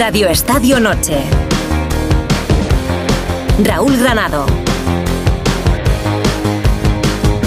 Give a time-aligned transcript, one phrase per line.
[0.00, 1.22] Radio Estadio Noche.
[3.62, 4.46] Raúl Granado.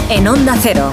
[0.07, 0.91] En Onda Cero.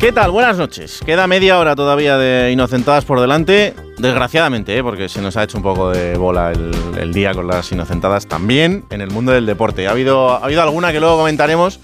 [0.00, 0.30] ¿Qué tal?
[0.30, 1.02] Buenas noches.
[1.04, 3.74] Queda media hora todavía de Inocentadas por delante.
[4.00, 4.82] Desgraciadamente, ¿eh?
[4.82, 8.84] porque se nos ha hecho un poco de bola el, día con las Inocentadas también
[8.88, 9.88] en el mundo del deporte.
[9.88, 11.80] Ha habido, ha habido alguna que luego comentaremos,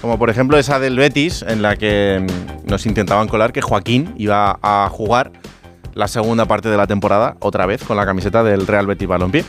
[0.00, 4.14] como por ejemplo esa del Betis, en la que mm, nos intentaban colar que Joaquín
[4.16, 5.32] iba a jugar
[5.94, 9.44] la segunda parte de la temporada, otra vez, con la camiseta del Real Betis Balompié.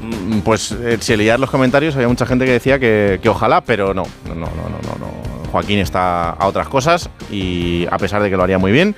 [0.00, 3.60] Mm, Pues eh, si leías los comentarios había mucha gente que decía que, que ojalá,
[3.60, 5.50] pero no, no, no, no, no, no.
[5.52, 8.94] Joaquín está a otras cosas y a pesar de que lo haría muy bien,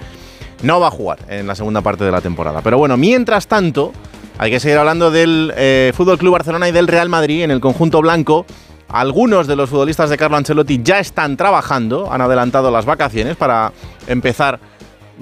[0.62, 2.61] no va a jugar en la segunda parte de la temporada.
[2.62, 3.93] Pero bueno, mientras tanto,
[4.38, 7.60] hay que seguir hablando del eh, Fútbol Club Barcelona y del Real Madrid en el
[7.60, 8.46] conjunto blanco.
[8.88, 13.73] Algunos de los futbolistas de Carlo Ancelotti ya están trabajando, han adelantado las vacaciones para
[14.07, 14.60] empezar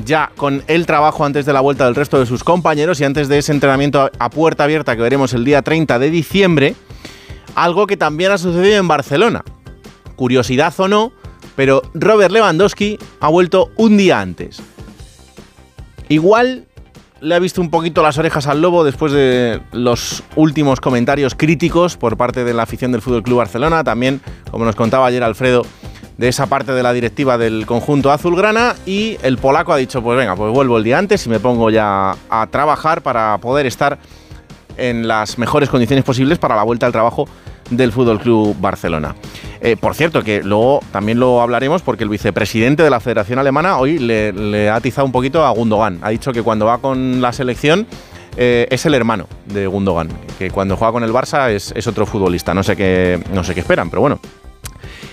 [0.05, 3.29] ya con el trabajo antes de la vuelta del resto de sus compañeros y antes
[3.29, 6.75] de ese entrenamiento a- puerta abierta que veremos el día 30 de diciembre.
[7.55, 9.45] Algo que también ha sucedido en Barcelona.
[10.17, 11.13] Curiosidad o no,
[11.57, 14.63] pero Robert Lewandowski ha vuelto un día antes.
[16.11, 16.67] Igual
[17.21, 21.97] le ha visto un poquito las orejas al lobo después de los últimos comentarios críticos
[21.97, 23.85] por parte de la afición del Fútbol Club Barcelona.
[23.85, 25.65] También, como nos contaba ayer Alfredo,
[26.19, 28.75] de esa parte de la directiva del conjunto azulgrana.
[28.87, 31.71] Y el polaco ha dicho: Pues venga, pues vuelvo el día antes y me pongo
[31.71, 34.01] ya a trabajar para poder estar
[34.77, 37.29] en las mejores condiciones posibles para la vuelta al trabajo
[37.71, 39.15] del Fútbol Club Barcelona.
[39.63, 43.79] Eh, por cierto, que luego también lo hablaremos porque el vicepresidente de la Federación Alemana
[43.79, 45.99] hoy le, le ha atizado un poquito a Gundogan.
[46.03, 47.87] Ha dicho que cuando va con la selección
[48.37, 52.55] eh, es el hermano de Gundogan, que cuando juega con el Barça es, otro futbolista.
[52.55, 54.21] No sé qué, no sé qué esperan, pero bueno.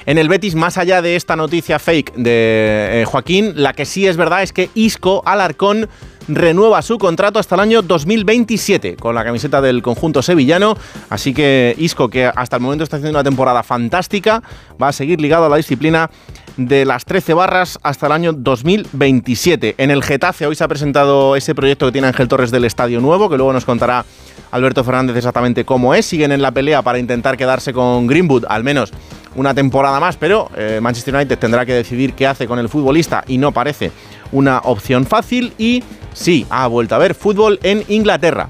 [0.06, 4.08] En el Betis, más allá de esta noticia fake de eh, Joaquín, la que sí
[4.08, 5.90] es verdad es que Isco Alarcón
[6.28, 10.78] renueva su contrato hasta el año 2027 con la camiseta del conjunto sevillano.
[11.10, 14.42] Así que Isco, que hasta el momento está haciendo una temporada fantástica,
[14.82, 16.10] va a seguir ligado a la disciplina
[16.58, 19.76] de las 13 barras hasta el año 2027.
[19.78, 23.00] En el Getafe hoy se ha presentado ese proyecto que tiene Ángel Torres del Estadio
[23.00, 24.06] Nuevo, que luego nos contará
[24.52, 26.06] Alberto Fernández exactamente cómo es.
[26.06, 28.92] Siguen en la pelea para intentar quedarse con Greenwood, al menos
[29.38, 33.24] una temporada más, pero eh, Manchester United tendrá que decidir qué hace con el futbolista
[33.28, 33.92] y no parece
[34.32, 35.54] una opción fácil.
[35.58, 35.84] Y
[36.14, 38.50] sí, ha vuelto a ver fútbol en Inglaterra.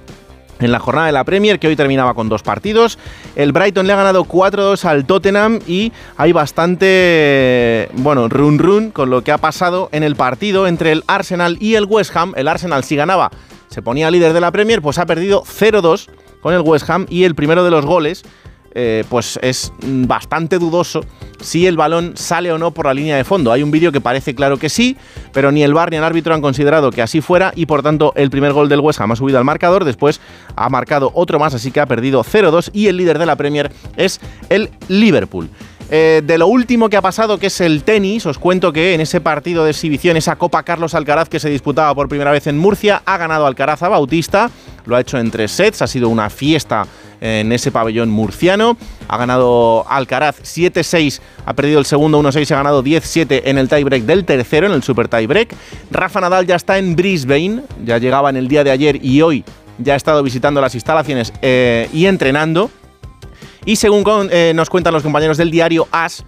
[0.60, 2.98] En la jornada de la Premier, que hoy terminaba con dos partidos,
[3.36, 9.12] el Brighton le ha ganado 4-2 al Tottenham y hay bastante, bueno, run run con
[9.12, 12.34] lo que ha pasado en el partido entre el Arsenal y el West Ham.
[12.36, 13.30] El Arsenal si ganaba
[13.68, 16.08] se ponía líder de la Premier, pues ha perdido 0-2
[16.42, 18.24] con el West Ham y el primero de los goles
[18.80, 21.02] eh, pues es bastante dudoso
[21.42, 23.52] si el balón sale o no por la línea de fondo.
[23.52, 24.96] Hay un vídeo que parece claro que sí,
[25.34, 28.14] pero ni el VAR ni el árbitro han considerado que así fuera y por tanto
[28.16, 30.22] el primer gol del West ha subido al marcador, después
[30.56, 33.72] ha marcado otro más, así que ha perdido 0-2 y el líder de la Premier
[33.96, 35.50] es el Liverpool.
[35.90, 39.02] Eh, de lo último que ha pasado, que es el tenis, os cuento que en
[39.02, 42.58] ese partido de exhibición, esa Copa Carlos Alcaraz que se disputaba por primera vez en
[42.58, 44.52] Murcia, ha ganado Alcaraz a Bautista,
[44.86, 46.86] lo ha hecho en tres sets, ha sido una fiesta
[47.22, 48.78] en ese pabellón murciano.
[49.08, 54.04] Ha ganado Alcaraz 7-6, ha perdido el segundo 1-6, ha ganado 10-7 en el tiebreak
[54.04, 55.56] del tercero, en el super tiebreak.
[55.92, 59.44] Rafa Nadal ya está en Brisbane, ya llegaba en el día de ayer y hoy
[59.78, 62.70] ya ha estado visitando las instalaciones eh, y entrenando.
[63.68, 66.24] Y según eh, nos cuentan los compañeros del diario As,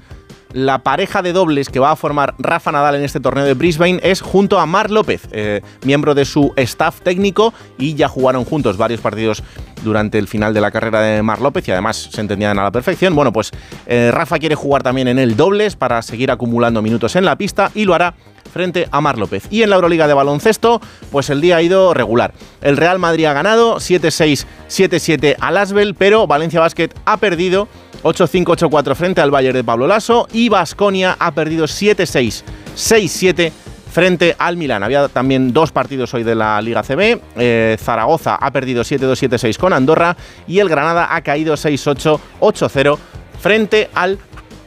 [0.52, 4.02] la pareja de dobles que va a formar Rafa Nadal en este torneo de Brisbane
[4.04, 8.76] es junto a Mar López, eh, miembro de su staff técnico, y ya jugaron juntos
[8.76, 9.42] varios partidos
[9.86, 12.72] durante el final de la carrera de Mar López y además se entendían a la
[12.72, 13.16] perfección.
[13.16, 13.52] Bueno, pues
[13.86, 17.72] eh, Rafa quiere jugar también en el dobles para seguir acumulando minutos en la pista
[17.74, 18.16] y lo hará
[18.50, 19.48] frente a Mar López.
[19.50, 20.82] Y en la Euroliga de baloncesto,
[21.12, 22.34] pues el día ha ido regular.
[22.62, 27.68] El Real Madrid ha ganado 7-6, 7-7 al Asbel, pero Valencia Basket ha perdido
[28.04, 32.44] 8-5, 8-4 frente al Bayern de Pablo Lasso y Basconia ha perdido 7-6,
[32.76, 33.52] 6-7
[33.92, 34.84] frente al Milán.
[34.84, 37.20] Había también dos partidos hoy de la Liga CB.
[37.38, 40.16] Eh, Zaragoza ha perdido 7-2, 7-6 con Andorra
[40.48, 42.98] y el Granada ha caído 6-8, 8-0
[43.40, 44.18] frente al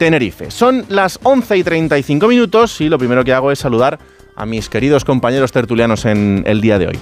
[0.03, 0.51] Tenerife.
[0.51, 4.01] Son las 11 y 35 minutos y lo primero que hago es saludar
[4.35, 6.99] a mis queridos compañeros tertulianos en el día de hoy.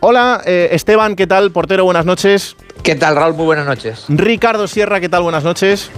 [0.00, 1.52] Hola, eh, Esteban, ¿qué tal?
[1.52, 2.56] Portero, buenas noches.
[2.82, 3.34] ¿Qué tal, Raúl?
[3.34, 4.06] Muy buenas noches.
[4.08, 5.22] Ricardo Sierra, ¿qué tal?
[5.22, 5.88] Buenas noches.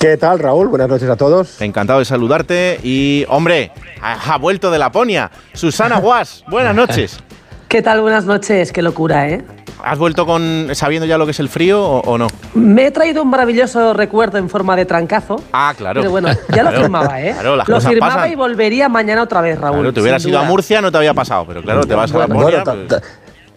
[0.00, 0.66] ¿Qué tal, Raúl?
[0.66, 1.62] Buenas noches a todos.
[1.62, 2.80] Encantado de saludarte.
[2.82, 3.70] Y, hombre,
[4.02, 5.30] ha, ha vuelto de Laponia.
[5.54, 7.20] Susana Guas, buenas noches.
[7.68, 8.00] ¿Qué tal?
[8.00, 8.72] Buenas noches.
[8.72, 9.44] Qué locura, ¿eh?
[9.84, 12.26] ¿Has vuelto con sabiendo ya lo que es el frío o, no?
[12.54, 15.36] Me he traído un maravilloso recuerdo en forma de trancazo.
[15.52, 16.00] Ah, claro.
[16.00, 17.32] Pero bueno, ya lo firmaba, ¿eh?
[17.34, 18.32] Claro, las lo cosas firmaba pasan.
[18.32, 19.76] y volvería mañana otra vez, Raúl.
[19.78, 20.44] Claro, te hubieras ido a.
[20.44, 22.64] Murcia, no te había pasado, pero claro, te vas a Bueno, Laponia.
[22.64, 23.02] Bueno, pues-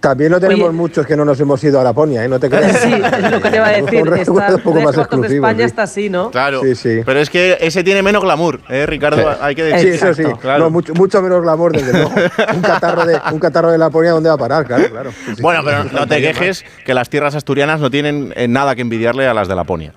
[0.01, 0.77] también lo tenemos Oye.
[0.77, 2.27] muchos que no nos hemos ido a Laponia, ¿eh?
[2.27, 2.77] No te creas.
[2.79, 4.01] Sí, es lo que te iba a decir.
[4.01, 5.63] Un recuerdo Está un poco tres más cuartos de España sí.
[5.63, 6.31] está así, ¿no?
[6.31, 7.01] Claro, Sí, sí.
[7.05, 9.35] pero es que ese tiene menos glamour, ¿eh, Ricardo?
[9.39, 9.93] Hay que Sí, decir.
[9.93, 10.23] eso sí.
[10.41, 10.65] Claro.
[10.65, 12.09] No, mucho, mucho menos glamour, desde luego.
[12.55, 14.65] Un catarro de, un catarro de Laponia, ¿dónde va a parar?
[14.65, 15.11] Claro, claro.
[15.11, 15.41] Sí, sí.
[15.41, 19.27] Bueno, pero no te quejes que las tierras asturianas no tienen eh, nada que envidiarle
[19.27, 19.93] a las de Laponia.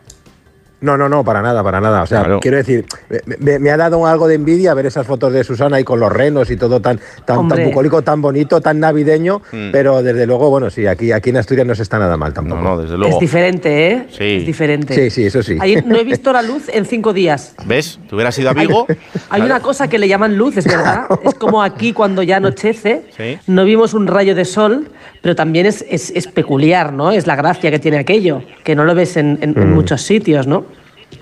[0.84, 2.02] No, no, no, para nada, para nada.
[2.02, 2.40] O sea, Claro.
[2.40, 5.76] quiero decir, me, me- me ha dado algo de envidia ver esas fotos de Susana
[5.78, 9.40] ahí con los renos y todo tan, tan, tan bucólico, tan bonito, tan navideño.
[9.50, 9.70] Mm.
[9.72, 12.34] Pero desde luego, bueno, sí, aquí, aquí en Asturias no se está nada mal No,
[12.34, 12.62] tampoco.
[12.62, 13.14] no, desde luego.
[13.14, 14.06] Es diferente, ¿eh?
[14.10, 14.36] Sí.
[14.40, 14.94] Es diferente.
[14.94, 15.56] Sí, sí, eso sí.
[15.60, 17.54] Ahí no he visto la luz en cinco días.
[17.64, 17.98] ¿Ves?
[18.08, 18.86] Te hubieras ido a Vigo.
[19.30, 21.06] Hay una cosa que le llaman luz, es verdad.
[21.24, 23.38] Es como aquí cuando ya anochece, Sí.
[23.46, 24.88] no vimos un rayo de sol,
[25.24, 27.10] pero también es, es- es peculiar, ¿no?
[27.10, 30.46] Es la gracia que tiene aquello, que no lo ves en, en- en muchos sitios,
[30.46, 30.66] ¿no?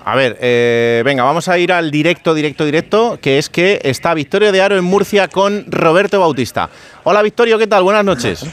[0.03, 4.13] A ver, eh, venga, vamos a ir al directo, directo, directo, que es que está
[4.13, 6.69] Victorio de Aro en Murcia con Roberto Bautista.
[7.05, 7.83] Hola Victorio, ¿qué tal?
[7.83, 8.45] Buenas noches.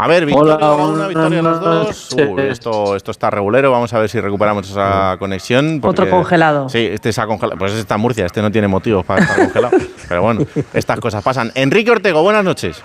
[0.00, 2.08] A ver, Victorio, Hola, una victoria los dos.
[2.12, 5.80] Uy, esto, esto está regulero, vamos a ver si recuperamos esa conexión.
[5.80, 6.68] porque- Otro congelado.
[6.68, 7.58] Sí, este se ha congelado.
[7.58, 9.76] Pues está en Murcia, este no tiene motivos para estar congelado.
[10.08, 11.50] Pero bueno, estas cosas pasan.
[11.56, 12.80] Enrique Ortego, buenas noches.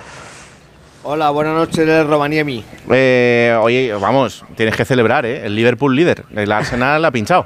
[1.04, 2.64] Hola, buenas noches, del Robaniemi.
[2.90, 5.46] Eh, oye, vamos, tienes que celebrar, ¿eh?
[5.46, 6.24] El Liverpool líder.
[6.36, 7.46] El Arsenal ha pinchado.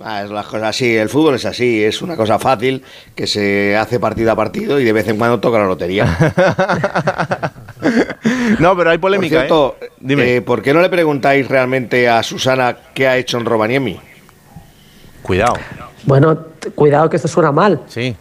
[0.00, 2.82] Ah, es las cosas así, el fútbol es así, es una cosa fácil
[3.14, 6.06] que se hace partido a partido y de vez en cuando toca la lotería.
[8.58, 9.90] no, pero hay Por polémica, cierto, ¿eh?
[10.00, 10.36] Dime.
[10.36, 13.98] eh, ¿por qué no le preguntáis realmente a Susana qué ha hecho en Robaniemi?
[15.22, 15.54] Cuidado.
[16.04, 16.38] Bueno,
[16.74, 17.80] cuidado que esto suena mal.
[17.88, 18.16] Sí.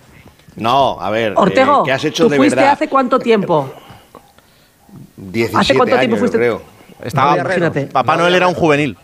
[0.56, 2.74] No, a ver, eh, Ortego, ¿qué has hecho ¿tú de fuiste verdad?
[2.74, 3.72] hace cuánto tiempo?
[5.18, 6.38] 17 ¿Hace cuánto tiempo años, fuiste?
[6.38, 6.62] yo creo.
[7.04, 7.86] Estaba, Imagínate.
[7.88, 8.98] Papá Noel era un juvenil.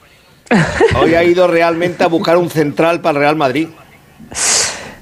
[1.02, 3.70] Hoy ha ido realmente a buscar un central para el Real Madrid.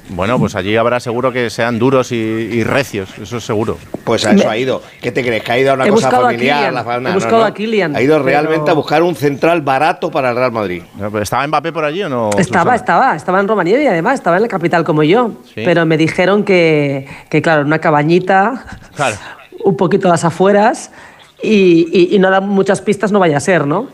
[0.09, 3.77] Bueno, pues allí habrá seguro que sean duros y, y recios, eso es seguro.
[4.03, 4.83] Pues a eso ha ido.
[5.01, 5.43] ¿Qué te crees?
[5.43, 6.71] ¿Que ha ido a una He cosa buscado a familiar?
[6.73, 7.43] La fa- he buscado no.
[7.45, 10.83] a Kylian, Ha ido pero- realmente a buscar un central barato para el Real Madrid.
[11.21, 12.29] ¿Estaba Mbappé por allí o no?
[12.37, 12.75] Estaba, Susana?
[12.75, 15.31] estaba, estaba en Rumanía y además estaba en la capital como yo.
[15.45, 15.63] Sí.
[15.65, 18.63] Pero me dijeron que, que, claro, en una cabañita,
[18.95, 19.15] Claro.
[19.63, 20.91] un poquito a las afueras
[21.41, 23.87] y, y- y no dan muchas pistas, no vaya a ser, ¿no?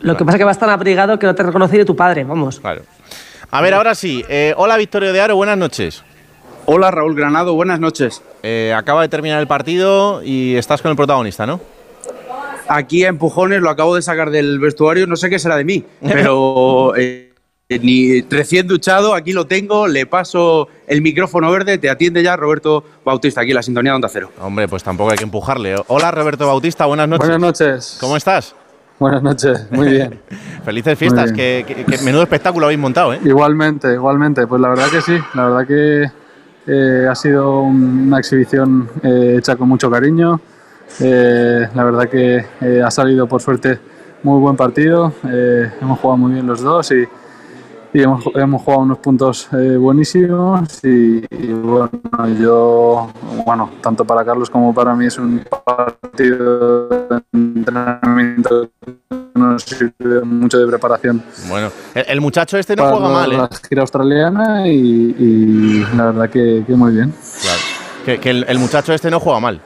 [0.00, 2.24] Lo que pasa es que vas tan abrigado que no te reconoce ni tu padre,
[2.24, 2.58] vamos.
[2.60, 2.82] Claro.
[3.50, 4.24] A ver, ahora sí.
[4.28, 6.04] eh, hola, Victorio de Aro, buenas noches.
[6.66, 8.22] Hola Raúl Granado, buenas noches.
[8.42, 11.60] Eh, acaba de terminar el partido y estás con el protagonista, ¿no?
[12.68, 15.84] Aquí a empujones lo acabo de sacar del vestuario, no sé qué será de mí,
[16.00, 17.32] pero eh,
[17.68, 22.84] ni recién duchado, aquí lo tengo, le paso el micrófono verde, te atiende ya Roberto
[23.04, 24.30] Bautista, aquí en la sintonía de Onda Cero.
[24.40, 25.74] Hombre, pues tampoco hay que empujarle.
[25.88, 27.26] Hola, Roberto Bautista, buenas noches.
[27.26, 27.96] Buenas noches.
[28.00, 28.54] ¿Cómo estás?
[29.00, 30.20] Buenas noches, muy bien.
[30.64, 31.32] Felices fiestas.
[31.32, 33.20] Que, que- que menudo espectáculo habéis montado, ¿eh?
[33.24, 34.46] igualmente, igualmente.
[34.46, 36.10] Pues la verdad que sí, la verdad que
[36.66, 40.40] eh, ha sido un- una exhibición eh, hecha con mucho cariño.
[41.00, 42.44] Eh, la verdad que
[42.84, 43.78] ha salido por suerte
[44.22, 45.12] muy buen partido.
[45.24, 47.04] Hemos jugado muy bien los dos y,
[47.92, 51.90] y hemos, hemos jugado unos puntos eh, buenísimos y, y bueno,
[52.40, 53.10] yo,
[53.44, 58.94] bueno, tanto para Carlos como para mí es un partido de entrenamiento que
[59.34, 63.36] nos sirve mucho de preparación Bueno, el, el muchacho este no para juega mal, ¿eh?
[63.36, 67.12] la gira australiana y, y la verdad que, que muy bien.
[67.42, 67.60] Claro.
[68.04, 69.60] Que, que el, el muchacho este no juega mal.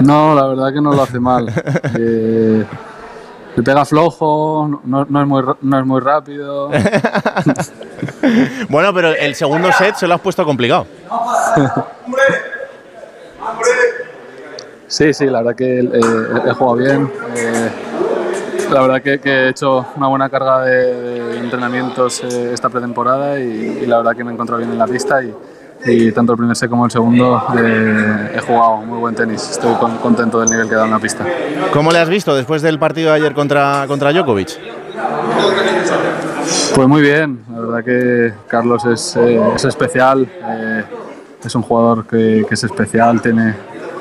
[0.00, 1.46] No, la verdad que no lo hace mal.
[1.98, 2.66] Eh,
[3.56, 6.70] le pega flojo, no, no es muy, no es muy rápido.
[8.68, 10.86] Bueno, pero el segundo set se lo has puesto complicado.
[14.88, 16.00] Sí, sí, la verdad que eh,
[16.46, 17.10] he jugado bien.
[17.36, 17.70] eh,
[18.70, 23.38] la verdad que, que he hecho una buena carga de, de entrenamientos eh, esta pretemporada
[23.38, 25.32] y, y la verdad que me he encontrado bien en la pista y,
[25.84, 29.50] y tanto el primer set como el segundo eh, he jugado muy buen tenis.
[29.50, 31.24] Estoy con- contento del nivel que dado en la pista.
[31.72, 34.58] ¿Cómo le has visto después del partido de ayer contra, contra Djokovic?
[36.74, 40.84] Pues muy bien, la verdad que Carlos es, eh, es especial, eh,
[41.44, 43.54] es un jugador que, que es especial, tiene,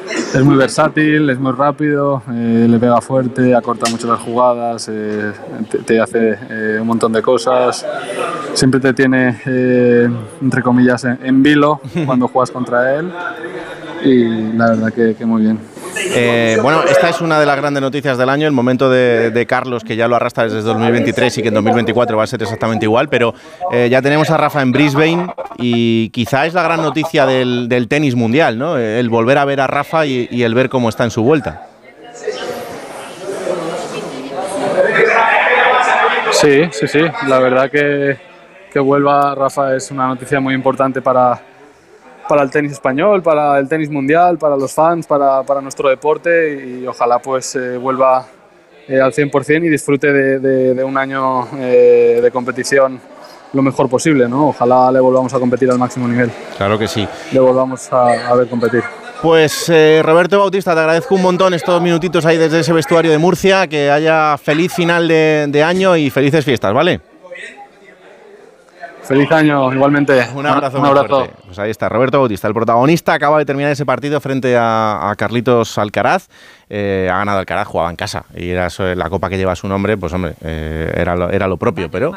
[0.09, 5.31] es muy versátil, es muy rápido, eh, le pega fuerte, acorta mucho las jugadas, eh,
[5.85, 7.85] te, hace eh, un montón de cosas,
[8.53, 9.41] siempre te tiene,
[10.41, 13.11] entre comillas, en, en vilo cuando juegas contra él
[14.03, 15.74] y la verdad que muy bien.
[15.97, 19.45] Eh, bueno, esta es una de las grandes noticias del año, el momento de, de
[19.45, 22.85] Carlos, que ya lo arrastra desde 2023 y que en 2024 va a ser exactamente
[22.85, 23.33] igual, pero
[23.71, 27.87] eh, ya tenemos a Rafa en Brisbane y quizá es la gran noticia del, del
[27.87, 28.77] tenis mundial, ¿no?
[28.77, 31.67] El volver a ver a Rafa y, y el ver cómo está en su vuelta.
[36.31, 36.99] Sí, sí, sí.
[37.27, 38.17] La verdad que,
[38.71, 41.41] que vuelva Rafa es una noticia muy importante para,
[42.27, 46.79] para el tenis español, para el tenis mundial, para los fans, para, para nuestro deporte
[46.81, 48.25] y ojalá pues eh, vuelva
[48.87, 52.99] eh, al 100% y disfrute de, de- de un año eh, de competición
[53.53, 54.49] lo mejor posible, ¿no?
[54.49, 57.07] Ojalá le volvamos a competir al máximo nivel, Claro que sí.
[57.31, 58.83] le volvamos a, a ver competir.
[59.21, 63.17] Pues eh, Roberto Bautista, te agradezco un montón estos minutitos ahí desde ese vestuario de
[63.17, 66.99] Murcia, que haya feliz final de, de año y felices fiestas, ¿vale?
[69.07, 70.27] Feliz año, igualmente.
[70.33, 71.07] Un abrazo, Un abrazo.
[71.07, 71.35] fuerte.
[71.45, 75.15] Pues ahí está, Roberto Bautista, el protagonista, acaba de terminar ese partido frente a, a
[75.15, 76.27] Carlitos Alcaraz.
[76.69, 79.95] Eh, ha ganado Alcaraz, jugaba en casa y era la copa que lleva su nombre,
[79.97, 82.13] pues hombre, eh, era, lo, era lo propio, pero...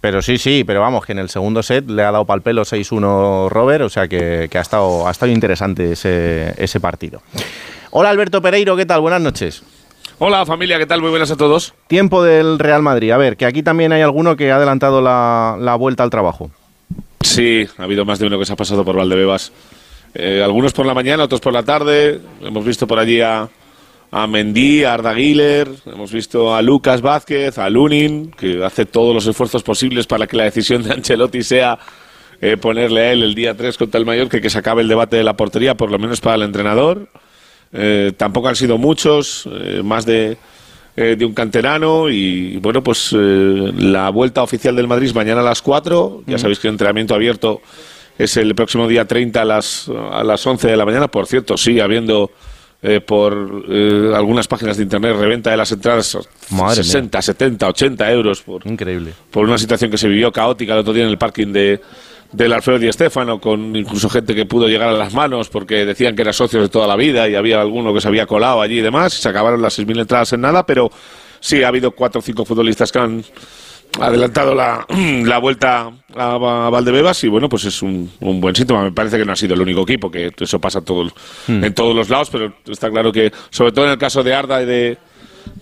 [0.00, 2.62] Pero sí, sí, pero vamos, que en el segundo set le ha dado pal pelo
[2.62, 7.22] 6-1 Robert, o sea que, que ha, estado, ha estado interesante ese, ese partido.
[7.92, 9.00] Hola Alberto Pereiro, ¿qué tal?
[9.00, 9.62] Buenas noches.
[10.24, 11.00] Hola familia, ¿qué tal?
[11.00, 11.74] Muy buenas a todos.
[11.88, 13.10] Tiempo del Real Madrid.
[13.10, 16.48] A ver, que aquí también hay alguno que ha adelantado la, la vuelta al trabajo.
[17.22, 19.50] Sí, ha habido más de uno que se ha pasado por Valdebebas.
[20.14, 22.20] Eh, algunos por la mañana, otros por la tarde.
[22.40, 23.48] Hemos visto por allí a,
[24.12, 29.12] a Mendy, a Arda Güler, hemos visto a Lucas Vázquez, a Lunin, que hace todos
[29.12, 31.80] los esfuerzos posibles para que la decisión de Ancelotti sea
[32.40, 34.88] eh, ponerle a él el día 3 contra el Mallorca y que se acabe el
[34.88, 37.08] debate de la portería, por lo menos para el entrenador.
[37.72, 40.36] Eh, tampoco han sido muchos, eh, más de,
[40.96, 45.44] eh, de un canterano y bueno, pues la vuelta oficial del Madrid es mañana a
[45.44, 47.62] las 4, ya sabéis que el entrenamiento abierto
[48.18, 51.56] es el próximo día 30 a las, a las 11 de la mañana, por cierto,
[51.56, 52.30] sigue habiendo
[52.84, 56.18] eh, por eh, algunas páginas de internet reventa de las entradas
[56.50, 59.12] Madre 60, 70, 80 euros por, Increíble.
[59.30, 61.80] por una situación que se vivió caótica el otro día en el parking de
[62.32, 66.16] del Alfredo Di Stéfano, con incluso gente que pudo llegar a las manos porque decían
[66.16, 68.78] que eran socios de toda la vida y había alguno que se había colado allí
[68.78, 70.90] y demás, y se acabaron las 6.000 entradas en nada, pero
[71.40, 73.24] sí ha habido cuatro o cinco futbolistas que han
[74.00, 74.86] adelantado la,
[75.24, 78.84] la vuelta a, a Valdebebas y bueno, pues es un, un buen síntoma.
[78.84, 81.10] Me parece que no ha sido el único equipo, que eso pasa todo,
[81.48, 84.62] en todos los lados, pero está claro que, sobre todo en el caso de Arda
[84.62, 84.98] y de,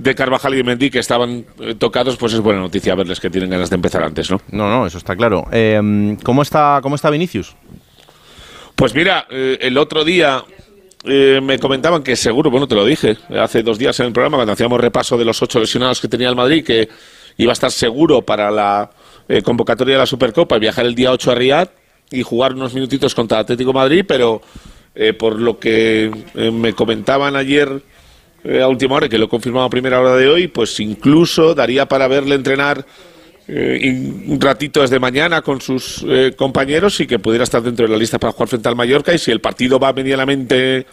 [0.02, 3.30] de Carvajal y de Mendy, que estaban eh, tocados, pues es buena noticia verles que
[3.30, 4.40] tienen ganas de empezar antes, ¿no?
[4.50, 5.46] No, no, eso está claro.
[5.52, 7.54] Eh, ¿cómo, está, ¿Cómo está Vinicius?
[8.74, 10.42] Pues mira, eh, el otro día
[11.04, 14.36] eh, me comentaban que seguro, bueno, te lo dije hace dos días en el programa,
[14.36, 16.88] cuando hacíamos repaso de los ocho lesionados que tenía el Madrid, que
[17.38, 18.90] iba a estar seguro para la
[19.28, 21.68] eh, convocatoria de la Supercopa y viajar el día 8 a Riyadh
[22.10, 24.42] y jugar unos minutitos contra el Atlético Madrid, pero
[24.94, 26.10] eh, por lo que
[26.52, 27.82] me comentaban ayer
[28.44, 31.54] eh, a última hora, que lo he confirmado a primera hora de hoy, pues incluso
[31.54, 32.84] daría para verle entrenar
[33.48, 37.92] eh, un ratito desde mañana con sus eh, compañeros y que pudiera estar dentro de
[37.92, 40.86] la lista para jugar frente al Mallorca y si el partido va medianamente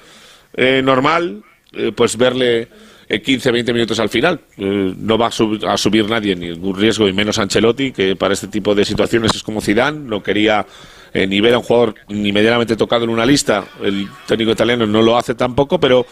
[0.55, 2.67] eh, normal, eh, pues verle
[3.09, 4.39] eh, 15-20 minutos al final.
[4.57, 8.47] No va a, sub- a subir nadie ningún riesgo y menos Ancelotti, que para este
[8.47, 10.65] tipo de situaciones es como Zidane, no quería
[11.13, 13.63] ni ver a un jugador ni medianamente tocado en una lista.
[13.81, 16.05] El técnico italiano no lo hace tampoco, pero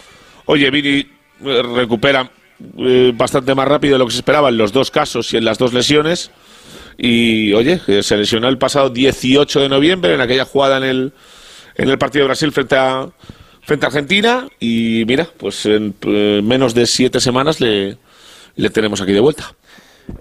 [0.46, 1.06] oye, Vini
[1.42, 2.30] recupera
[2.78, 5.46] eh, bastante más rápido de lo que se esperaba en los dos casos y en
[5.46, 6.32] las dos lesiones.
[6.98, 11.14] Y oye, eh, se lesionó el pasado 18 de noviembre en aquella jugada en el,
[11.76, 13.10] en el partido de Brasil frente a,
[13.62, 14.48] frente a Argentina.
[14.60, 17.98] Y mira, pues en eh, menos de siete semanas le,
[18.56, 19.54] le tenemos aquí de vuelta.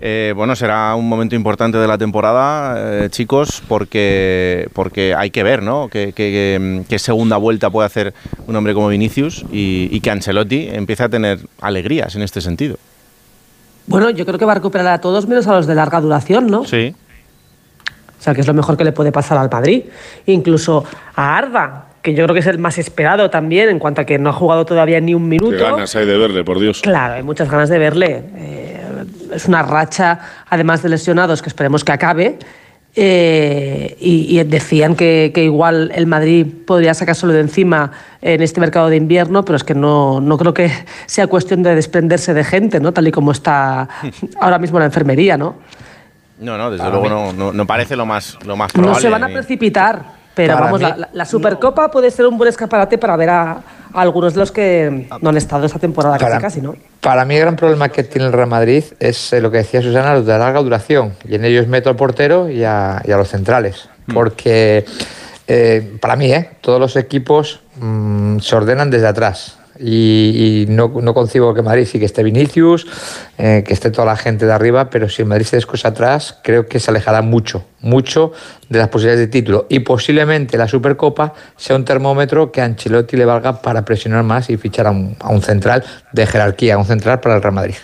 [0.00, 5.42] Eh, bueno, será un momento importante de la temporada, eh, chicos, porque, porque hay que
[5.42, 5.88] ver, ¿no?
[5.88, 8.14] ¿Qué, qué- qué segunda vuelta puede hacer
[8.46, 12.76] un hombre como Vinicius y, y que Ancelotti empiece a tener alegrías en este sentido.
[13.86, 16.46] Bueno, yo creo que va a recuperar a todos menos a los de larga duración,
[16.46, 16.64] ¿no?
[16.64, 16.94] Sí.
[18.18, 19.82] O sea, que es lo mejor que le puede pasar al Madrid.
[20.24, 24.04] Incluso a Arda, que yo creo que es el más esperado también, en cuanto a
[24.06, 25.62] que no ha jugado todavía ni un Qué minuto.
[25.62, 26.80] ganas hay de verle, por Dios.
[26.80, 28.22] Claro, hay muchas ganas de verle.
[28.36, 28.80] Eh,
[29.34, 32.38] es una racha, además de lesionados, que esperemos que acabe.
[32.96, 37.90] Eh, y, y decían que, que igual el Madrid podría sacárselo de encima
[38.22, 40.70] en este mercado de invierno, pero es que no, no creo que
[41.06, 42.92] sea cuestión de desprenderse de gente, ¿no?
[42.92, 43.88] Tal y como está
[44.40, 45.56] ahora mismo la enfermería, ¿no?
[46.38, 49.02] No, no, desde luego no, no, no parece lo más, lo más No probable.
[49.02, 50.02] se van a precipitar,
[50.34, 53.62] pero Para vamos, mí- la, Supercopa puede ser un buen escaparate para ver a, a
[54.00, 56.74] algunos de los que no han estado esta temporada casi, Para, casi, ¿no?
[57.00, 59.80] para mí el gran problema que tiene el Real Madrid es eh, lo que decía
[59.82, 61.12] Susana, los de larga duración.
[61.28, 63.88] Y en ellos meto al portero y a, y a los centrales.
[64.12, 64.84] Porque
[65.46, 69.58] eh, para mí, eh, todos los equipos mm, se ordenan desde atrás.
[69.78, 72.86] Y, y no, no, concibo que Madrid sí que esté Vinicius,
[73.38, 76.66] eh, que esté toda la gente de arriba, pero si Madrid se descosa atrás, creo
[76.68, 78.32] que se alejará mucho, mucho
[78.68, 79.66] de las posibilidades de título.
[79.68, 84.48] Y posiblemente la Supercopa sea un termómetro que a Ancelotti le valga para presionar más
[84.48, 87.54] y fichar a un, a un central de jerarquía, a un central para el Real
[87.54, 87.76] Madrid.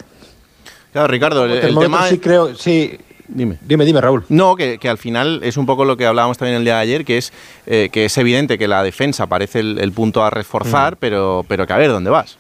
[0.92, 2.98] Claro, Ricardo, el, el tema sí creo, sí,
[3.32, 3.58] Dime.
[3.60, 4.24] Dime, dime, Raúl.
[4.28, 6.80] No, que, que, al final es un poco lo que hablábamos también el día de
[6.80, 7.32] ayer, que es
[7.66, 10.98] eh, que es evidente que la defensa parece el, el punto a reforzar, mm.
[10.98, 12.38] pero, pero que a ver dónde vas.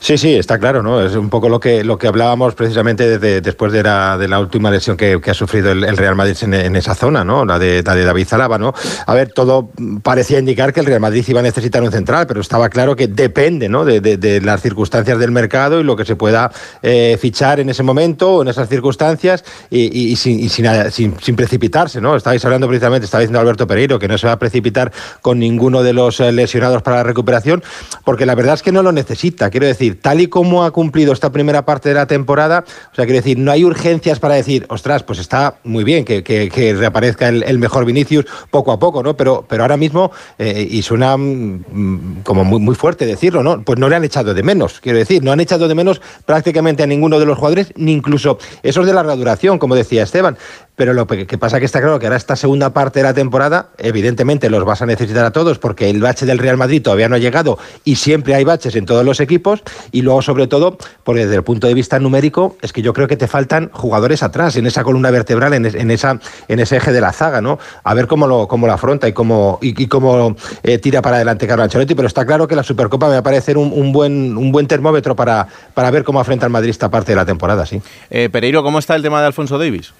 [0.00, 1.04] Sí, sí, está claro, ¿no?
[1.04, 4.40] Es un poco lo que, lo que hablábamos precisamente de, después de la, de la,
[4.40, 7.44] última lesión que, ha sufrido el, Real Madrid en, esa zona, ¿no?
[7.44, 8.72] La de, la de David Zalaba, ¿no?
[9.06, 9.70] A ver, todo
[10.02, 13.08] parecía indicar que el Real Madrid iba a necesitar un central, pero estaba claro que
[13.08, 13.84] depende, ¿no?
[13.84, 16.50] De, las circunstancias del mercado y lo que se pueda
[16.82, 22.16] eh, fichar en ese momento o en esas circunstancias y, sin, sin, precipitarse, ¿no?
[22.16, 25.82] Estabais hablando precisamente, estaba diciendo Alberto Pereiro, que no se va a precipitar con ninguno
[25.82, 27.62] de los eh, lesionados para la recuperación,
[28.04, 31.12] porque la verdad es que no lo necesita, quiero decir, tal y como ha cumplido
[31.12, 34.66] esta primera parte de la temporada, o sea, quiero decir, no hay urgencias para decir,
[34.68, 39.16] ostras, pues está muy bien que, reaparezca el, el, mejor Vinicius poco a poco, ¿no?
[39.16, 43.62] Pero, pero ahora mismo, eh, y suena mm, como muy, muy fuerte decirlo, ¿no?
[43.62, 46.82] Pues no le han echado de menos, quiero decir, no han echado de menos prácticamente
[46.82, 50.36] a ninguno de los jugadores, ni incluso esos de larga duración, como decía Esteban.
[50.80, 53.68] Pero lo que pasa que está claro que ahora esta segunda parte de la temporada,
[53.76, 57.16] evidentemente los vas a necesitar a todos porque el bache del Real Madrid todavía no
[57.16, 59.62] ha llegado y siempre hay baches en todos los equipos.
[59.92, 63.08] Y luego, sobre todo, porque desde el punto de vista numérico, es que yo creo
[63.08, 66.18] que te faltan jugadores atrás, en esa columna vertebral, en, esa,
[66.48, 67.58] en ese eje de la zaga, ¿no?
[67.84, 71.64] A ver cómo lo, cómo afronta y cómo, y, cómo eh, tira para adelante Carlo
[71.64, 71.94] Ancelotti.
[71.94, 74.66] Pero está claro que la Supercopa me va a parecer un, un, buen, un buen
[74.66, 77.82] termómetro para, para ver cómo afronta el Madrid esta parte de la temporada, sí.
[78.08, 79.92] Eh, Pereiro, ¿cómo está el tema de Alfonso Davis?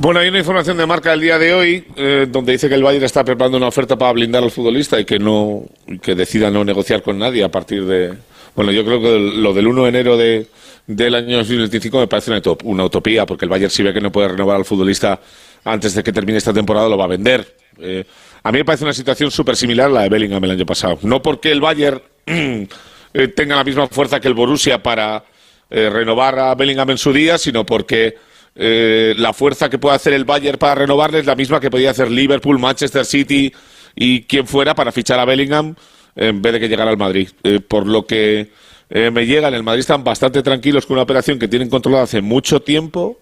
[0.00, 2.84] Bueno, hay una información de marca del día de hoy eh, donde dice que el
[2.84, 5.64] Bayern está preparando una oferta para blindar al futbolista y que no
[6.00, 8.14] que decida no negociar con nadie a partir de.
[8.54, 10.46] Bueno, yo creo que lo del 1 de enero de,
[10.86, 14.12] del año 2025 me parece una, una, utopía, porque el Bayern si ve que no
[14.12, 15.20] puede renovar al futbolista
[15.64, 17.56] antes de que termine esta temporada, lo va a vender.
[17.80, 18.04] Eh,
[18.44, 21.00] a mí me parece una situación súper similar a la de Bellingham el año pasado.
[21.02, 25.24] No porque el Bayern eh, tenga la misma fuerza que el Borussia para
[25.70, 28.27] renovar a Bellingham en su día, sino porque
[28.60, 31.92] eh, la fuerza que puede hacer el Bayern para renovarle es la misma que podía
[31.92, 33.52] hacer Liverpool, Manchester City
[33.94, 35.76] y quien fuera para fichar a Bellingham
[36.18, 37.28] en vez de que llegara al Madrid.
[37.44, 38.50] Eh, por lo que
[38.90, 42.04] eh, me llega, en el Madrid están bastante tranquilos con una operación que tienen controlada
[42.04, 43.20] hace mucho tiempo,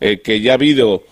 [0.00, 1.04] eh, que ya ha habido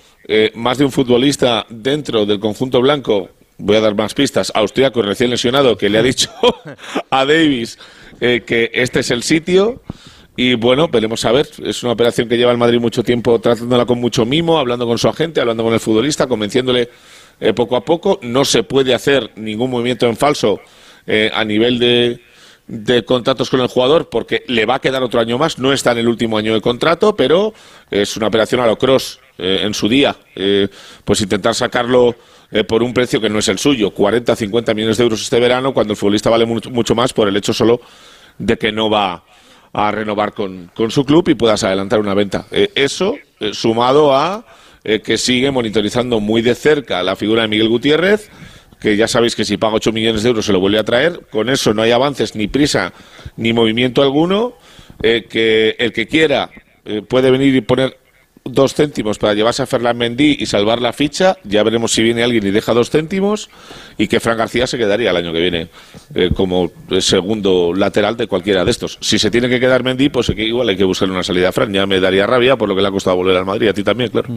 [0.55, 5.31] más de un futbolista dentro del conjunto blanco, voy a dar más pistas, austriaco recién
[5.31, 6.31] lesionado, que le ha dicho
[7.11, 7.79] a Davis
[8.19, 9.83] que este es el sitio.
[10.37, 11.49] Y bueno, veremos a ver.
[11.65, 14.99] Es una operación que lleva el Madrid mucho tiempo tratándola con mucho mimo, hablando con
[14.99, 16.91] su agente, hablando con el futbolista, convenciéndole
[17.41, 18.19] eh, poco a poco.
[18.23, 20.61] No se puede hacer ningún movimiento en falso
[21.07, 22.21] eh, a nivel de,
[22.67, 25.59] de, contratos con el jugador porque le va a quedar otro año más.
[25.59, 27.55] No está en el último año de contrato, pero
[27.91, 30.17] es una operación a lo cross eh, en su día.
[30.35, 30.69] Eh,
[31.05, 32.15] pues intentar sacarlo
[32.51, 35.41] eh, por un precio que no es el suyo, 40, 50 millones de euros este
[35.41, 37.81] verano, cuando el futbolista vale mucho, mucho más por el hecho solo
[38.39, 39.25] de que no va
[39.77, 42.47] a renovar con, con, su club y puedas adelantar una venta.
[42.51, 44.47] Eh, eso eh, sumado a
[44.83, 48.31] eh, que sigue monitorizando muy de cerca la figura de Miguel Gutiérrez,
[48.81, 51.27] que ya sabéis que si paga 8 millones de euros se lo vuelve a traer.
[51.31, 52.95] Con eso no hay avances, ni prisa,
[53.37, 54.55] ni movimiento alguno.
[54.99, 56.49] Que el que quiera
[57.07, 57.99] puede venir y poner
[58.49, 61.37] dos céntimos para llevarse a Ferland Mendy y salvar la ficha.
[61.45, 63.49] Ya veremos si viene alguien y deja dos céntimos.
[63.99, 65.69] Y que Fran García se quedaría el año que viene
[66.15, 68.99] eh, como segundo lateral de cualquiera de estos.
[69.01, 71.73] Si se tiene que quedar Mendy, pues igual hay que buscar una salida a Fran.
[71.73, 73.69] Ya me daría rabia por lo que le ha costado volver al Madrid.
[73.69, 74.29] A ti también, claro.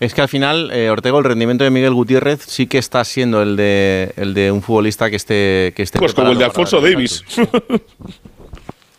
[0.00, 3.42] Es que al final, eh, Ortego, el rendimiento de Miguel Gutiérrez sí que está siendo
[3.42, 5.72] el de, el de un futbolista que esté.
[5.76, 7.24] Que esté pues como el de Alfonso Davis.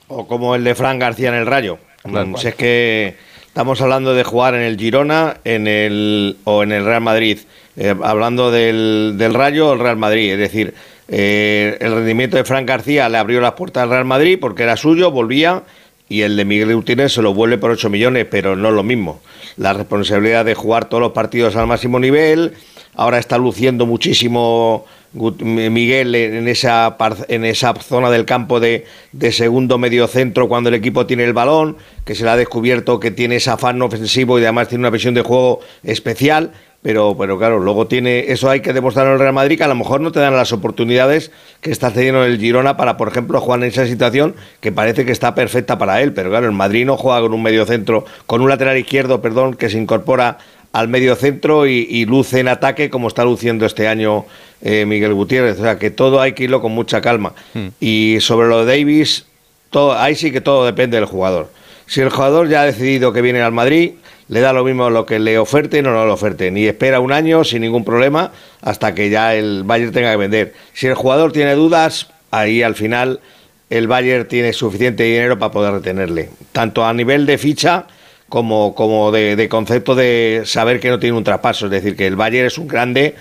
[0.08, 1.80] o como el de Fran García en el Rayo.
[2.04, 2.28] Claro.
[2.28, 3.16] Mm, si es que
[3.58, 7.40] Estamos hablando de jugar en el Girona en el, o en el Real Madrid.
[7.76, 10.34] Eh, hablando del, del, Rayo o el Real Madrid.
[10.34, 10.76] Es decir,
[11.08, 14.78] eh, el rendimiento de Fran García le abrió las puertas al Real Madrid porque era
[14.78, 15.64] suyo, volvía.
[16.08, 18.84] Y el de Miguel Gutiérrez se lo vuelve por 8 millones, pero no es lo
[18.84, 19.22] mismo.
[19.56, 22.54] La responsabilidad de jugar todos los partidos al máximo nivel.
[22.94, 29.78] Ahora está luciendo muchísimo Miguel en esa, en esa zona del campo de, de, segundo
[29.78, 33.38] medio centro cuando el equipo tiene el balón, que se le ha descubierto que tiene
[33.38, 36.52] ese afán ofensivo y además tiene una visión de juego especial.
[36.84, 39.68] Pero, pero claro, luego tiene eso hay que demostrar en el Real Madrid que a
[39.68, 43.42] lo mejor no te dan las oportunidades que está cediendo el Girona para, por ejemplo,
[43.42, 46.14] jugar en esa situación que parece que está perfecta para él.
[46.14, 49.56] Pero claro, el Madrid no juega con un medio centro, con un lateral izquierdo, perdón,
[49.56, 50.38] que se incorpora
[50.72, 54.26] al medio centro y, luce en ataque como está luciendo este año
[54.62, 55.60] eh, Miguel Gutiérrez.
[55.60, 57.34] O sea, que todo hay que irlo con mucha calma.
[57.54, 57.68] Hmm.
[57.80, 59.26] Y sobre lo de Davis,
[59.70, 61.50] todo, ahí sí que todo depende del jugador.
[61.88, 63.94] Si el jugador ya ha decidido que viene al Madrid,
[64.28, 66.58] le da lo mismo lo que le oferten o no le oferten.
[66.58, 70.54] Y espera un año sin ningún problema hasta que ya el Bayern tenga que vender.
[70.74, 73.22] Si el jugador tiene dudas, ahí al final
[73.70, 76.30] el Bayern tiene suficiente dinero para poder retenerle.
[76.52, 77.88] Tanto a nivel de ficha
[78.30, 81.66] como, como de, concepto de saber que no tiene un traspaso.
[81.66, 83.16] Es decir, que el Bayern es un grande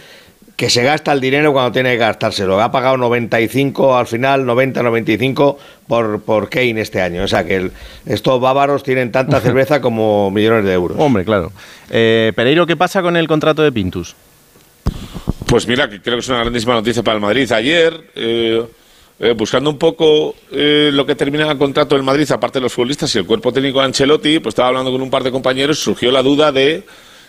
[0.57, 2.61] que se gasta el dinero cuando tiene que gastárselo.
[2.61, 7.23] Ha pagado 95 al final, 90, 95 por, por Kane este año.
[7.23, 7.71] O sea que
[8.07, 10.99] estos bávaros tienen tanta cerveza como millones de euros.
[10.99, 11.53] Hombre, claro.
[11.91, 14.17] Eh, Pereiro, ¿qué pasa con el contrato de Pintus?
[15.47, 17.51] Pues mira, que creo que es una grandísima noticia para el Madrid.
[17.53, 18.65] Ayer, eh,
[19.19, 22.73] eh, buscando un poco eh, lo que termina el contrato del Madrid, aparte de los
[22.75, 25.79] futbolistas y el cuerpo técnico de Ancelotti, pues estaba hablando con un par de compañeros
[25.79, 26.85] y surgió la duda de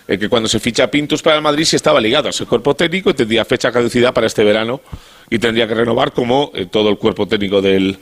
[0.06, 2.76] eh, que cuando se ficha Pintus para el Madrid si estaba ligado a ese cuerpo
[2.76, 4.82] técnico y tendría fecha caducidad para este verano
[5.30, 7.97] y tendría que renovar como todo el cuerpo técnico del,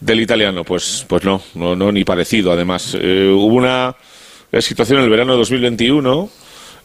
[0.00, 0.64] del italiano.
[0.64, 2.52] Pues, pues no, no, no, ni parecido.
[2.52, 3.96] Además, hubo una
[4.60, 6.30] situación en el verano de 2021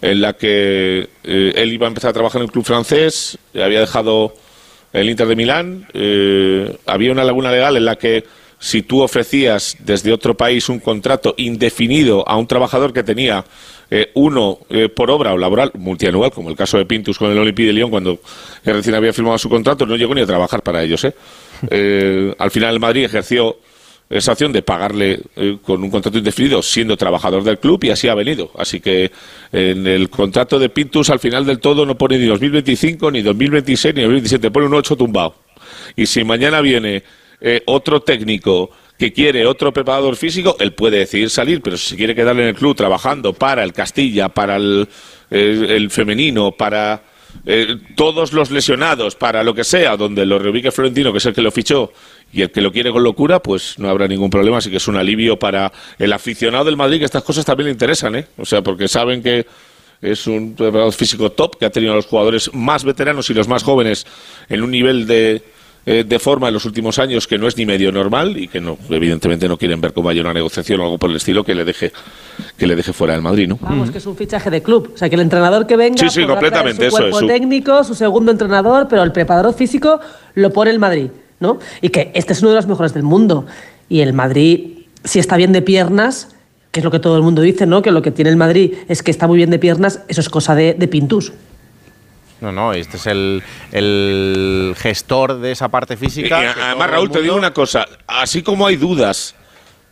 [0.02, 4.34] en la que él iba a empezar a trabajar en el club francés, había dejado
[4.94, 8.26] el Inter de Milán, eh, había una laguna legal en la que
[8.60, 13.44] si tú ofrecías desde otro país un contrato indefinido a un trabajador que tenía
[13.90, 17.40] eh, uno eh, por obra o laboral multianual, como el caso de Pintus con el
[17.40, 18.20] Olympique de Lyon cuando
[18.64, 21.04] recién había firmado su contrato, no llegó ni a trabajar para ellos.
[21.06, 23.58] al final el Madrid ejerció
[24.12, 28.10] esa opción de pagarle eh, con un contrato indefinido siendo trabajador del club y así
[28.10, 28.52] ha venido.
[28.58, 29.12] Así que
[29.52, 33.96] en el contrato de Pintus al final del todo no pone ni 2025, ni 2026,
[33.96, 35.36] ni 2027, pone un 8 tumbado.
[35.96, 37.04] Y si mañana viene
[37.40, 42.14] eh, otro técnico que quiere otro preparador físico, él puede decidir salir, pero si quiere
[42.14, 44.88] quedarle en el club trabajando para el Castilla, para el,
[45.32, 47.02] el femenino, para
[47.46, 51.34] eh, todos los lesionados, para lo que sea, donde lo reubique Florentino, que es el
[51.34, 51.92] que lo fichó,
[52.34, 54.58] y el que lo quiere con locura, pues no habrá ningún problema.
[54.58, 57.72] Así que es un alivio para el aficionado del Madrid, que estas cosas también le
[57.72, 58.28] interesan, ¿eh?
[58.38, 59.46] O sea, porque saben que
[60.02, 63.48] es un preparador físico top, que ha tenido a los jugadores más veteranos y los
[63.48, 64.08] más jóvenes
[64.50, 65.44] en un nivel de,
[65.86, 68.62] eh, de forma en los últimos años que no es ni medio normal y que
[68.62, 71.56] no evidentemente no quieren ver cómo haya una negociación o algo por el estilo que
[71.56, 71.92] le deje
[72.58, 73.58] que le deje fuera del Madrid, ¿no?
[73.62, 76.22] Vamos, que es un fichaje de club, o sea que el entrenador que venga sí,
[76.22, 80.00] sí, completamente, su cuerpo técnico, su segundo entrenador, pero el preparador físico
[80.36, 81.10] lo pone el Madrid.
[81.42, 81.60] ¿No?
[81.82, 83.46] Y que este es uno de los mejores del mundo.
[83.90, 86.30] Y el Madrid, si está bien de piernas,
[86.72, 87.82] que es lo que todo el mundo dice, ¿no?
[87.82, 90.30] Que lo que tiene el Madrid es que está muy bien de piernas, eso es
[90.30, 91.34] cosa de, de Pintus.
[92.42, 96.56] No, no, este es el, gestor de esa parte física.
[96.60, 97.86] además, Raúl, te digo una cosa.
[98.08, 99.36] Así como hay dudas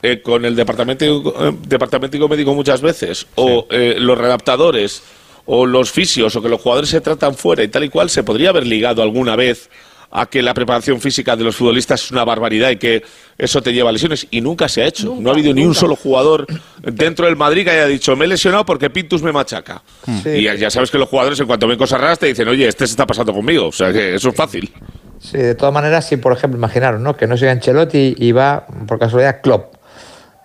[0.01, 5.03] eh, con el departamento, eh, departamento médico muchas veces, o eh, los redactadores,
[5.45, 8.23] o los fisios, o que los jugadores se tratan fuera y tal y cual, se
[8.23, 9.69] podría haber ligado alguna vez
[10.11, 13.03] a que la preparación física de los futbolistas es una barbaridad y que
[13.37, 14.27] eso te lleva a lesiones.
[14.31, 15.15] Y nunca se ha hecho.
[15.19, 16.47] no ha habido ni un solo jugador
[16.81, 19.81] dentro del Madrid que haya dicho, me he lesionado porque Pintus me machaca.
[20.25, 22.87] Y ya sabes que los jugadores en cuanto ven cosas raras te dicen, oye, este
[22.87, 23.67] se está pasando conmigo.
[23.67, 24.71] O sea que eso es fácil.
[25.19, 27.15] Sí, de todas maneras, si por ejemplo, imaginaros, ¿no?
[27.15, 29.75] Que no sea Ancelotti y va, por casualidad, Klopp.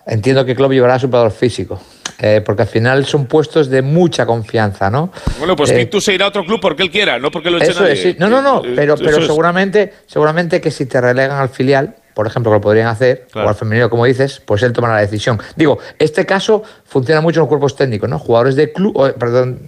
[0.07, 1.79] Entiendo que Klopp llevará a su jugador físico.
[2.19, 5.11] Eh, porque al final son puestos de mucha confianza, ¿no?
[5.37, 7.73] Bueno, pues eh, se irá a otro club porque él quiera, no porque lo eche
[7.73, 8.15] nadie.
[8.17, 12.25] No, no, no, eh, pero, pero seguramente, seguramente que si te relegan al filial, por
[12.25, 15.37] ejemplo, que lo podrían hacer, o al femenino, como dices, pues él tomará la decisión.
[15.57, 18.17] Digo, este caso funciona mucho en los cuerpos técnicos, ¿no?
[18.17, 19.59] Jugadores de club, perdón,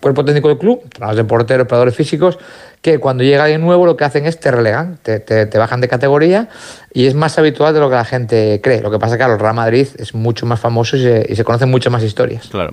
[0.00, 0.82] cuerpo técnico del club,
[1.14, 2.38] de porteros, operadores físicos,
[2.80, 5.88] que cuando llega alguien nuevo lo que hacen es te relegan, te, te, bajan de
[5.88, 6.48] categoría
[6.94, 8.80] y es más habitual de lo que la gente cree.
[8.80, 11.36] Lo que pasa es que el Real Madrid es mucho más famoso y se, y
[11.36, 12.48] se conocen muchas más historias.
[12.48, 12.72] Claro.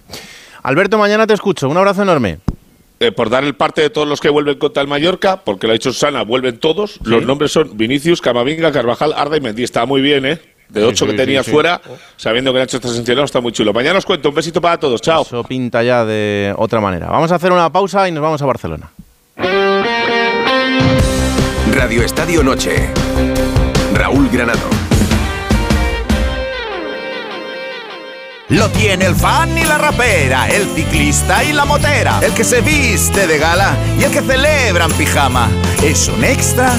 [0.63, 1.67] Alberto, mañana te escucho.
[1.67, 2.39] Un abrazo enorme.
[2.99, 5.71] Eh, por dar el parte de todos los que vuelven contra el Mallorca, porque lo
[5.71, 6.99] ha dicho Susana, vuelven todos.
[7.03, 9.63] Los nombres son Vinicius, Camavinga, Carvajal, Arda y Mendy.
[9.63, 10.41] Está muy bien, ¿eh?
[10.69, 11.79] De ocho que tenías fuera,
[12.17, 13.71] sabiendo que Nacho está sancionado, está muy chulo.
[13.71, 14.29] Mañana os cuento.
[14.29, 15.01] Un besito para todos.
[15.01, 15.21] Chao.
[15.21, 17.07] Eso pinta ya de otra manera.
[17.07, 18.89] Vamos a hacer una pausa y nos vamos a Barcelona.
[21.73, 22.89] Radio Estadio Noche.
[23.93, 24.76] Raúl Granado.
[28.49, 32.61] Lo tiene el fan y la rapera, el ciclista y la motera, el que se
[32.61, 35.49] viste de gala y el que celebra en pijama.
[35.83, 36.71] Es un extra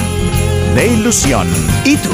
[0.73, 1.47] de ilusión.
[1.85, 2.09] ¿Y tú?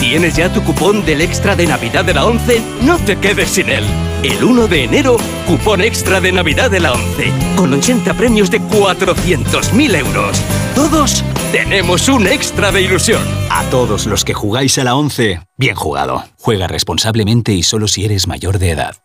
[0.00, 2.62] ¿Tienes ya tu cupón del extra de Navidad de la 11?
[2.80, 3.84] No te quedes sin él.
[4.22, 8.62] El 1 de enero, cupón extra de Navidad de la 11, con 80 premios de
[8.62, 10.40] 400.000 euros.
[10.74, 11.22] Todos
[11.54, 13.22] tenemos un extra de ilusión.
[13.48, 16.24] A todos los que jugáis a la 11, bien jugado.
[16.36, 18.96] Juega responsablemente y solo si eres mayor de edad.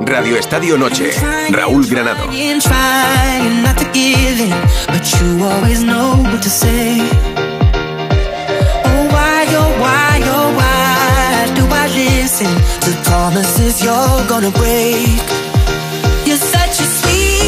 [0.00, 1.12] Radio Estadio Noche,
[1.50, 2.28] Raúl Granado.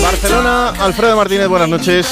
[0.03, 2.07] Barcelona, Alfredo Martínez, buenas noches.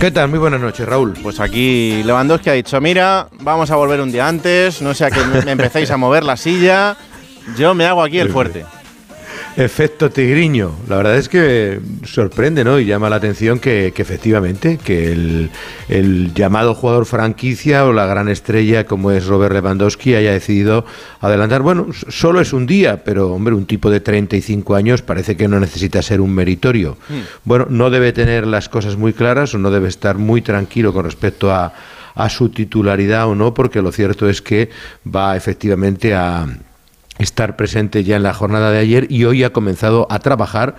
[0.00, 0.28] ¿Qué tal?
[0.30, 1.14] Muy buenas noches, Raúl.
[1.22, 5.20] Pues aquí Lewandowski ha dicho, mira, vamos a volver un día antes, no sea que
[5.24, 6.96] me, me empecéis a mover la silla,
[7.56, 8.66] yo me hago aquí el fuerte.
[9.58, 10.70] Efecto tigriño.
[10.88, 12.78] La verdad es que sorprende, ¿no?
[12.78, 15.50] Y llama la atención que, que efectivamente, que el,
[15.88, 20.84] el llamado jugador franquicia o la gran estrella como es Robert Lewandowski haya decidido
[21.18, 21.62] adelantar.
[21.62, 25.58] Bueno, solo es un día, pero hombre, un tipo de 35 años parece que no
[25.58, 26.96] necesita ser un meritorio.
[27.42, 31.04] Bueno, no debe tener las cosas muy claras o no debe estar muy tranquilo con
[31.04, 31.74] respecto a,
[32.14, 34.70] a su titularidad o no, porque lo cierto es que
[35.04, 36.46] va efectivamente a
[37.18, 40.76] estar presente ya en la jornada de ayer y hoy ha comenzado a trabajar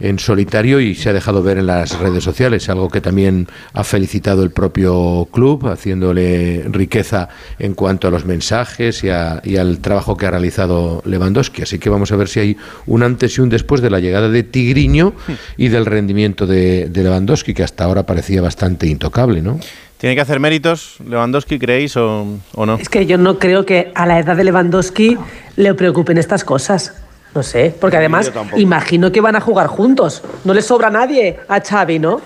[0.00, 3.84] en solitario y se ha dejado ver en las redes sociales, algo que también ha
[3.84, 7.28] felicitado el propio club, haciéndole riqueza
[7.60, 11.62] en cuanto a los mensajes y, a- al trabajo que ha realizado Lewandowski.
[11.62, 14.28] Así que vamos a ver si hay un antes y un después de la llegada
[14.28, 15.12] de Tigriño
[15.56, 19.60] y del rendimiento de, de Lewandowski, que hasta ahora parecía bastante intocable, ¿no?
[20.02, 22.74] ¿Tiene que hacer méritos Lewandowski, creéis, o, o no?
[22.74, 25.16] Es que yo no creo que a la edad de Lewandowski
[25.54, 26.92] le preocupen estas cosas.
[27.36, 30.24] No sé, porque además imagino que van a jugar juntos.
[30.42, 32.20] No le sobra a nadie a Xavi, ¿no?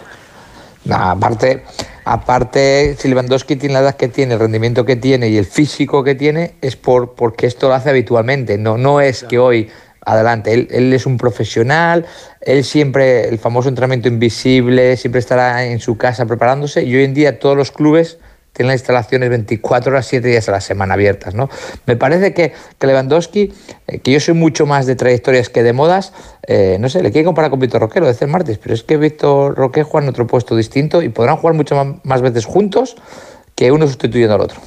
[0.87, 1.65] Nah, aparte,
[2.07, 6.03] aparte, si Lewandowski tiene la edad que tiene, el rendimiento que tiene y el físico
[6.03, 8.57] que tiene, es por, porque esto lo hace habitualmente.
[8.57, 9.69] No, no es que hoy
[10.07, 10.55] adelante.
[10.55, 12.07] Él, él es un profesional,
[12.41, 17.13] él siempre, el famoso entrenamiento invisible, siempre estará en su casa preparándose y hoy en
[17.13, 18.19] día todos los clubes
[18.57, 21.35] tienen las instalaciones 24 horas, 7 días a la semana abiertas.
[21.35, 21.51] ¿no?
[21.85, 23.53] Me parece que, que Lewandowski,
[23.87, 26.15] eh, que yo soy mucho más de trayectorias que de modas,
[26.47, 28.83] eh, no sé, le quiere comparar con Víctor Roque, lo decía el martes, pero es
[28.83, 32.47] que Víctor Roque juega en otro puesto distinto y podrán jugar mucho más, más veces
[32.47, 32.97] juntos
[33.55, 34.61] que uno sustituyendo al otro.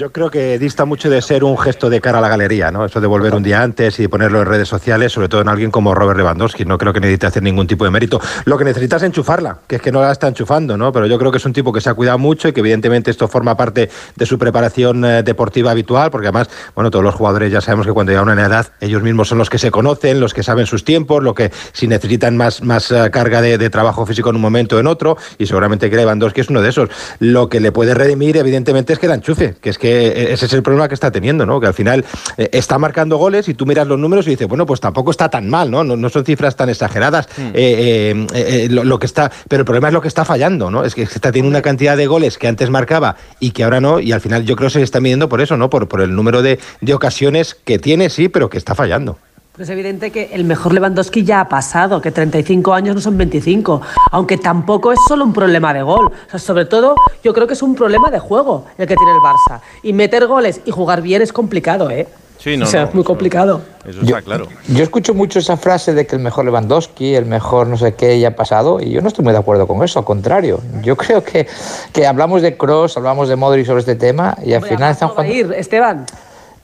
[0.00, 2.86] Yo creo que dista mucho de ser un gesto de cara a la galería, ¿no?
[2.86, 5.70] Eso de volver un día antes y ponerlo en redes sociales, sobre todo en alguien
[5.70, 6.64] como Robert Lewandowski.
[6.64, 8.18] No creo que necesite hacer ningún tipo de mérito.
[8.46, 10.90] Lo que necesita es enchufarla, que es que no la está enchufando, ¿no?
[10.90, 13.10] Pero yo creo que es un tipo que se ha cuidado mucho y que evidentemente
[13.10, 17.52] esto forma parte de su preparación eh, deportiva habitual, porque además, bueno, todos los jugadores
[17.52, 20.18] ya sabemos que cuando llegan a una edad, ellos mismos son los que se conocen,
[20.18, 23.68] los que saben sus tiempos, lo que si necesitan más, más eh, carga de, de
[23.68, 26.70] trabajo físico en un momento o en otro, y seguramente que Lewandowski es uno de
[26.70, 26.88] esos.
[27.18, 30.46] Lo que le puede redimir, evidentemente, es que la enchufe, que es que eh, ese
[30.46, 31.60] es el problema que está teniendo, ¿no?
[31.60, 32.04] Que al final
[32.36, 35.28] eh, está marcando goles y tú miras los números y dices, bueno, pues tampoco está
[35.28, 35.84] tan mal, ¿no?
[35.84, 37.28] No, no son cifras tan exageradas.
[37.38, 40.70] Eh, eh, eh, lo, lo que está, pero el problema es lo que está fallando,
[40.70, 40.84] ¿no?
[40.84, 44.00] Es que está teniendo una cantidad de goles que antes marcaba y que ahora no,
[44.00, 45.70] y al final yo creo que se le está midiendo por eso, ¿no?
[45.70, 49.18] Por, por el número de, de ocasiones que tiene, sí, pero que está fallando.
[49.60, 53.18] Pero es evidente que el mejor Lewandowski ya ha pasado, que 35 años no son
[53.18, 56.06] 25, aunque tampoco es solo un problema de gol.
[56.06, 59.12] O sea, sobre todo, yo creo que es un problema de juego el que tiene
[59.12, 59.60] el Barça.
[59.82, 62.08] Y meter goles y jugar bien es complicado, ¿eh?
[62.38, 63.60] Sí, no, o sea, no, es muy complicado.
[63.84, 64.48] Eso está claro.
[64.68, 68.18] Yo escucho mucho esa frase de que el mejor Lewandowski, el mejor no sé qué
[68.18, 70.62] ya ha pasado, y yo no estoy muy de acuerdo con eso, al contrario.
[70.80, 71.46] Yo creo que,
[71.92, 74.92] que hablamos de Cross, hablamos de Modric sobre este tema, y al Hombre, final ¿a
[74.92, 75.52] están cuánto va a jugando.
[75.52, 76.06] ir, Esteban?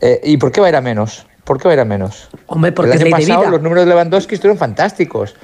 [0.01, 1.27] Eh, ¿Y por qué va a ir a menos?
[1.47, 2.29] ¿Por qué va a ir a menos?
[2.47, 3.51] Hombre, porque el es de pasado vida.
[3.51, 5.37] los números de Lewandowski estuvieron fantásticos.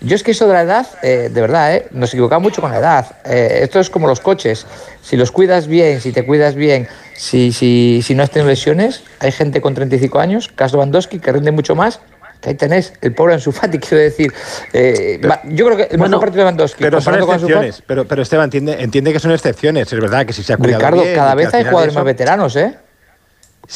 [0.00, 2.70] Yo es que eso de la edad, eh, de verdad, eh, nos equivocamos mucho con
[2.70, 3.16] la edad.
[3.26, 4.66] Eh, esto es como los coches.
[5.02, 9.02] Si los cuidas bien, si te cuidas bien, si, si, si no has tenido lesiones,
[9.18, 12.00] hay gente con 35 años, Cas Lewandowski, que rinde mucho más.
[12.40, 14.32] Que ahí tenés el pobre Ansu Fati, quiero decir.
[14.72, 15.20] Eh,
[15.50, 17.82] yo creo que el mejor partido de Lewandowski, Pero son con excepciones.
[17.86, 19.92] Pero, pero Esteban, entiende, entiende que son excepciones.
[19.92, 22.06] Es verdad que si se ha cuidado Ricardo, bien, cada vez hay jugadores eso- más
[22.06, 22.74] veteranos, ¿eh?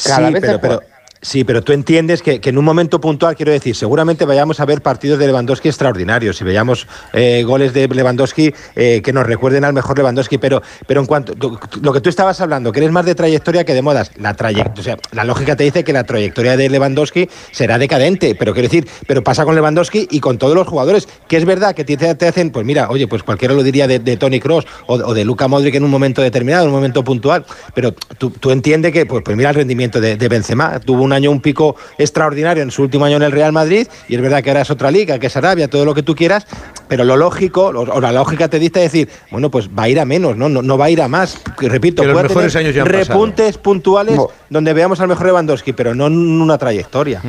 [0.03, 0.81] Cada sí, vez pero, hay pero,
[1.21, 4.81] sí, pero tú entiendes que, en un momento puntual, quiero decir, seguramente vayamos a ver
[4.81, 6.39] partidos de Lewandowski extraordinarios.
[6.41, 11.01] Y veamos eh, goles de Lewandowski eh, que nos recuerden al mejor Lewandowski, pero, pero
[11.01, 11.33] en cuanto
[11.81, 14.35] lo que tú estabas hablando, que eres más de trayectoria que de modas, la
[14.77, 18.67] o sea, la lógica te dice que la trayectoria de Lewandowski será decadente, pero quiero
[18.67, 22.27] decir, pero pasa con Lewandowski y con todos los jugadores, que es verdad que te,
[22.27, 25.47] hacen, pues mira, oye, pues cualquiera lo diría de, Tony Cross o, o de Luca
[25.47, 29.23] Modric en un momento determinado, en un momento puntual, pero tú, tú entiendes que, pues,
[29.23, 32.81] pues mira el rendimiento de, de Benzema, tuvo un año un pico extraordinario en su
[32.81, 35.27] último año en el Real Madrid y es verdad que ahora es otra liga, que
[35.27, 36.45] es Arabia, todo lo que tú quieras,
[36.87, 39.99] pero lo lógico, o, o la lógica te dicta decir, bueno, pues va a ir
[39.99, 42.27] a menos, no, no, no va a ir a más, que repito, Que los puede
[42.27, 43.07] mejores tener años ya han pasado.
[43.07, 47.21] repuntes puntuales donde veamos al mejor Lewandowski, pero no en una trayectoria.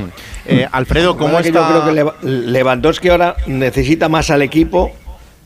[0.46, 1.72] Eh, Alfredo, ¿cómo Lo que está?
[1.72, 4.92] Yo creo que Lewandowski ahora necesita más al equipo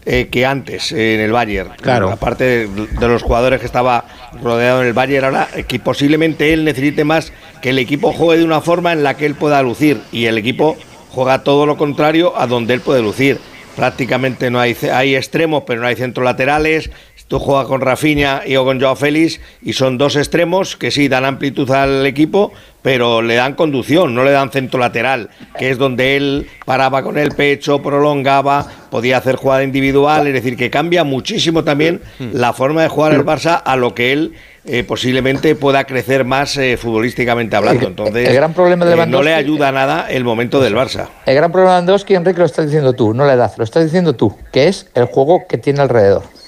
[0.06, 1.72] eh, que antes eh, en el Bayern.
[1.80, 2.10] Claro.
[2.10, 4.04] Aparte de, de los jugadores que estaba
[4.42, 8.38] rodeado en el Bayern, ahora eh, que posiblemente él necesite más que el equipo juegue
[8.38, 10.76] de una forma en la que él pueda lucir y el equipo
[11.10, 13.38] juega todo lo contrario a donde él puede lucir.
[13.76, 16.90] Prácticamente no hay, hay extremos, pero no hay centros laterales.
[17.30, 21.06] Tú juegas con Rafinha y o con Joao Félix y son dos extremos que sí
[21.06, 22.50] dan amplitud al equipo,
[22.82, 27.18] pero le dan conducción, no le dan centro lateral, que es donde él paraba con
[27.18, 32.82] el pecho, prolongaba, podía hacer jugada individual, es decir, que cambia muchísimo también la forma
[32.82, 34.32] de jugar el Barça a lo que él
[34.64, 37.86] eh, posiblemente pueda crecer más eh, futbolísticamente hablando.
[37.86, 41.06] Entonces, el gran problema de eh, no le ayuda nada el momento del Barça.
[41.26, 43.84] El gran problema de Lewandowski, Enrique, lo estás diciendo tú, no la edad, lo estás
[43.84, 46.39] diciendo tú, que es el juego que tiene alrededor.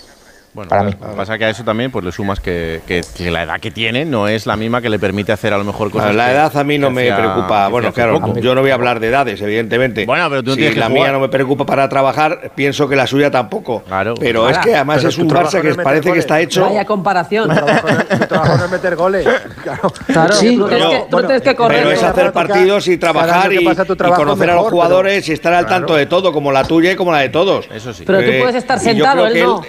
[0.55, 0.97] Bueno, para lo mí.
[0.97, 3.71] que pasa que a eso también pues le sumas que, que- que la edad que
[3.71, 6.15] tiene no es la misma que le permite hacer a lo mejor cosas.
[6.15, 7.69] la edad a mí no me preocupa.
[7.69, 8.39] Bueno, claro, poco.
[8.39, 10.05] yo no voy a hablar de edades, evidentemente.
[10.05, 11.03] Bueno, pero tú no si tienes que la jugar.
[11.05, 13.83] mía no me preocupa para trabajar, pienso que la suya tampoco.
[13.85, 14.13] Claro.
[14.21, 16.63] Pero es que además es un Barça no que parece que está hecho.
[16.67, 17.49] Vaya comparación.
[17.49, 19.27] Tu trabajo no es meter goles.
[19.63, 19.93] Claro.
[20.07, 21.79] Claro, Sí, tú, tienes pero- que, tú tienes que correr.
[21.79, 22.09] Pero es ¿no?
[22.09, 26.07] hacer partidos y trabajar y, pasa conocer a los jugadores y estar al tanto de
[26.07, 27.69] todo, como la tuya y como la de todos.
[27.73, 28.05] Eso sí.
[28.07, 29.63] Pero tú puedes estar sentado, él no.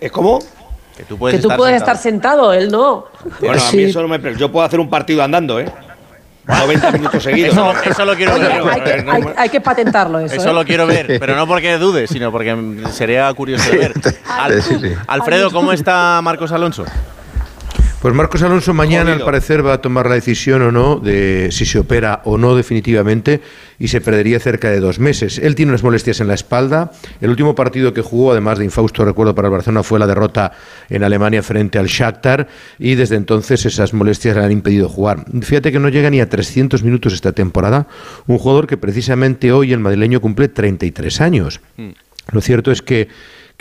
[0.00, 0.38] ¿Es como?
[0.96, 3.06] Que tú que tú puedes estar sentado, él no.
[3.40, 4.36] Bueno, a mí eso no me.
[4.36, 5.70] Yo puedo hacer un partido andando, ¿eh?
[6.46, 7.52] 90 minutos seguidos.
[7.54, 8.62] Eso, eso lo quiero Oye, ver.
[8.70, 10.34] hay, que, no hay- hay que patentarlo eso.
[10.36, 10.52] Eso ¿eh?
[10.52, 12.54] lo quiero ver, pero no porque dude, sino porque
[12.92, 13.94] sería curioso de ver.
[14.28, 14.92] Al- Sí, sí.
[15.06, 16.84] Alfredo, ¿cómo está Marcos Alonso?
[18.04, 19.24] Pues Marcos Alonso mañana Jodido.
[19.24, 22.54] al parecer va a tomar la decisión o no de si se opera o no
[22.54, 23.40] definitivamente
[23.78, 25.38] y se perdería cerca de dos meses.
[25.38, 26.92] Él tiene unas molestias en la espalda.
[27.22, 30.52] El último partido que jugó, además de infausto recuerdo para el Barcelona, fue la derrota
[30.90, 32.46] en Alemania frente al Shakhtar
[32.78, 35.24] y desde entonces esas molestias le han impedido jugar.
[35.40, 37.86] Fíjate que no llega ni a 300 minutos esta temporada.
[38.26, 41.62] Un jugador que precisamente hoy el madrileño cumple 33 años.
[42.32, 43.08] Lo cierto es que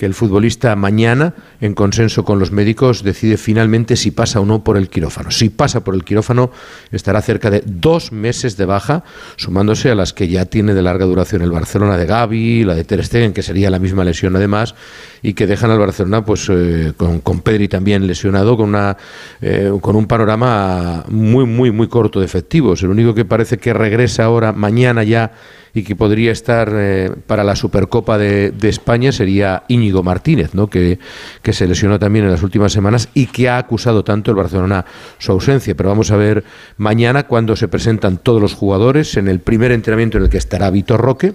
[0.04, 4.62] que el futbolista mañana, en consenso con los médicos, decide finalmente si pasa o no
[4.62, 5.32] por el quirófano.
[5.32, 6.52] Si pasa por el quirófano,
[6.92, 9.06] estará cerca de dos meses de baja,
[9.38, 12.84] sumándose a las que ya tiene de larga duración el Barcelona de Gavi, la de
[12.84, 14.76] Ter Stegen, que sería la misma lesión además,
[15.22, 18.98] y que dejan al Barcelona pues eh, con, con Pedri también lesionado, con, una,
[19.40, 22.84] eh, con un panorama muy, muy, muy corto de efectivos.
[22.84, 25.32] El único que parece que regresa ahora, mañana ya,
[25.76, 30.68] y que podría estar eh, para la Supercopa de, de España sería Íñigo Martínez, ¿no?
[30.68, 31.00] que,
[31.42, 34.86] que se lesionó también en las últimas semanas y que ha acusado tanto el Barcelona
[35.18, 35.74] su ausencia.
[35.76, 36.44] Pero vamos a ver
[36.78, 40.70] mañana cuando se presentan todos los jugadores en el primer entrenamiento en el que estará
[40.70, 41.34] Vitor Roque,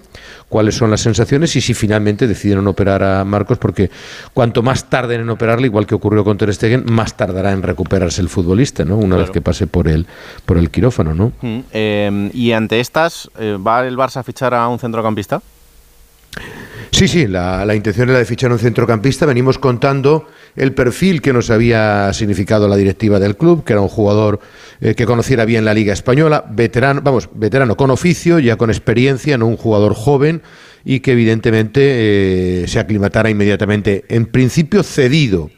[0.49, 3.91] cuáles son las sensaciones y si finalmente decidieron operar a Marcos, porque
[4.35, 8.21] cuanto más tarden en operarle, igual que ocurrió con Ter Stegen, más tardará en recuperarse
[8.21, 8.97] el futbolista, ¿no?
[8.97, 10.07] una vez que pase por el,
[10.47, 11.13] por el quirófano.
[11.13, 11.33] ¿no?
[11.43, 15.41] Mm, eh, y ante estas, eh, ¿va el Barça fichar a un centrocampista?
[16.91, 19.25] Sí, sí, la, intención era de fichar un centrocampista.
[19.25, 23.89] Venimos contando el perfil que nos había significado la directiva del club, que era un
[23.89, 24.41] jugador
[24.83, 29.39] eh, que conociera bien la Liga Española, veterano, vamos, veterano con oficio, ya con experiencia,
[29.39, 30.43] no un jugador joven
[30.85, 34.05] y que evidentemente eh, se aclimatara inmediatamente.
[34.11, 35.51] En principio cedido.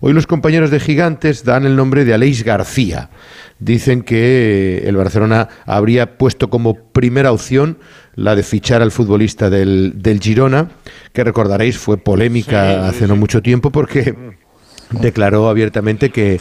[0.00, 3.10] Hoy los compañeros de Gigantes dan el nombre de Aleix García.
[3.58, 7.78] Dicen que eh, el Barcelona habría puesto como primera opción
[8.14, 10.70] la de fichar al futbolista del, del Girona,
[11.12, 14.14] que recordaréis fue polémica hace no mucho tiempo porque
[14.90, 16.40] declaró abiertamente que,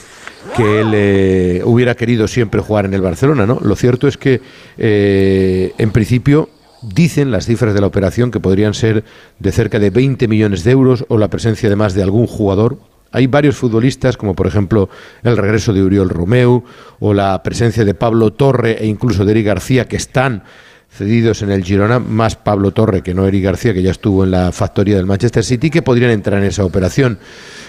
[0.56, 3.46] que él eh, hubiera querido siempre jugar en el Barcelona.
[3.46, 3.60] ¿no?
[3.62, 4.42] Lo cierto es que,
[4.78, 6.50] eh, en principio,
[6.82, 9.04] dicen las cifras de la operación que podrían ser
[9.40, 12.78] de cerca de 20 millones de euros o la presencia además de algún jugador.
[13.14, 14.90] Hay varios futbolistas, como por ejemplo
[15.24, 16.64] el regreso de Uriol Romeu
[17.00, 20.44] o la presencia de Pablo Torre e incluso de Eric García, que están
[20.90, 24.32] cedidos en el Girona, más Pablo Torre que no Eric García, que ya estuvo en
[24.32, 27.20] la factoría del Manchester City, que podrían entrar en esa operación.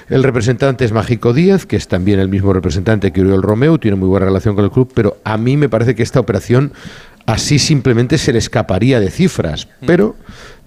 [0.08, 3.96] El representante es Mágico Díaz, que es también el mismo representante que Uriol Romeu, tiene
[3.96, 6.72] muy buena relación con el club, pero a mí me parece que esta operación
[7.26, 9.68] así simplemente se le escaparía de cifras.
[9.86, 10.16] Pero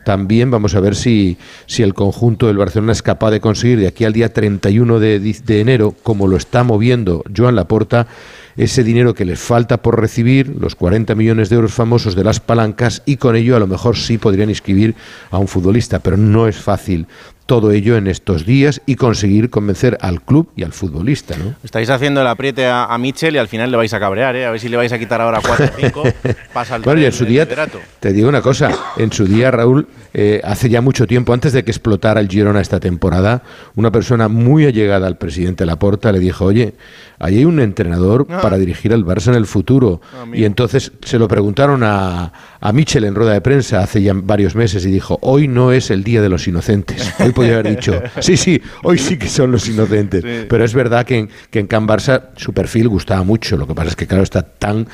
[0.08, 3.88] también vamos a ver si, si el conjunto del Barcelona es capaz de conseguir de
[3.88, 8.08] aquí al día 31 de, de enero, como lo está moviendo Joan Laporta,
[8.58, 12.40] ese dinero que les falta por recibir, los 40 millones de euros famosos de las
[12.40, 14.96] palancas, y con ello a lo mejor sí podrían inscribir
[15.30, 17.08] a un futbolista, pero no es fácil
[17.48, 21.56] todo ello en estos días y conseguir convencer al club y al futbolista, ¿no?
[21.64, 24.46] Estáis haciendo el apriete a, a Mitchell y al final le vais a cabrear, ¿eh?
[24.46, 26.04] A ver si le vais a quitar ahora 4 o 5.
[26.54, 27.48] Pasa el Bueno, y en su día,
[28.00, 29.88] te digo una cosa, en su día, Raúl,
[30.20, 33.44] eh, hace ya mucho tiempo, antes de que explotara el Girona esta temporada,
[33.76, 36.74] una persona muy allegada al presidente Laporta le dijo, oye,
[37.20, 38.40] ahí hay un entrenador Ah.
[38.42, 40.02] para dirigir al Barça en el futuro.
[40.34, 44.56] y entonces se lo preguntaron a, a Michel en rueda de prensa hace ya varios
[44.56, 47.14] meses y dijo, hoy no es el día de los inocentes.
[47.20, 50.24] Hoy podría haber dicho, sí, sí, hoy sí que son los inocentes.
[50.50, 53.56] Pero es verdad que en, que en Can Barça su perfil gustaba mucho.
[53.56, 54.88] Lo que pasa es que, claro, está tan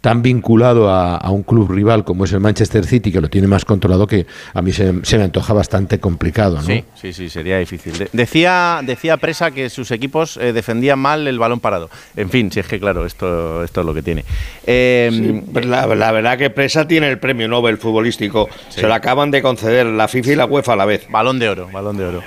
[0.00, 3.48] tan vinculado a, a un club rival como es el Manchester City, que lo tiene
[3.48, 6.56] más controlado, que a mí se, se me antoja bastante complicado.
[6.56, 6.62] ¿no?
[6.62, 7.98] Sí, sí, sí, sería difícil.
[7.98, 11.90] De- decía, decía Presa que sus equipos eh, defendían mal el balón parado.
[12.16, 14.24] En fin, si es que claro, esto, esto es lo que tiene.
[14.66, 18.48] Eh, Sí, la, la verdad que Presa tiene el premio Nobel futbolístico.
[18.68, 21.06] Se lo acaban de conceder la FIFA y la UEFA a la vez.
[21.10, 22.22] Balón de oro, balón de oro.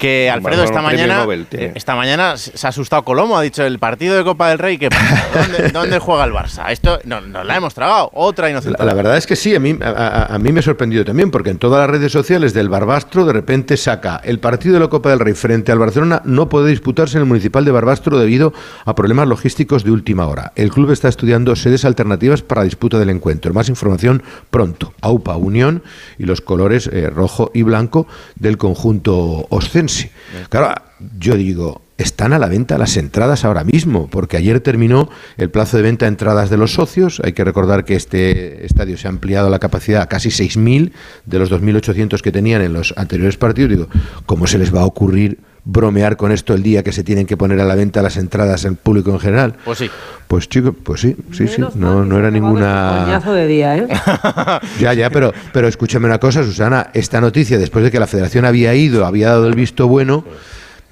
[0.00, 4.16] Que Alfredo esta mañana, Nobel esta mañana se ha asustado Colomo, ha dicho el partido
[4.16, 4.88] de Copa del Rey, que
[5.34, 6.70] ¿dónde, dónde juega el Barça?
[6.70, 8.86] Esto no, nos la hemos tragado, otra La, inocentada.
[8.86, 11.50] la verdad es que sí, a mí, a, a- mí me ha sorprendido también, porque
[11.50, 15.10] en todas las redes sociales del Barbastro de repente saca el partido de la Copa
[15.10, 18.54] del Rey frente al Barcelona no puede disputarse en el Municipal de Barbastro debido
[18.86, 20.52] a problemas logísticos de última hora.
[20.56, 23.52] El club está estudiando sedes alternativas para la disputa del encuentro.
[23.52, 24.94] Más información pronto.
[25.02, 25.82] AUPA Unión
[26.18, 29.46] y los colores eh, rojo y blanco del conjunto
[30.48, 30.74] Claro,
[31.18, 35.76] yo digo, están a la venta las entradas ahora mismo, porque ayer terminó el plazo
[35.76, 37.20] de venta de entradas de los socios.
[37.24, 40.92] Hay que recordar que este estadio se ha ampliado la capacidad a casi 6.000
[41.26, 43.70] de los 2.800 que tenían en los anteriores partidos.
[43.70, 43.88] Digo,
[44.26, 45.38] ¿cómo se les va a ocurrir
[45.70, 48.64] bromear con esto el día que se tienen que poner a la venta las entradas
[48.64, 49.54] al público en general?
[49.64, 49.90] Pues sí.
[50.26, 53.02] Pues chico, pues sí, sí, sí, no, no era ninguna...
[53.04, 53.88] Coñazo de día, ¿eh?
[54.80, 58.44] Ya, ya, pero, pero escúchame una cosa, Susana, esta noticia, después de que la federación
[58.44, 60.24] había ido, había dado el visto bueno,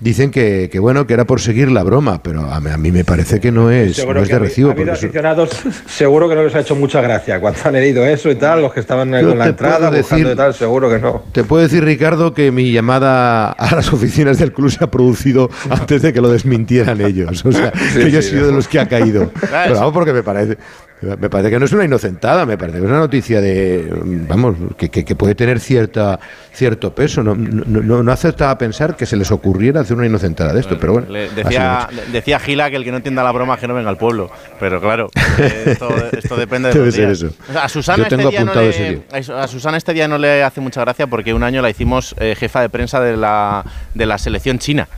[0.00, 2.92] dicen que, que bueno, que era por seguir la broma, pero a mí, a mí
[2.92, 4.70] me parece que no es, Seguro no es que de recibo.
[4.70, 5.50] ha eso- aficionados,
[5.86, 8.72] seguro que no les ha hecho mucha gracia cuando han leído eso y tal, los
[8.72, 11.24] que estaban Yo con la entrada decir- y tal, seguro que no.
[11.32, 15.50] Te puedo decir, Ricardo, que mi llamada a las oficinas del club se ha producido
[15.70, 17.44] antes de que lo desmintieran ellos.
[17.44, 18.46] O sea, Sí, que yo he sido ¿no?
[18.48, 19.30] de los que ha caído.
[19.40, 20.58] Pero vamos, porque me parece,
[21.00, 23.88] me parece que no es una inocentada, me parece que es una noticia de,
[24.28, 26.18] vamos, que, que- que puede tener cierta
[26.52, 27.22] cierto peso.
[27.22, 30.60] No, no, no, no acertaba a pensar que se les ocurriera hacer una inocentada de
[30.60, 31.08] esto, pero bueno.
[31.10, 33.96] Le- decía, decía Gila que el que no entienda la broma que no venga al
[33.98, 34.30] pueblo.
[34.58, 37.22] Pero claro, eh, esto, esto depende de Debe los ser días.
[37.22, 37.32] eso.
[37.48, 40.42] O sea, a Susana, Yo este día no le- a Susana este día no le
[40.42, 44.06] hace mucha gracia porque un año la hicimos eh, jefa de prensa de la, de
[44.06, 44.88] la selección china.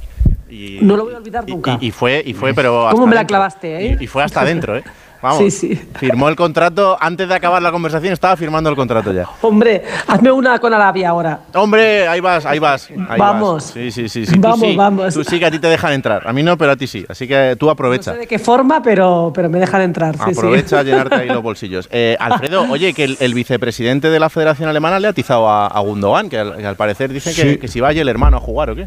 [0.48, 1.78] Y, No lo voy a olvidar nunca.
[1.80, 2.88] y, y fue, y fue, pero.
[2.90, 3.34] ¿Cómo me la dentro.
[3.36, 3.96] clavaste, eh?
[4.00, 4.82] Y, y fue hasta adentro, ¿eh?
[5.22, 5.38] Vamos.
[5.38, 5.82] Sí, sí.
[5.98, 9.26] Firmó el contrato antes de acabar la conversación, estaba firmando el contrato ya.
[9.42, 11.40] Hombre, hazme una con Arabia ahora.
[11.54, 12.88] Hombre, ahí vas, ahí vas.
[13.08, 13.54] ahí Vamos.
[13.64, 13.64] vas.
[13.72, 14.24] Sí, sí, sí.
[14.26, 14.34] sí.
[14.34, 15.14] Tú Vamos, sí, vamos.
[15.14, 16.26] Tú sí que a ti te dejan entrar.
[16.26, 17.04] A mí no, pero a ti sí.
[17.08, 18.12] Así que tú aprovecha.
[18.12, 20.14] No sé de qué forma, pero, pero me dejan entrar.
[20.16, 20.38] Sí, sí.
[20.38, 21.88] Aprovecha a llenarte ahí los bolsillos.
[22.02, 25.66] Eh, Alfredo, oye, que el, el vicepresidente de la Federación Alemana le ha atizado a,
[25.66, 27.58] a Gundogan, que al, que al parecer dicen que, Sí.
[27.58, 28.86] que si vaya el hermano a jugar o qué.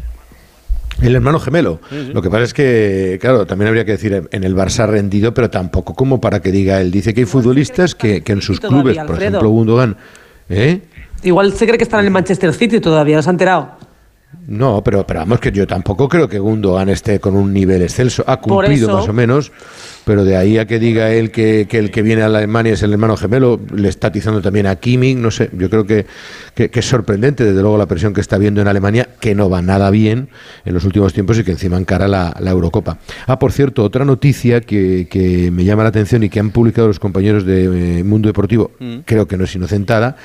[1.06, 1.80] El hermano gemelo.
[1.90, 2.12] Sí, sí.
[2.12, 5.34] Lo que pasa es que, claro, también habría que decir en el Barça ha rendido,
[5.34, 6.90] pero tampoco como para que diga él.
[6.90, 9.96] Dice que hay futbolistas que, que en sus clubes, por ejemplo, Gundogan,
[10.48, 10.80] ¿eh?
[11.22, 13.83] Igual se cree que están en el Manchester City todavía, ¿no se ha enterado?
[14.46, 18.24] No, pero, pero vamos, que yo tampoco creo que Gundogan esté con un nivel excelso.
[18.26, 19.52] Ha cumplido eso- más o menos,
[20.04, 22.74] pero de ahí a que diga él que, que el que viene a la Alemania
[22.74, 26.04] es el hermano gemelo, le está atizando también a Kimmich, no sé, yo creo que,
[26.54, 29.48] que- que es sorprendente, desde luego, la presión que está viendo en Alemania, que no
[29.48, 30.28] va nada bien
[30.66, 32.98] en los últimos tiempos y que encima encara la, la Eurocopa.
[33.26, 36.86] Ah, por cierto, otra noticia que, que me llama la atención y que han publicado
[36.88, 38.98] los compañeros de eh, Mundo Deportivo, Mm.
[39.06, 40.16] creo que no es inocentada,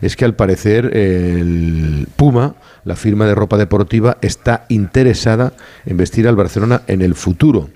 [0.00, 2.54] es que al parecer el Puma,
[2.88, 5.52] la firma de ropa deportiva, está interesada
[5.84, 7.68] en vestir al Barcelona en el futuro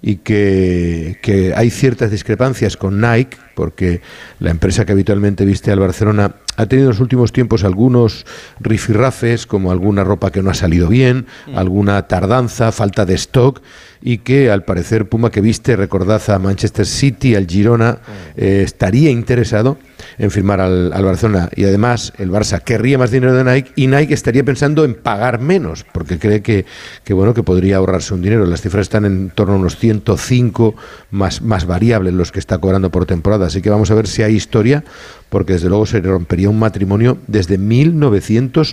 [0.00, 4.00] y que, que hay ciertas discrepancias con Nike, porque
[4.38, 8.26] la empresa que habitualmente viste al Barcelona ha tenido en los últimos tiempos algunos
[8.60, 13.62] rifirrafes, como alguna ropa que no ha salido bien, alguna tardanza, falta de stock,
[14.02, 17.98] y que al parecer Puma que viste, recordad a Manchester City, al Girona,
[18.36, 19.78] eh, estaría interesado
[20.18, 21.50] en firmar al, al Barcelona.
[21.54, 25.40] Y además el Barça querría más dinero de Nike y Nike estaría pensando en pagar
[25.40, 26.64] menos, porque cree que,
[27.04, 28.46] que, bueno, que podría ahorrarse un dinero.
[28.46, 30.74] Las cifras están en torno a unos 105
[31.10, 33.46] más, más variables los que está cobrando por temporada.
[33.46, 34.84] Así que vamos a ver si hay historia,
[35.30, 37.56] porque desde luego se rompería un matrimonio desde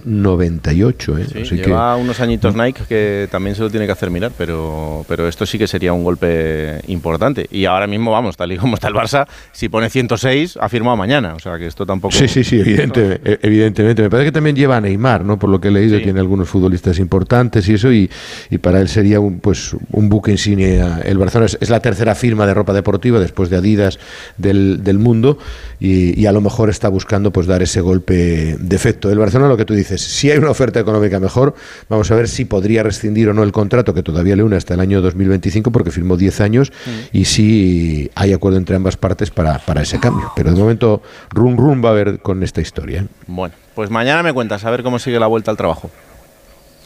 [0.05, 1.18] 1998.
[1.18, 1.26] ¿eh?
[1.32, 4.32] Sí, Así que- lleva unos añitos Nike que también se lo tiene que hacer mirar,
[4.38, 7.47] pero, pero esto sí que sería un golpe importante.
[7.51, 10.97] Y ahora mismo, vamos, tal y como está el Barça, si pone 106, ha firmado
[10.97, 11.34] mañana.
[11.36, 12.16] O sea que esto tampoco.
[12.16, 14.01] Sí, sí, sí, evidente- e- evidentemente.
[14.01, 15.38] Me parece que también lleva a Neymar, ¿no?
[15.39, 16.03] Por lo que he leído, Sí.
[16.03, 18.10] tiene algunos futbolistas importantes y eso, y,
[18.49, 21.01] y para él sería un, pues, un buque insignia.
[21.05, 23.99] El Barcelona es, es la tercera firma de ropa deportiva después de Adidas
[24.38, 25.38] del, del mundo
[25.80, 29.11] y, y a lo mejor está buscando pues dar ese golpe de efecto.
[29.11, 31.55] El Barcelona, lo que tú dices, si hay una oferta económica mejor,
[31.89, 34.73] vamos a ver si podría rescindir o no el contrato que todavía le une hasta
[34.73, 36.71] el año 2025 porque firmó 10 años
[37.11, 40.31] y si hay acuerdo entre ambas partes para, para ese cambio.
[40.35, 43.01] Pero de momento, rum rum va a haber con esta historia.
[43.01, 43.07] ¿eh?
[43.27, 45.91] Bueno, pues mañana me cuentas a ver cómo sigue la vuelta al trabajo.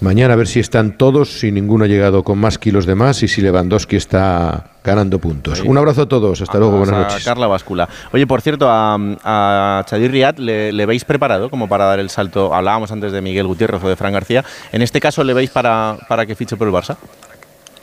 [0.01, 3.21] Mañana a ver si están todos, si ninguno ha llegado con más kilos de más
[3.21, 5.61] y si Lewandowski está ganando puntos.
[5.61, 7.23] Un abrazo a todos, hasta luego, buenas noches.
[7.23, 7.87] Carla Báscula.
[8.11, 12.09] Oye, por cierto, a, a Chadir Riad le, le veis preparado como para dar el
[12.09, 12.51] salto.
[12.51, 14.43] Hablábamos antes de Miguel Gutiérrez o de Fran García.
[14.71, 16.97] En este caso, ¿le veis para, para que fiche por el Barça?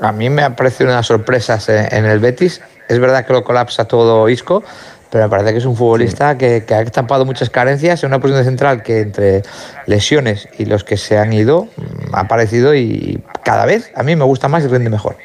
[0.01, 2.61] A mí me ha parecido unas sorpresas en, en el Betis.
[2.89, 4.65] Es verdad que lo colapsa todo Isco,
[5.11, 8.19] pero me parece que es un futbolista que, que ha estampado muchas carencias en una
[8.21, 9.43] posición de central que entre
[9.87, 14.17] lesiones y los que se han ido mm, ha aparecido y cada vez a mí
[14.17, 15.17] me gusta más y rinde mejor.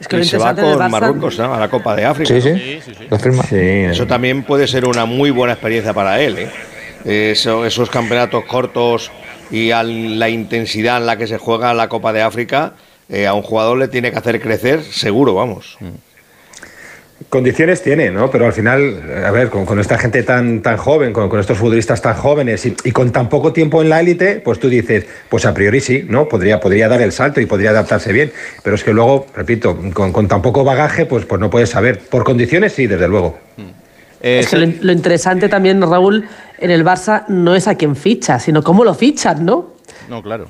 [0.00, 1.54] Es que lo y se va con Barça- Marruecos ¿no?
[1.54, 2.28] a la Copa de África.
[2.40, 2.56] Sí, ¿no?
[2.56, 2.80] sí.
[3.08, 3.44] Lo firma.
[3.52, 6.38] Eso también puede ser una muy buena experiencia para él.
[7.04, 7.30] ¿eh?
[7.32, 9.12] Eso- esos campeonatos cortos
[9.50, 12.72] y a la intensidad en la que se juega la Copa de África,
[13.08, 15.78] eh, a un jugador le tiene que hacer crecer, seguro, vamos.
[17.28, 18.30] Condiciones tiene, ¿no?
[18.30, 21.58] Pero al final, a ver, con, con esta gente tan, tan joven, con, con estos
[21.58, 25.06] futbolistas tan jóvenes y, y con tan poco tiempo en la élite, pues tú dices,
[25.28, 26.28] pues a priori sí, ¿no?
[26.28, 28.32] Podría, podría dar el salto y podría adaptarse bien.
[28.62, 31.98] Pero es que luego, repito, con, con tan poco bagaje, pues, pues no puedes saber.
[31.98, 33.38] Por condiciones sí, desde luego.
[34.20, 36.26] es que lo, lo interesante también, Raúl,
[36.58, 39.74] en el Barça no es a quién ficha, sino cómo lo fichan, ¿no?
[40.08, 40.48] No, claro.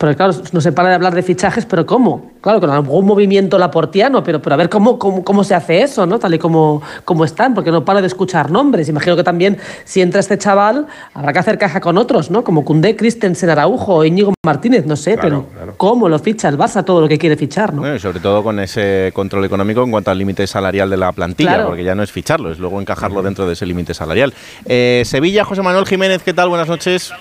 [0.00, 2.30] Porque claro, no se para de hablar de fichajes, pero ¿cómo?
[2.40, 6.06] Claro, con algún movimiento laportiano, pero, pero a ver cómo, cómo, cómo se hace eso,
[6.06, 6.18] ¿no?
[6.18, 8.88] Tal y como, como están, porque no para de escuchar nombres.
[8.88, 12.42] Imagino que también, si entra este chaval, habrá que hacer caja con otros, ¿no?
[12.42, 16.56] Como Cundé, Christensen, Araujo o Íñigo Martínez, no sé, Claro, pero ¿cómo lo ficha el
[16.56, 17.82] Barça todo lo que quiere fichar, ¿no?
[17.82, 21.12] Bueno, y sobre todo con ese control económico en cuanto al límite salarial de la
[21.12, 21.66] plantilla, Claro.
[21.66, 24.32] porque ya no es ficharlo, es luego encajarlo dentro de ese límite salarial.
[24.64, 26.48] Eh, Sevilla, José Manuel Jiménez, ¿qué tal?
[26.48, 27.12] Buenas noches.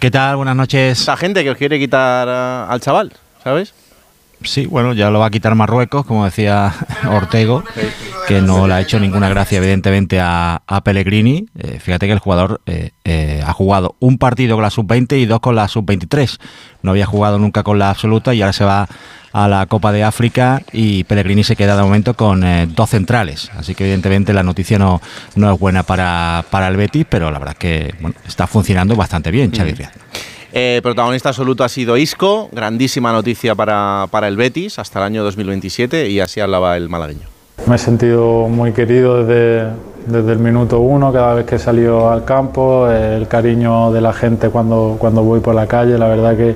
[0.00, 0.36] ¿Qué tal?
[0.36, 1.00] Buenas noches.
[1.00, 3.74] Esa gente que os quiere quitar ah, al chaval, ¿sabes?
[4.42, 6.72] Sí, bueno, ya lo va a quitar Marruecos, como decía
[7.10, 7.64] Ortego,
[8.28, 11.46] que no le ha hecho ninguna gracia, evidentemente, a, a Pellegrini.
[11.58, 15.26] Eh, fíjate que el jugador eh, eh, ha jugado un partido con la sub-20 y
[15.26, 16.38] dos con la sub-23.
[16.82, 18.88] No había jugado nunca con la absoluta y ahora se va
[19.32, 23.50] a la Copa de África y Pellegrini se queda de momento con dos centrales.
[23.56, 25.02] Así que, evidentemente, la noticia no,
[25.34, 28.94] no es buena para, para el Betis, pero la verdad es que bueno, está funcionando
[28.94, 29.90] bastante bien, Xavi Riad.
[30.52, 35.22] Eh, protagonista absoluto ha sido Isco, grandísima noticia para, para el Betis hasta el año
[35.24, 37.28] 2027 y así hablaba el malagueño.
[37.66, 39.70] Me he sentido muy querido desde,
[40.06, 44.14] desde el minuto uno, cada vez que he salido al campo, el cariño de la
[44.14, 46.54] gente cuando, cuando voy por la calle, la verdad que,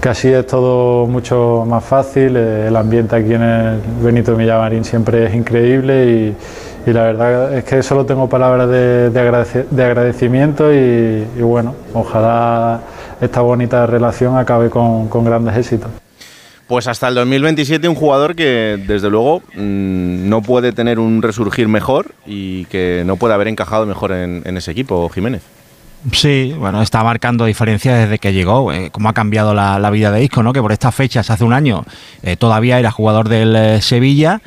[0.00, 4.84] que así es todo mucho más fácil, eh, el ambiente aquí en el Benito Villamarín
[4.84, 10.72] siempre es increíble y, y la verdad es que solo tengo palabras de, de agradecimiento
[10.72, 12.80] y bueno, ojalá
[13.20, 15.90] esta bonita relación acabe con, con grandes éxitos.
[16.66, 21.66] Pues hasta el 2027 un jugador que desde luego mm, no puede tener un resurgir
[21.66, 25.42] mejor y que no puede haber encajado mejor en, en ese equipo, Jiménez.
[26.12, 28.72] Sí, bueno, está marcando diferencias desde que llegó.
[28.72, 30.52] Eh, cómo ha cambiado la, la vida de Isco, ¿no?
[30.52, 31.84] Que por estas fechas, hace un año,
[32.22, 34.40] eh, todavía era jugador del eh, Sevilla.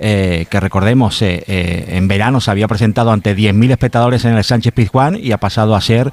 [0.00, 4.44] Eh, que recordemos, eh, eh, en verano se había presentado ante 10.000 espectadores en el
[4.44, 6.12] Sánchez Pizjuán y ha pasado a ser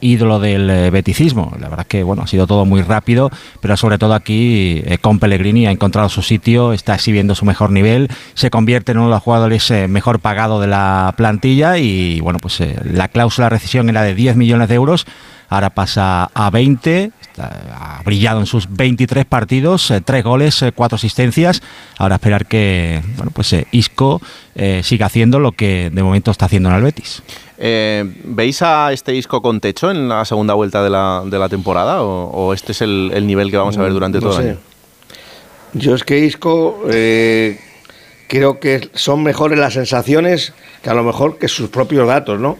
[0.00, 1.52] ídolo del beticismo.
[1.58, 5.18] La verdad es que bueno, ha sido todo muy rápido, pero sobre todo aquí con
[5.18, 9.14] Pellegrini ha encontrado su sitio, está exhibiendo su mejor nivel, se convierte en uno de
[9.14, 14.02] los jugadores mejor pagados de la plantilla y bueno, pues la cláusula de rescisión era
[14.02, 15.06] de 10 millones de euros.
[15.50, 20.72] Ahora pasa a 20, está- ha brillado en sus 23 partidos, eh, tres goles, eh,
[20.72, 21.60] cuatro asistencias.
[21.98, 24.22] Ahora esperar que bueno, pues eh, Isco
[24.54, 27.22] eh, siga haciendo lo que de momento está haciendo en el Betis.
[27.58, 31.48] Eh, ¿Veis a este Isco con techo en la segunda vuelta de la, de la
[31.50, 34.36] temporada o, o este es el, el nivel que vamos a ver durante No todo
[34.36, 34.42] sé.
[34.42, 34.58] el año?
[35.74, 37.60] Yo es que Isco eh,
[38.28, 42.56] creo que son mejores las sensaciones que a lo mejor que sus propios datos, ¿no?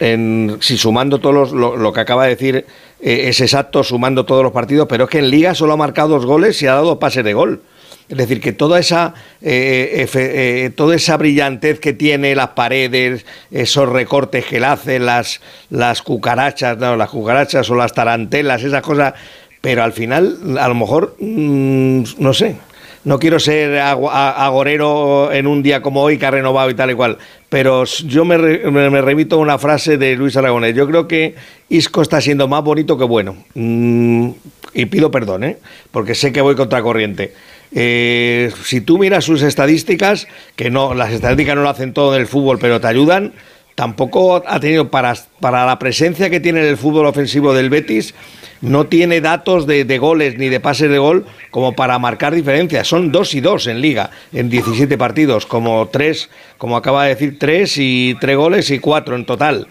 [0.00, 2.64] En- si sumando todos los- lo, lo que acaba de decir
[3.00, 6.08] eh, es exacto, sumando todos los partidos, pero es que en Liga solo ha marcado
[6.10, 7.60] dos goles y ha dado pases de gol.
[8.08, 10.30] Es decir, que toda esa, eh, efe-
[10.66, 15.40] eh, toda esa brillantez que tiene las paredes, esos recortes que él hace, las,
[15.70, 19.14] las cucarachas, no, las cucarachas o las tarantelas, esas cosas,
[19.62, 22.56] pero al final, a lo mejor, mm, no sé,
[23.04, 26.94] no quiero ser agorero en un día como hoy que ha renovado y tal y
[26.94, 30.74] cual, pero yo me, me- me remito a una frase de Luis Aragonés.
[30.74, 31.34] Yo creo que
[31.68, 33.36] Isco está siendo más bonito que bueno.
[33.54, 34.30] Mm,
[34.74, 35.58] y pido perdón, ¿eh?
[35.90, 37.32] porque sé que voy contra corriente.
[37.76, 40.26] Eh, si tú miras sus estadísticas,
[40.56, 43.32] que no, las estadísticas no lo hacen todo en el fútbol, pero te ayudan,
[43.74, 48.14] tampoco ha tenido para, para la presencia que tiene en el fútbol ofensivo del Betis,
[48.60, 52.88] no tiene datos de, de goles ni de pases de gol como para marcar diferencias.
[52.88, 57.38] Son dos y dos en liga, en 17 partidos, como tres, como acaba de decir,
[57.38, 59.66] tres y tres goles y cuatro en total.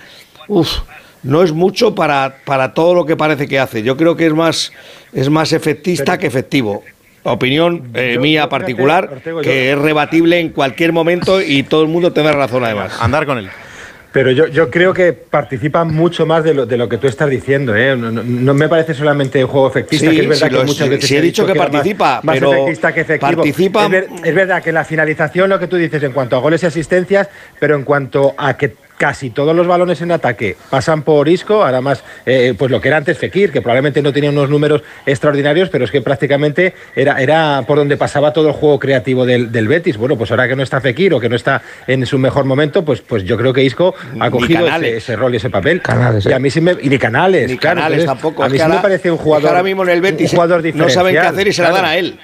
[0.47, 0.69] Uf,
[1.23, 3.81] no es mucho para, para todo lo que parece que hace.
[3.81, 4.71] Yo creo que es más,
[5.13, 6.83] es más efectista que efectivo.
[7.23, 12.33] Opinión eh, mía particular, que es rebatible en cualquier momento y todo el mundo tiene
[12.33, 12.97] razón además.
[12.99, 13.49] Andar con él.
[14.13, 17.29] Pero yo, yo creo que participa mucho más de lo, de lo que tú estás
[17.31, 17.75] diciendo.
[17.75, 17.95] ¿eh?
[17.97, 20.59] No, no- no me parece solamente un juego efectista, Sí, que es verdad sí, que
[20.59, 23.31] lo- muchas veces he dicho que más- participa, más, pero efectista que efectivo.
[23.41, 26.35] participa- Es, ver- es verdad que en la finalización, lo que tú dices en cuanto
[26.35, 27.27] a goles y asistencias,
[27.59, 31.81] pero en cuanto a que casi todos los balones en ataque pasan por Isco, ahora
[31.81, 35.67] más eh, pues lo que era antes Fekir, que probablemente no tenía unos números extraordinarios,
[35.67, 39.67] pero es que prácticamente era, era por donde pasaba todo el juego creativo del, del
[39.67, 39.97] Betis.
[39.97, 42.85] Bueno, pues ahora que no está Fekir o que no está en su mejor momento,
[42.85, 45.81] pues, pues yo creo que Isco ha cogido ese, rol y ese papel.
[45.81, 48.43] Canales, y a mí sí me, y ni Canales, Ni claro, Canales entonces, tampoco.
[48.43, 49.99] A Es mí que sí me parece un es que jugador ahora mismo en el
[49.99, 52.17] Betis un jugador no saben qué diferencial, hacer y se la dan a él.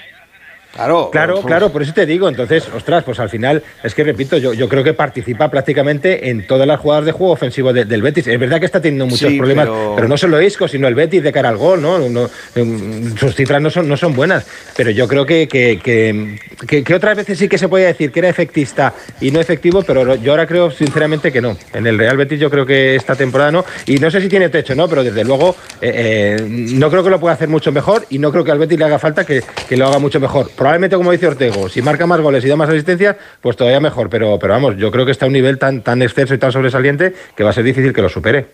[0.74, 2.30] Claro, Claro, pues, claro, por eso te digo.
[2.30, 6.45] Entonces, ostras, pues al final, es que repito, yo, yo creo que participa prácticamente en
[6.47, 8.28] todas las jugadas de juego ofensivo de- del Betis.
[8.28, 10.07] Es verdad que está teniendo muchos Sí, problemas, pero- pero...
[10.07, 11.97] no solo Isco, sino el Betis de cara al gol, ¿no?
[12.07, 14.45] No, em, sus cifras no son, no son buenas.
[14.78, 18.11] Pero yo creo que, que, que- que- que otras veces sí que se podía decir
[18.11, 21.57] que era efectista y no efectivo, pero yo ahora creo sinceramente que no.
[21.74, 23.65] En el Real Betis yo creo que esta temporada no.
[23.88, 24.88] Y no sé si tiene techo, ¿no?
[24.88, 28.32] Pero desde luego eh, eh, no creo que lo pueda hacer mucho mejor y no
[28.32, 30.49] creo que al Betis le haga falta que, que lo haga mucho mejor.
[30.60, 34.10] Probablemente, como dice Ortego, si marca más goles y da más asistencias, pues todavía mejor.
[34.10, 36.51] Pero, pero vamos, yo creo que está a un nivel tan, tan exceso y tan
[36.51, 38.45] sobresaliente que va a ser difícil que lo supere.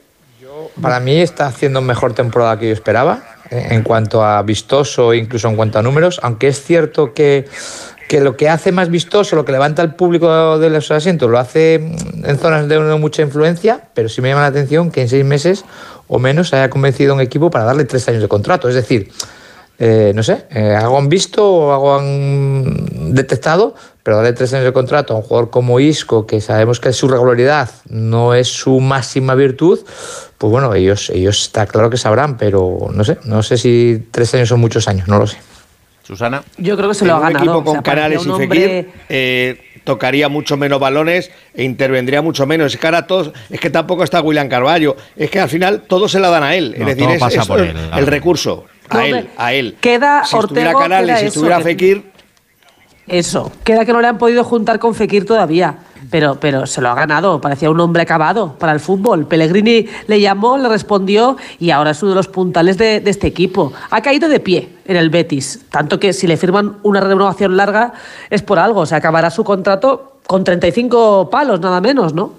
[0.79, 5.47] Para mí está haciendo mejor temporada que yo esperaba eh, en cuanto a vistoso incluso
[5.47, 7.45] en cuanto a números, aunque es cierto que,
[8.07, 11.39] que lo que hace más vistoso, lo que levanta al público de los asientos, lo
[11.39, 15.09] hace mm, en zonas de mucha influencia, pero sí me llama la atención que en
[15.09, 15.65] seis meses
[16.07, 18.69] o menos haya convencido a un equipo para darle tres años de contrato.
[18.69, 19.11] Es decir,
[19.79, 24.65] eh, no sé, eh, algo han visto o algo han detectado, pero darle tres años
[24.65, 28.79] de contrato a un jugador como Isco, que sabemos que su regularidad no es su
[28.79, 29.79] máxima virtud,
[30.37, 34.33] pues bueno, ellos, ellos está claro que sabrán, pero no sé, no sé si tres
[34.35, 35.37] años son muchos años, no lo sé.
[36.03, 36.43] Susana.
[36.57, 37.43] Yo creo que se lo ha un ganado.
[37.45, 42.45] equipo o con Canales y Fekir hombre- eh, tocaría mucho menos balones e intervendría mucho
[42.45, 42.75] menos.
[42.75, 44.95] Es que ahora todos, es que tampoco está William Carballo.
[45.15, 46.75] Es que al final todo se la dan a él.
[46.77, 48.05] No, es decir, todo es, pasa es por el, él, el claro.
[48.05, 48.65] recurso.
[48.89, 49.77] A él, a él.
[49.79, 52.11] Queda si estuviera Ortego, Canales, queda si eso, estuviera Fekir,
[53.07, 55.77] Eso, queda que no le han podido juntar con Fekir todavía,
[56.09, 59.27] pero, pero se lo ha ganado, parecía un hombre acabado para el fútbol.
[59.27, 63.27] Pellegrini le llamó, le respondió y ahora es uno de los puntales de, de este
[63.27, 63.73] equipo.
[63.89, 67.93] Ha caído de pie en el Betis, tanto que si le firman una renovación larga
[68.29, 72.33] es por algo, se acabará su contrato con 35 palos, nada menos, ¿no?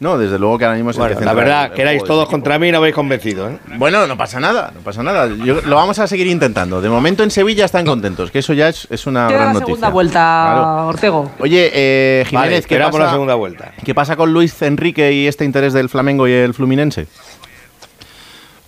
[0.00, 1.82] No, desde luego que ahora mismo es el bueno, que la verdad, el- el que
[1.82, 3.48] erais todos contra mí y no habéis convencido.
[3.48, 3.58] ¿eh?
[3.76, 5.28] Bueno, no pasa nada, no pasa nada.
[5.28, 6.80] Yo- lo vamos a seguir intentando.
[6.82, 9.52] De momento en Sevilla están contentos, que eso ya es, es una Queda gran la
[9.54, 9.66] noticia.
[9.74, 10.88] segunda vuelta, Claro.
[10.88, 11.30] Ortego.
[11.38, 13.72] Oye, eh, Jiménez, Vale, ¿qué, esperamos pasa, la segunda vuelta.
[13.84, 17.06] ¿qué pasa con Luis Enrique y este interés del Flamengo y el Fluminense?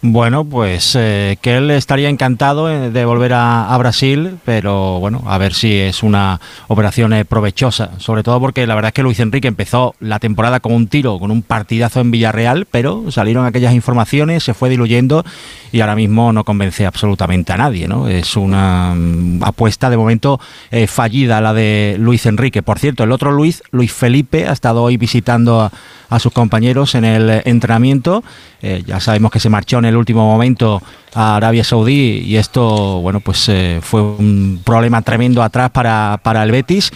[0.09, 5.37] Bueno, pues eh, que él estaría encantado eh, de volver a, Brasil, pero bueno, a
[5.37, 9.19] ver si es una operación eh, provechosa, sobre todo porque la verdad es que Luis
[9.19, 13.75] Enrique empezó la temporada con un tiro, con un partidazo en Villarreal, pero salieron aquellas
[13.75, 15.25] informaciones, se fue diluyendo
[15.73, 18.07] y ahora mismo no convence absolutamente a nadie, ¿no?
[18.07, 20.39] Es una mm, apuesta de momento
[20.87, 22.63] fallida la de Luis Enrique.
[22.63, 25.73] Por cierto, el otro Luis, Luis Felipe, ha estado hoy visitando a,
[26.09, 28.23] a sus compañeros en el entrenamiento.
[28.63, 30.83] Eh, ya sabemos que se marchó en el último momento
[31.15, 36.43] a Arabia Saudí y esto, bueno, pues eh, fue un problema tremendo atrás para, para
[36.43, 36.93] el Betis.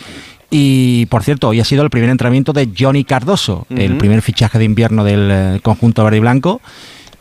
[0.50, 4.58] Y por cierto, hoy ha sido el primer entrenamiento de Johnny Cardoso, el primer fichaje
[4.58, 6.60] de invierno del eh, conjunto verde y blanco.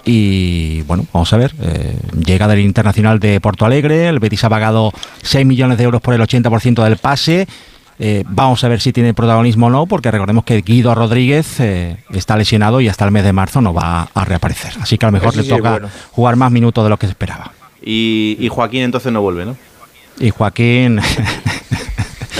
[0.03, 4.49] Y bueno, vamos a ver, eh, llega del Internacional de Porto Alegre, el Betis ha
[4.49, 7.47] pagado 6 millones de euros por el 80% del pase.
[8.01, 11.97] Eh, vamos a ver si tiene protagonismo o no, porque recordemos que Guido Rodríguez eh,
[12.11, 14.71] está lesionado y hasta el mes de marzo no va a reaparecer.
[14.79, 15.89] Así que a lo mejor Eso le sí, toca bueno.
[16.11, 17.51] jugar más minutos de lo que se esperaba.
[17.81, 19.57] Y, y Joaquín entonces no vuelve, ¿no?
[20.17, 20.99] Y Joaquín.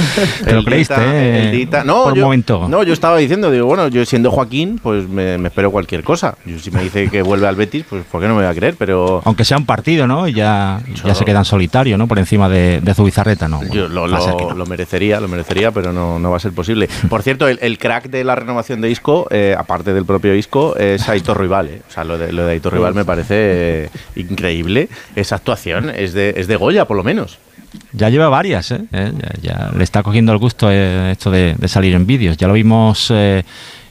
[0.45, 0.95] ¿Te lo creíste?
[0.97, 1.49] Eh?
[1.49, 2.67] el Dita- No, Por un yo, momento.
[2.69, 6.35] no, yo estaba diciendo, digo, bueno, yo siendo Joaquín, pues me, me espero cualquier cosa.
[6.45, 8.55] Yo, si me dice que vuelve al Betis, pues ¿por qué no me voy a
[8.55, 8.75] creer?
[8.77, 10.27] Pero Aunque sea un partido, ¿no?
[10.27, 12.07] Y ya, ya se quedan solitarios, ¿no?
[12.07, 13.61] Por encima de, de Zubizarreta, ¿no?
[13.71, 14.51] yo lo, lo- no.
[14.55, 16.89] lo merecería, lo merecería, pero no, no va a ser posible.
[17.09, 20.75] Por cierto, el, el crack de la renovación de Isco, eh, aparte del propio Isco,
[20.77, 21.67] es Aitor Rival.
[21.67, 21.81] eh.
[21.87, 24.89] O sea, lo de, lo de Aitor Rival me parece eh, increíble.
[25.15, 27.37] Esa actuación es de, es de Goya, por lo menos.
[27.93, 28.81] Ya lleva varias, ¿eh?
[28.91, 29.11] Eh,
[29.41, 32.37] Ya, ya le está cogiendo el gusto eh, esto de, de salir en vídeos.
[32.37, 33.43] Ya lo vimos eh,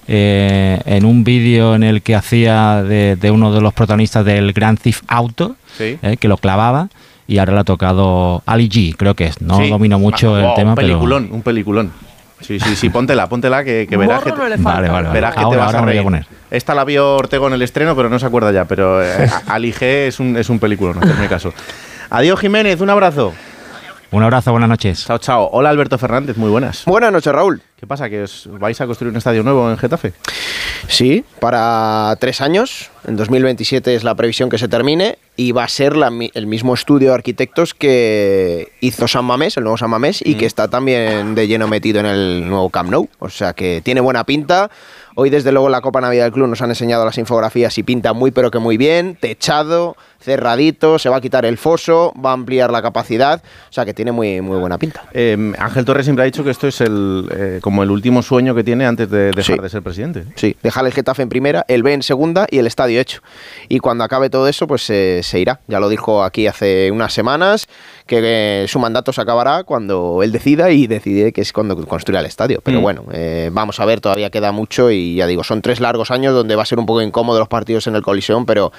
[0.07, 4.53] eh, en un vídeo en el que hacía de, de uno de los protagonistas del
[4.53, 5.99] Grand Theft Auto, Sí.
[6.03, 6.89] eh, que lo clavaba,
[7.27, 9.41] y ahora le ha tocado Ali G, creo que es.
[9.43, 9.69] No Sí.
[9.69, 11.93] domino mucho Ah, el oh, tema, Un pero peliculón, un peliculón.
[12.41, 14.45] Sí, sí, sí, póntela, póntela que, que verás que, falta.
[14.45, 15.09] Vale, vale, vale.
[15.13, 16.27] verás que te Ahora- a me voy a poner.
[16.53, 18.65] Esta la vio Ortego en el estreno, pero no se acuerda ya.
[18.65, 21.53] Pero eh, Ali G es un, es un película, no hacerme caso.
[22.11, 23.35] Adiós, Jiménez, un abrazo.
[24.11, 25.05] Un abrazo, buenas noches.
[25.07, 25.51] Chao, chao.
[25.53, 26.87] Hola, Alberto Fernández, muy buenas.
[26.87, 27.61] Buenas noches, Raúl.
[27.79, 28.09] ¿Qué pasa?
[28.09, 30.15] ¿Que os vais a construir un estadio nuevo en Getafe?
[30.89, 32.91] Sí, para tres años.
[33.07, 36.73] En 2027 es la previsión que se termine y va a ser la el mismo
[36.73, 41.35] estudio de arquitectos que hizo San Mamés, el nuevo San Mamés, y que está también
[41.35, 43.09] de lleno metido en el nuevo Camp Nou.
[43.19, 44.71] O sea que tiene buena pinta.
[45.15, 48.13] Hoy, desde luego, la Copa Navidad del Club nos han enseñado las infografías y pinta
[48.13, 49.17] muy, pero que muy bien.
[49.21, 53.43] Techado, cerradito, se va a quitar el foso, va a ampliar la capacidad.
[53.71, 55.05] O sea que tiene muy, muy buena pinta.
[55.13, 58.55] Eh, Ángel Torres siempre ha dicho que esto es el, eh, como el último sueño
[58.55, 60.25] que tiene antes de dejar de ser presidente.
[60.35, 63.21] Sí, dejar el Getafe en primera, el B en segunda y el estadio hecho.
[63.69, 65.61] Y cuando acabe todo eso, pues eh, se irá.
[65.69, 67.67] Ya lo dijo aquí hace unas semanas,
[68.07, 68.21] que
[68.65, 72.27] eh, su mandato se acabará cuando él decida y decide que es cuando construya el
[72.27, 72.61] estadio.
[72.63, 72.83] Pero Mm.
[72.83, 73.05] bueno,
[73.53, 76.63] vamos a ver, todavía queda mucho y ya digo, son tres largos años donde va
[76.63, 78.73] a ser un poco incómodo los partidos en el Coliseum, pero,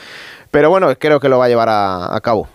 [0.51, 2.47] pero bueno, creo que lo va a llevar a, a cabo.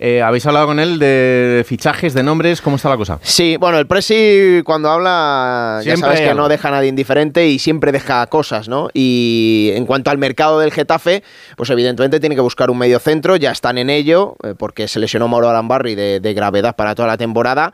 [0.00, 2.60] Eh, ¿Habéis hablado con él de fichajes, de nombres?
[2.60, 3.18] ¿Cómo está la cosa?
[3.20, 6.88] Sí, bueno, el Presi cuando habla ya Siempre sabes hay que no deja a nadie
[6.88, 8.90] indiferente y siempre deja cosas, ¿no?
[8.94, 11.24] Y en cuanto al mercado del Getafe,
[11.56, 15.00] pues evidentemente tiene que buscar un medio centro, ya están en ello, eh, porque se
[15.00, 17.72] lesionó Mauro Arambarri de, de gravedad para toda la temporada.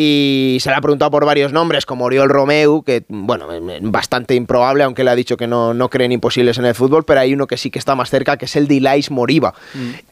[0.00, 4.36] Y se le ha preguntado por varios nombres, como Oriol Romeu, que, bueno, eh, bastante
[4.36, 7.34] improbable, aunque le ha dicho que no, no creen imposibles en el fútbol, pero hay
[7.34, 9.54] uno que sí que está más cerca, que es el de Ilais Moriba.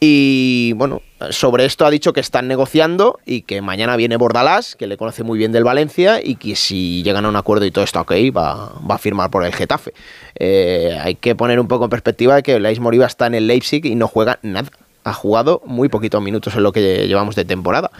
[0.01, 4.89] Y bueno, sobre esto ha dicho que están negociando y que mañana viene Bordalás, que
[4.89, 7.85] le conoce muy bien del Valencia, y que si llegan a un acuerdo y todo
[7.85, 9.95] está ok, va, va a firmar por el Getafe.
[10.35, 13.47] Eh, hay que poner un poco en perspectiva de que Ilais Moriba está en el
[13.47, 14.69] Leipzig y no juega nada.
[15.05, 17.93] Ha jugado muy poquitos minutos en lo que llevamos de temporada.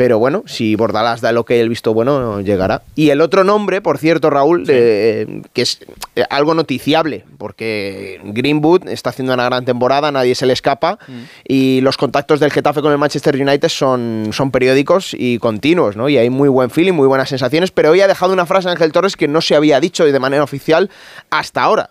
[0.00, 2.80] Pero bueno, si Bordalás da lo que el visto bueno, llegará.
[2.94, 5.80] Y el otro nombre, por cierto, Raúl, eh, que es
[6.16, 10.98] eh, algo noticiable, porque Greenwood está haciendo una gran temporada, nadie se le escapa,
[11.46, 16.08] y los contactos del Getafe con el Manchester United son, son periódicos y continuos, ¿no?
[16.08, 18.92] Y hay muy buen feeling, muy buenas sensaciones, pero hoy ha dejado una frase Ángel
[18.92, 20.88] Torres que no se había dicho de manera oficial
[21.28, 21.90] hasta ahora,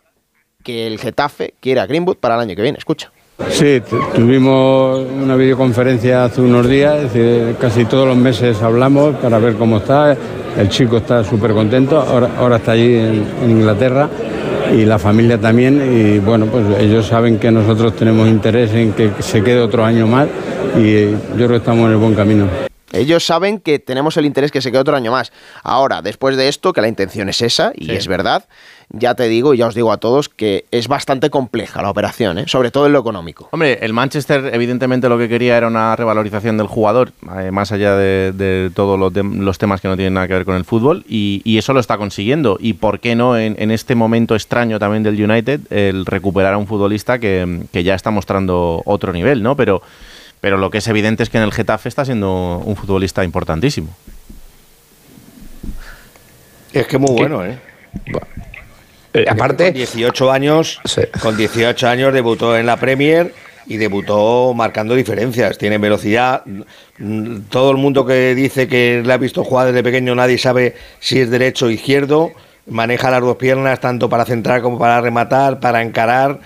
[0.64, 2.80] que el Getafe quiere a Greenwood para el año que viene.
[2.80, 3.12] Escucha.
[3.47, 9.15] Sí, tu- tuvimos una videoconferencia hace unos días, es decir, casi todos los meses hablamos
[9.15, 10.15] para ver cómo está.
[10.57, 14.09] El chico está súper contento, ahora, está allí en, en Inglaterra
[14.75, 15.81] y la familia también.
[15.81, 20.05] Y bueno, pues ellos saben que nosotros tenemos interés en que se quede otro año
[20.05, 20.27] más
[20.77, 22.68] y yo creo que estamos en el buen camino.
[22.93, 25.31] Ellos saben que tenemos el interés que se quede otro año más.
[25.63, 27.91] Ahora, después de esto, que la intención es esa, y Sí.
[27.91, 28.45] es verdad,
[28.91, 32.39] ya te digo y ya os digo a todos que es bastante compleja la operación,
[32.39, 32.43] ¿eh?
[32.47, 33.47] sobre todo en lo económico.
[33.51, 37.95] Hombre, el Manchester evidentemente lo que quería era una revalorización del jugador, eh, más allá
[37.95, 41.05] de, de todos los, los temas que no tienen nada que ver con el fútbol,
[41.07, 42.57] y, y eso lo está consiguiendo.
[42.59, 46.57] Y por qué no, en, en este momento extraño también del United, el recuperar a
[46.57, 49.55] un futbolista que, que ya está mostrando otro nivel, ¿no?
[49.55, 49.83] Pero,
[50.41, 53.89] pero lo que es evidente es que en el Getafe está siendo un futbolista importantísimo.
[56.73, 57.57] Es que muy bueno, ¿eh?
[59.27, 59.65] aparte.
[59.65, 60.79] Con 18 años,
[61.21, 63.33] con 18 años debutó en la Premier
[63.65, 65.57] y debutó marcando diferencias.
[65.57, 66.43] Tiene velocidad.
[67.49, 71.19] Todo el mundo que dice que le ha visto jugar desde pequeño, nadie sabe si
[71.19, 72.31] es derecho o izquierdo.
[72.67, 76.39] Maneja las dos piernas tanto para centrar como para rematar, para encarar.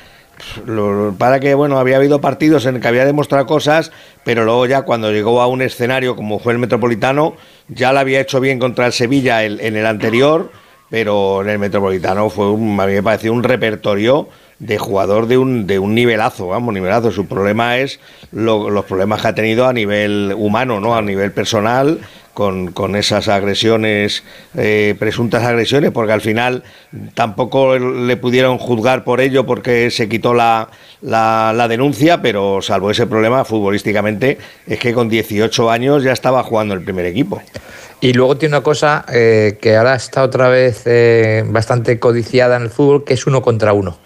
[1.17, 3.91] Para que, bueno, había habido partidos en que había demostrado cosas,
[4.23, 7.35] pero luego ya cuando llegó a un escenario como fue el Metropolitano,
[7.67, 10.51] ya lo había hecho bien contra el Sevilla en el anterior,
[10.89, 14.27] pero en el Metropolitano fue un, a mí me pareció un repertorio
[14.59, 17.11] de jugador de un, de un nivelazo, vamos, nivelazo.
[17.11, 17.99] Su problema es
[18.31, 20.95] lo- los problemas que ha tenido a nivel humano, ¿no?
[20.95, 21.99] A nivel personal,
[22.33, 24.23] con, con esas agresiones,
[24.57, 26.63] eh, presuntas agresiones, porque al final
[27.13, 30.69] tampoco le pudieron juzgar por ello porque se quitó la,
[31.01, 36.73] la, denuncia, pero salvo ese problema futbolísticamente, es que con 18 años ya estaba jugando
[36.73, 37.41] el primer equipo.
[38.01, 42.63] Y luego tiene una cosa eh, que ahora está otra vez eh, bastante codiciada en
[42.63, 43.97] el fútbol, que es uno contra uno.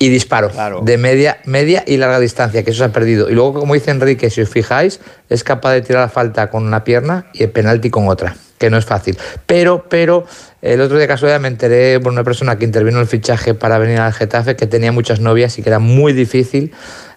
[0.00, 0.50] Y disparo
[0.82, 3.28] de media, media y larga distancia, que eso se ha perdido.
[3.28, 6.64] Y luego, como dice Enrique, si os fijáis, es capaz de tirar la falta con
[6.64, 9.18] una pierna y el penalti con otra, que no es fácil.
[9.46, 10.24] Pero, pero,
[10.62, 13.54] el otro día de casualidad me enteré por una persona que intervino en el fichaje
[13.54, 16.72] para venir al Getafe, que tenía muchas novias y que era muy difícil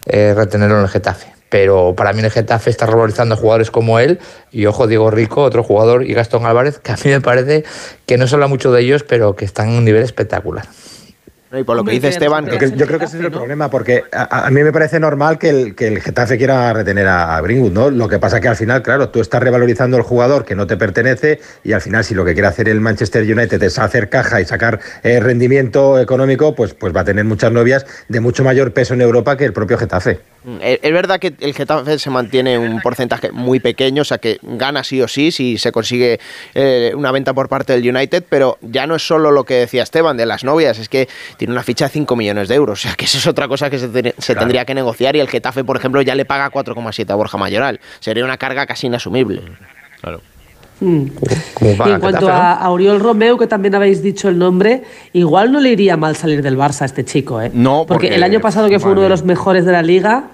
[0.06, 1.28] eh, retenerlo en el Getafe.
[1.50, 4.20] Pero para mí el Getafe está revalorizando a jugadores como él
[4.52, 7.66] y ojo Diego Rico, otro jugador, y Gastón Álvarez, que a mí me parece
[8.06, 10.66] que no se habla mucho de ellos, pero que están en un nivel espectacular.
[11.52, 13.32] No, y por lo que dice Esteban, Yo, creo- yo creo que ese es el
[13.32, 17.08] problema, porque a, a mí me parece normal que el, que el Getafe quiera retener
[17.08, 17.90] a, a Greenwood, ¿no?
[17.90, 20.78] Lo que pasa que al final, claro, tú estás revalorizando el jugador que no te
[20.78, 24.40] pertenece y al final si lo que quiere hacer el Manchester United es hacer caja
[24.40, 28.72] y sacar eh, rendimiento económico, pues, pues va a tener muchas novias de mucho mayor
[28.72, 30.20] peso en Europa que el propio Getafe.
[30.46, 34.20] Mm, Es es verdad que el Getafe se mantiene un porcentaje muy pequeño, o sea
[34.20, 36.20] que gana sí o sí si se consigue
[36.54, 39.84] eh, una venta por parte del United, pero ya no es solo lo que decía
[39.84, 41.10] Esteban de las novias, es que
[41.42, 43.68] tiene una ficha de 5 millones de euros, o sea que eso es otra cosa
[43.68, 46.52] que se, te- se tendría que negociar y el Getafe, por ejemplo, ya le paga
[46.52, 47.80] 4,7 a Borja Mayoral.
[48.00, 49.42] Sería una carga casi inasumible.
[50.02, 50.22] Claro.
[50.82, 51.06] Mm.
[51.56, 54.84] Como Y en cuanto a, a Oriol Romeu, que también habéis dicho el nombre,
[55.14, 57.50] igual no le iría mal salir del Barça a este chico, ¿eh?
[57.52, 60.26] No, porque, porque- el año pasado que fue uno de los mejores de la liga,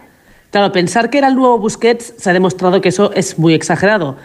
[0.51, 4.17] claro, pensar que era el nuevo Busquets se ha demostrado que eso es muy exagerado.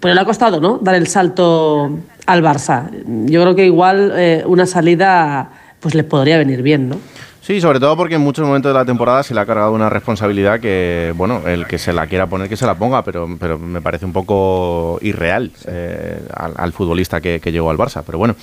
[0.00, 0.78] Pero le ha costado, ¿no?
[0.80, 1.90] Dar el salto
[2.26, 2.88] al Barça.
[3.26, 5.50] Yo creo que igual eh, una salida
[5.84, 6.98] pues le podría venir bien, ¿no?
[7.42, 9.90] Sí, sobre todo porque en muchos momentos de la temporada se le ha cargado una
[9.90, 13.58] responsabilidad que, bueno, el que se la quiera poner, que se la ponga, pero, pero
[13.58, 18.02] me parece un poco irreal eh, al, al futbolista que, que llegó al Barça.
[18.06, 18.34] Pero bueno,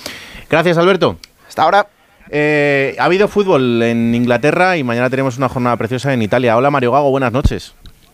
[0.52, 1.18] gracias Alberto.
[1.48, 1.88] Hasta ahora.
[2.30, 6.56] Eh, ha habido fútbol en Inglaterra y mañana tenemos una jornada preciosa en Italia.
[6.56, 7.74] Hola Mario Gago, buenas noches.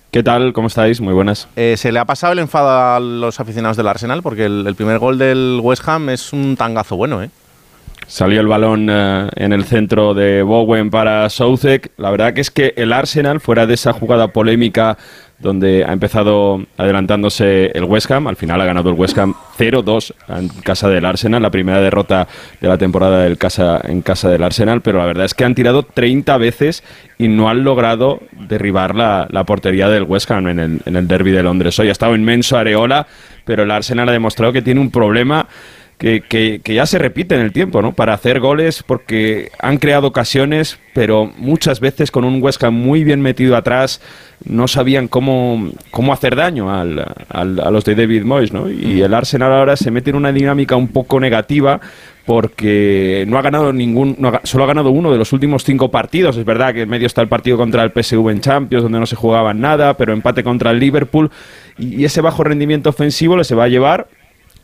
[0.10, 0.54] ¿Qué tal?
[0.54, 1.02] ¿Cómo estáis?
[1.02, 1.50] Muy buenas.
[1.58, 4.24] Eh, ¿Se le ha pasado el enfado a los aficionados del Arsenal?
[4.24, 7.30] Porque el, el primer gol del West Ham es un tangazo bueno, ¿eh?
[8.08, 11.92] Salió el balón eh, en el centro de Bowen para Soucek.
[11.98, 14.98] La verdad que es que el Arsenal, fuera de esa jugada polémica
[15.40, 20.14] donde ha empezado adelantándose el West Ham, al final ha ganado el West Ham 0-2
[20.30, 22.30] en casa del Arsenal, la primera derrota
[22.60, 26.38] de la temporada en casa del Arsenal, pero la verdad es que han tirado 30
[26.38, 26.84] veces
[27.20, 31.08] y no han logrado derribar la, la portería del West Ham en el, en el
[31.08, 31.78] derby de Londres.
[31.78, 33.06] Hoy ha estado inmenso Areola,
[33.46, 35.48] pero el Arsenal ha demostrado que tiene un problema
[35.98, 37.94] que, que- que ya se repite en el tiempo, ¿no?
[37.94, 43.22] Para hacer goles, porque han creado ocasiones, pero muchas veces con un Ham muy bien
[43.22, 44.00] metido atrás,
[44.46, 48.70] no sabían cómo, cómo hacer daño al- al- a los de David Moyes, ¿no?
[48.70, 51.80] Y el Arsenal ahora se mete en una dinámica un poco negativa
[52.42, 55.90] porque no ha ganado ningún, no ha solo ha ganado uno de los últimos cinco
[55.90, 56.38] partidos.
[56.38, 59.06] Es verdad que en medio está el partido contra el PSV en Champions, donde no
[59.06, 61.32] se jugaba nada, pero empate contra el Liverpool.
[61.80, 64.08] Y, y ese bajo rendimiento ofensivo le se va a llevar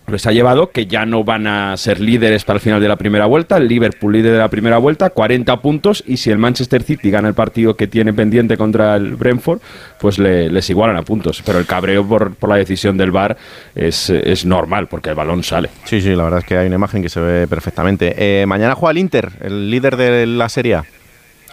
[0.07, 2.97] les ha llevado que ya no van a ser líderes para el final de la
[2.97, 3.57] primera vuelta.
[3.57, 6.03] El Liverpool líder de la primera vuelta, 40 puntos.
[6.05, 9.59] Y si el Manchester City gana el partido que tiene pendiente contra el Brentford,
[9.99, 11.41] pues le- les igualan a puntos.
[11.45, 13.37] Pero el cabreo por, por la decisión del VAR
[13.75, 15.69] es, es normal, porque el balón sale.
[15.85, 18.13] Sí, sí, la verdad es que hay una imagen que se ve perfectamente.
[18.17, 20.85] Eh, mañana juega el Inter, el líder de la Serie A.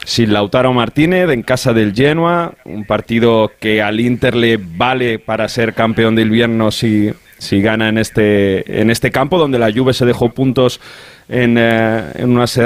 [0.05, 5.46] Sin Lautaro Martínez en casa del Genoa, un partido que al Inter le vale para
[5.48, 9.95] ser campeón de invierno si, si gana en este, en este campo, donde la Juve
[9.95, 10.78] se dejó puntos
[11.26, 12.03] en, eh,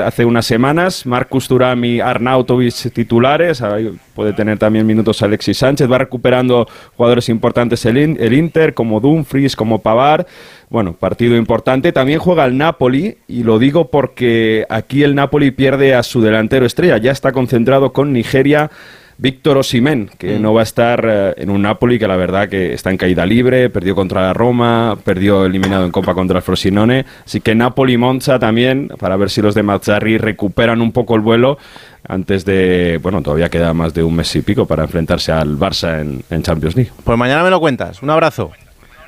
[0.05, 1.07] hace unas semanas.
[1.07, 6.66] Marcus Thuram y Arnautovic titulares, ahí puede tener también minutos Alexis Sánchez, va recuperando
[6.97, 10.27] jugadores importantes el, el Inter, como Dumfries, como Pavar.
[10.70, 11.93] Bueno, partido importante.
[11.93, 16.66] También juega el Napoli, y lo digo porque aquí el Napoli pierde a su delantero
[16.66, 16.99] estrella.
[16.99, 18.72] Ya está concentrado con Nigeria.
[19.19, 22.73] Víctor Osimén, que no va a estar eh, en un Napoli que la verdad que
[22.73, 27.05] está en caída libre, perdió contra la Roma, perdió eliminado en Copa contra el Frosinone,
[27.25, 31.59] así que Napoli-Monza también, para ver si los de Mazzarri recuperan un poco el vuelo
[32.07, 36.01] antes de, bueno, todavía queda más de un mes y pico para enfrentarse al Barça
[36.01, 36.91] en, en Champions League.
[37.03, 38.03] Pues mañana me lo cuentas.
[38.03, 38.51] Un abrazo.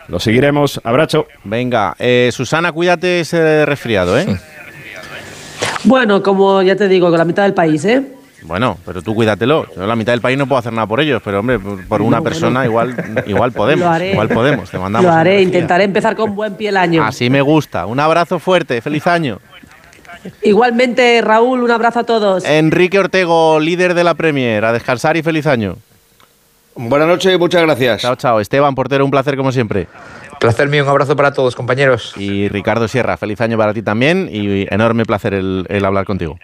[0.08, 0.80] Lo seguiremos.
[0.84, 1.26] Abrazo.
[1.44, 4.38] Venga, eh, Susana, cuídate ese resfriado, ¿eh?
[5.84, 8.02] Bueno, como ya te digo, con la mitad del país, ¿eh?
[8.46, 9.66] Bueno, pero tú cuídatelo.
[9.74, 12.02] Yo la mitad del país no puedo hacer nada por ellos, pero hombre, por, por
[12.02, 12.92] una No, persona bueno.
[12.92, 13.84] igual, igual podemos.
[13.84, 14.12] Lo haré.
[14.12, 14.70] Igual podemos.
[14.70, 15.06] Te mandamos.
[15.06, 15.48] Lo haré, energía.
[15.58, 17.02] intentaré empezar con buen pie el año.
[17.04, 17.86] Así me gusta.
[17.86, 18.80] Un abrazo fuerte.
[18.80, 19.38] Feliz año.
[20.42, 22.44] Igualmente, Raúl, un abrazo a todos.
[22.44, 24.64] Enrique Ortego, líder de la Premier.
[24.64, 25.76] A descansar y feliz año.
[26.74, 28.02] Buenas noches y muchas gracias.
[28.02, 28.40] Chao, chao.
[28.40, 29.86] Esteban Portero, un placer como siempre.
[30.40, 32.12] Placer mío, un abrazo para todos, compañeros.
[32.16, 36.38] Y Ricardo Sierra, feliz año para ti también y enorme placer el, el hablar contigo.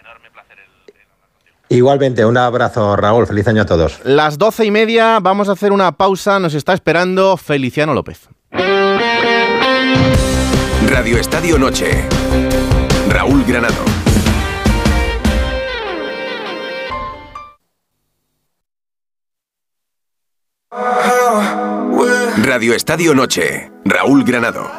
[1.73, 3.27] Igualmente, un abrazo, Raúl.
[3.27, 3.99] Feliz año a todos.
[4.05, 6.39] Las doce y media, vamos a hacer una pausa.
[6.39, 8.29] Nos está esperando Feliciano López.
[10.87, 12.07] Radio Estadio Noche.
[13.09, 13.83] Raúl Granado.
[22.45, 23.73] Radio Estadio Noche.
[23.87, 24.70] Raúl Granado.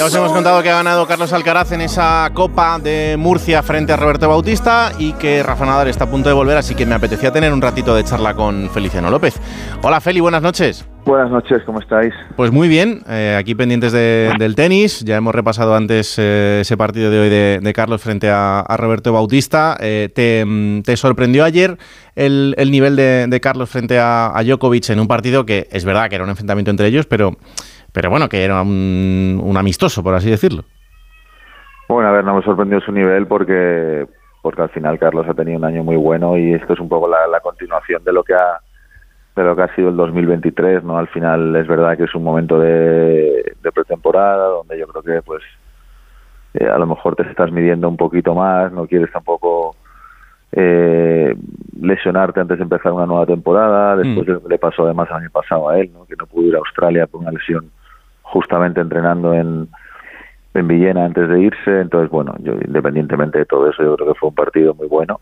[0.00, 3.92] Ya os hemos contado que ha ganado Carlos Alcaraz en esa Copa de Murcia frente
[3.92, 6.94] a Roberto Bautista y que Rafa Nadal está a punto de volver, así que me
[6.94, 9.38] apetecía tener un ratito de charla con Feliciano López.
[9.82, 10.86] Hola Feli, buenas noches.
[11.04, 12.14] Buenas noches, ¿cómo estáis?
[12.34, 15.00] Pues muy bien, eh, aquí pendientes de- del tenis.
[15.04, 18.76] Ya hemos repasado antes eh, ese partido de hoy de, de Carlos frente a, a
[18.78, 19.76] Roberto Bautista.
[19.80, 21.76] Eh, te, mm, te sorprendió ayer
[22.16, 25.84] el, el nivel de, de Carlos frente a, a Djokovic en un partido que es
[25.84, 27.36] verdad que era un enfrentamiento entre ellos, pero,
[27.92, 30.62] pero bueno, que era un, un amistoso, por así decirlo.
[31.88, 34.06] Bueno, a ver, no me sorprendió su nivel porque
[34.42, 37.06] porque al final Carlos ha tenido un año muy bueno y esto es un poco
[37.08, 38.58] la, la continuación de lo que ha
[39.36, 40.96] de lo que ha sido el 2023, ¿no?
[40.98, 45.22] Al final es verdad que es un momento de, de pretemporada donde yo creo que
[45.22, 45.42] pues
[46.54, 49.76] eh, a lo mejor te estás midiendo un poquito más, no quieres tampoco
[50.52, 51.34] eh,
[51.80, 53.96] lesionarte antes de empezar una nueva temporada.
[53.96, 56.04] Después le- le pasó además el año pasado a él, ¿no?
[56.06, 57.70] que no pudo ir a Australia por una lesión
[58.32, 59.68] justamente entrenando en,
[60.54, 61.80] en Villena antes de irse.
[61.80, 65.20] Entonces, bueno, yo independientemente de todo eso, yo creo que fue un partido muy bueno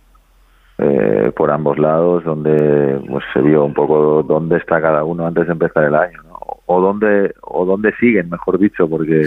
[0.78, 5.46] eh, por ambos lados, donde pues, se vio un poco dónde está cada uno antes
[5.46, 6.38] de empezar el año, ¿no?
[6.70, 9.26] o dónde o dónde siguen, mejor dicho, porque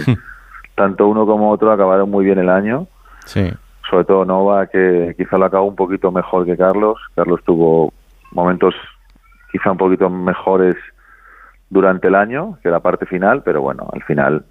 [0.76, 2.86] tanto uno como otro acabaron muy bien el año.
[3.26, 3.52] Sí.
[3.90, 6.98] Sobre todo Nova, que quizá lo acabó un poquito mejor que Carlos.
[7.14, 7.92] Carlos tuvo
[8.30, 8.74] momentos
[9.50, 10.76] quizá un poquito mejores
[11.72, 14.44] durante el año que la parte final, pero bueno, al final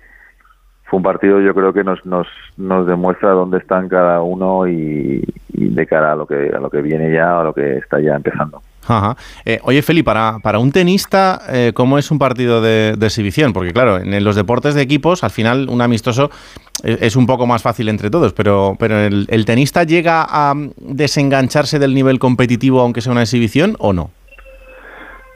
[0.86, 5.24] fue un partido yo creo que nos nos, nos demuestra dónde están cada uno y,
[5.54, 7.78] y de cara a lo que a lo que viene ya o a lo que
[7.78, 8.62] está ya empezando.
[8.88, 9.16] Ajá.
[9.46, 13.54] Eh, oye, Feli, para, para un tenista, eh, ¿cómo es un partido de, de exhibición?
[13.54, 16.32] Porque claro, en los deportes de equipos, al final un amistoso
[16.84, 20.56] es, es un poco más fácil entre todos, pero, pero el, ¿el tenista llega a
[20.78, 24.10] desengancharse del nivel competitivo aunque sea una exhibición o no?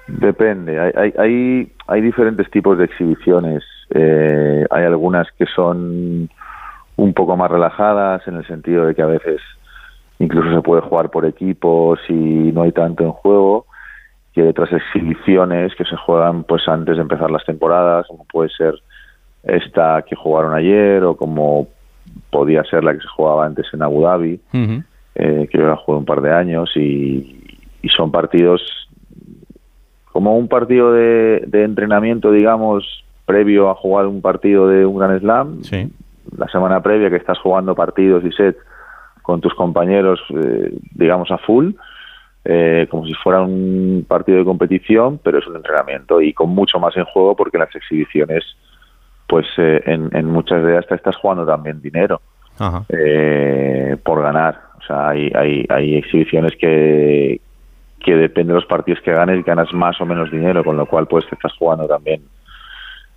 [0.07, 3.63] Depende, hay, hay, hay, hay diferentes tipos de exhibiciones.
[3.89, 6.29] Eh, hay algunas que son
[6.97, 9.41] un poco más relajadas en el sentido de que a veces
[10.19, 13.65] incluso se puede jugar por equipos y no hay tanto en juego.
[14.33, 18.49] Y hay otras exhibiciones que se juegan pues antes de empezar las temporadas, como puede
[18.49, 18.75] ser
[19.43, 21.67] esta que jugaron ayer o como
[22.31, 24.39] podía ser la que se jugaba antes en Abu Dhabi,
[25.15, 28.84] eh, que yo la jugué un par de años y, y son partidos
[30.15, 35.19] como un partido de, de entrenamiento, digamos, previo a jugar un partido de un Gran
[35.19, 35.59] Slam.
[36.37, 38.57] La semana previa que estás jugando partidos y sets
[39.23, 41.71] con tus compañeros, eh, digamos, a full,
[42.45, 46.79] eh, como si fuera un partido de competición, pero es un entrenamiento y con mucho
[46.79, 48.45] más en juego porque en las exhibiciones,
[49.27, 52.21] pues eh, en, en muchas de ellas te estás jugando también dinero
[52.57, 52.85] Ajá.
[52.87, 54.61] eh, por ganar.
[54.77, 57.41] O sea, hay, hay, hay exhibiciones que,
[57.99, 61.07] que depende de los partidos que ganes, ganas más o menos dinero, con lo cual
[61.07, 62.21] pues te estás jugando también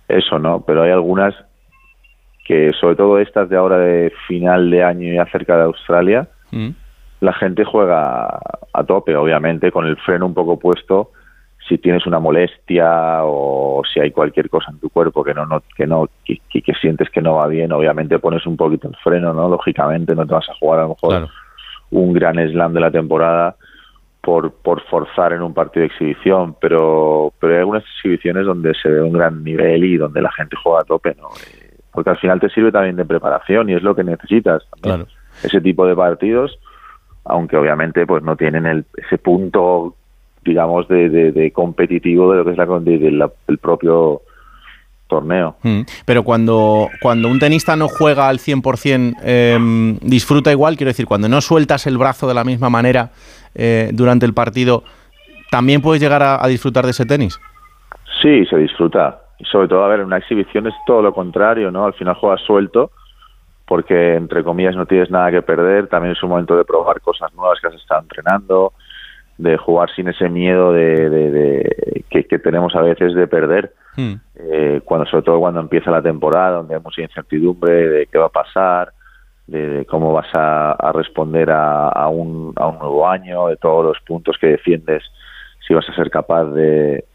[0.07, 0.61] eso, ¿no?
[0.65, 1.35] Pero hay algunas
[2.45, 6.27] que, sobre todo estas de ahora de final de año y acerca de Australia,
[7.21, 8.39] la gente juega
[8.73, 11.11] a tope, obviamente, con el freno un poco puesto.
[11.67, 15.61] Si tienes una molestia o si hay cualquier cosa en tu cuerpo que no, no
[15.75, 18.95] que no que, que- que sientes que no va bien, obviamente pones un poquito el
[18.95, 19.47] freno, ¿no?
[19.49, 21.13] Lógicamente no te vas a jugar a lo mejor
[21.91, 23.55] un gran slam de la temporada
[24.21, 28.89] por, por forzar en un partido de exhibición, pero, pero hay algunas exhibiciones donde se
[28.89, 31.29] ve un gran nivel y donde la gente juega a tope, ¿no?
[31.29, 34.63] Eh, Porque al final te sirve también de preparación y es lo que necesitas.
[34.81, 35.07] también.
[35.43, 36.59] Ese tipo de partidos,
[37.23, 39.95] aunque obviamente pues no tienen el, ese punto,
[40.43, 44.21] digamos, de, de- de competitivo de lo que es la, de- la- el propio
[45.07, 45.55] torneo.
[45.63, 45.81] Mm.
[46.05, 51.27] Pero cuando, cuando un tenista no juega al 100%, eh, disfruta igual, quiero decir, cuando
[51.29, 53.09] no sueltas el brazo de la misma manera
[53.55, 54.83] eh, durante el partido,
[55.51, 57.39] ¿también puedes llegar a, a disfrutar de ese tenis?
[58.21, 59.21] Sí, se disfruta.
[59.39, 61.85] Y sobre todo, a ver, en una exhibición es todo lo contrario, ¿no?
[61.85, 62.91] Al final juegas suelto
[63.65, 65.87] porque, entre comillas, no tienes nada que perder.
[65.87, 68.73] También es un momento de probar cosas nuevas que has estado entrenando,
[69.37, 73.73] de jugar sin ese miedo de, de- de- que, que tenemos a veces de perder.
[73.97, 78.25] Eh, cuando sobre todo cuando empieza la temporada, donde hay mucha incertidumbre de qué va
[78.27, 78.91] a pasar,
[79.49, 83.57] de, de cómo vas a, a responder a, a un, a un nuevo año, de
[83.57, 85.03] todos los puntos que defiendes,
[85.67, 87.05] si vas a ser capaz de,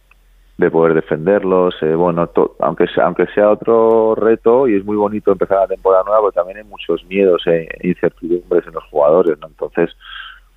[0.58, 1.74] de poder defenderlos.
[1.82, 5.66] eh, bueno, to- aunque sea, aunque sea otro reto y es muy bonito empezar la
[5.68, 9.48] temporada nueva, pero también hay muchos miedos e incertidumbres en los jugadores, ¿no?
[9.48, 9.90] Entonces,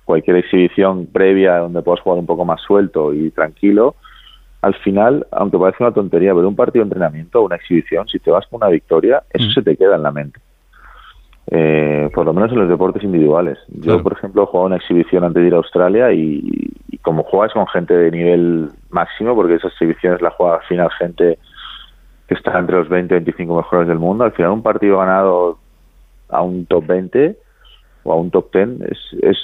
[0.04, 3.96] cualquier exhibición previa donde puedas jugar un poco más suelto y tranquilo,
[4.62, 8.18] al final, aunque parece una tontería, pero un partido de entrenamiento o una exhibición, si
[8.18, 10.40] te vas con una victoria, eso se te queda en la mente.
[11.50, 13.58] Eh, por lo menos en los deportes individuales.
[13.68, 16.42] Yo, por ejemplo, he jugado una exhibición antes de ir a Australia y,
[16.88, 20.90] y como juegas con gente de nivel máximo, porque esas exhibiciones las juega al final
[20.98, 21.38] gente
[22.26, 25.58] que está entre los 20 y 25 mejores del mundo, al final un partido ganado
[26.28, 27.38] a un top 20
[28.02, 29.38] o a un top 10 es, es,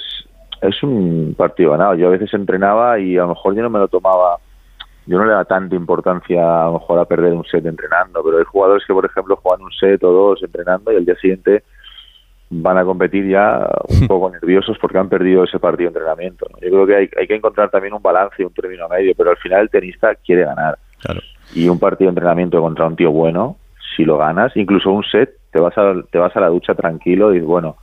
[0.61, 1.95] es un partido ganado.
[1.95, 4.37] Yo a veces entrenaba y a lo mejor yo no me lo tomaba
[5.07, 8.39] yo no le da tanta importancia a lo mejor a perder un set entrenando, pero
[8.39, 11.63] hay jugadores que, por ejemplo, juegan un set o dos entrenando y al día siguiente
[12.49, 16.45] van a competir ya un poco nerviosos porque han perdido ese partido de entrenamiento.
[16.51, 16.59] ¿no?
[16.59, 19.31] Yo creo que hay, hay que encontrar también un balance y un término medio, pero
[19.31, 20.77] al final el tenista quiere ganar.
[21.53, 23.57] Y un partido de entrenamiento contra un tío bueno,
[23.95, 27.33] si lo ganas, incluso un set, te vas a, te vas a la ducha tranquilo
[27.33, 27.77] y bueno,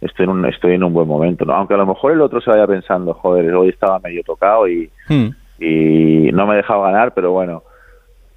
[0.00, 1.44] estoy en un, estoy en un buen momento.
[1.44, 1.54] ¿no?
[1.54, 4.90] Aunque a lo mejor el otro se vaya pensando, joder, hoy estaba medio tocado y,
[5.08, 5.28] Hmm.
[5.58, 7.62] y no me he dejado ganar, pero bueno.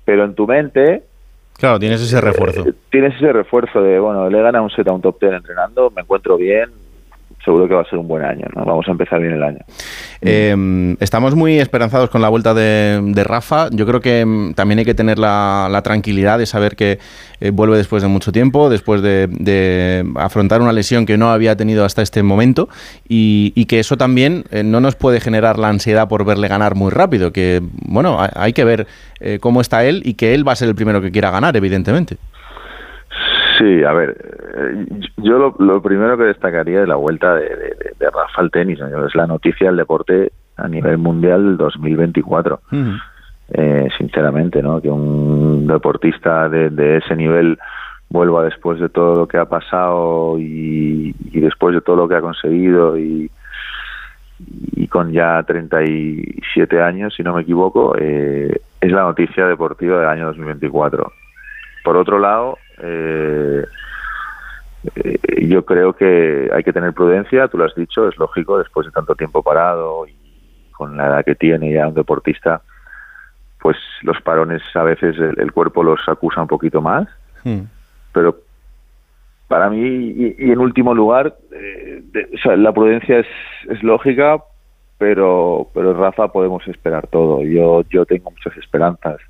[0.06, 1.04] Pero en tu mente
[1.58, 2.66] Claro, tienes ese refuerzo.
[2.92, 5.92] tienes ese refuerzo de, bueno, le he ganado un set a un top ten entrenando,
[5.92, 6.70] me encuentro bien,
[7.48, 8.66] seguro que va a ser un buen año, ¿no?
[8.66, 9.60] Vamos a empezar bien el año.
[10.20, 13.70] Eh, estamos muy esperanzados con la vuelta de, de Rafa.
[13.72, 17.00] Yo creo que mm, también hay que tener la, tranquilidad de saber que
[17.40, 21.86] eh, vuelve después de mucho tiempo, después de, afrontar una lesión que no había tenido
[21.86, 22.68] hasta este momento
[23.08, 26.92] y, que eso también eh, no nos puede generar la ansiedad por verle ganar muy
[26.92, 27.32] rápido.
[27.32, 28.88] Que, bueno, hay, hay que ver
[29.22, 31.56] eh, cómo está él y que él va a ser el primero que quiera ganar,
[31.56, 32.18] evidentemente.
[33.58, 34.18] Sí, a ver,
[34.56, 34.86] eh,
[35.18, 39.06] yo lo, lo primero que destacaría de la vuelta de, de- Rafa al tenis, ¿no?
[39.06, 42.60] es la noticia del deporte a nivel mundial del 2024.
[43.54, 44.82] eh, sinceramente, ¿no?
[44.82, 47.58] Que un deportista de, de ese nivel
[48.10, 52.16] vuelva después de todo lo que ha pasado y, y después de todo lo que
[52.16, 53.30] ha conseguido y,
[54.76, 60.10] y con ya 37 años, si no me equivoco, eh, es la noticia deportiva del
[60.10, 61.12] año 2024.
[61.88, 63.64] Por otro lado, eh,
[64.96, 68.86] eh, yo creo que hay que tener prudencia, tú lo has dicho, es lógico, después
[68.88, 70.14] de tanto tiempo parado y
[70.74, 72.62] con la edad que tiene ya un deportista,
[73.62, 77.08] pues los parones a veces el, el cuerpo los acusa un poquito más,
[78.12, 78.36] pero
[79.48, 83.28] para mí, y, y en último lugar, eh, de- o sea, la prudencia es,
[83.70, 84.44] es lógica,
[84.98, 87.44] pero, pero Rafa podemos esperar todo.
[87.44, 89.22] Yo, yo tengo muchas esperanzas,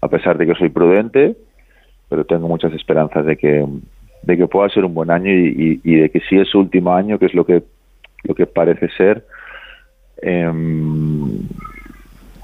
[0.00, 1.36] a pesar de que soy prudente,
[2.08, 3.64] pero tengo muchas esperanzas de que,
[4.22, 6.58] de que pueda ser un buen año y, y- y de que si es su
[6.60, 7.62] último año, que es lo que,
[8.24, 9.26] lo que parece ser,
[10.22, 11.40] em,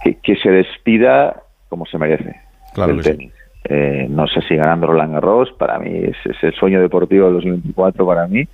[0.03, 2.37] que, que se despida como se merece
[2.75, 3.11] Claro del sí.
[3.11, 3.33] tenis.
[3.65, 7.35] Eh, no sé si ganando Roland Garros, para mí es, es el sueño deportivo del
[7.35, 8.47] 2024 para mí,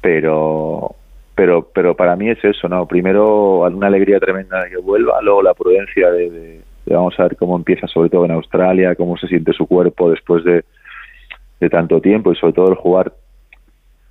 [0.00, 0.94] pero
[1.34, 2.86] pero pero para mí es eso, ¿no?
[2.86, 6.60] Primero una alegría tremenda de que vuelva, luego la prudencia de, de- de
[6.94, 10.44] vamos a ver cómo empieza, sobre todo en Australia, cómo se siente su cuerpo después
[10.44, 10.64] de,
[11.60, 13.12] de tanto tiempo y sobre todo el jugar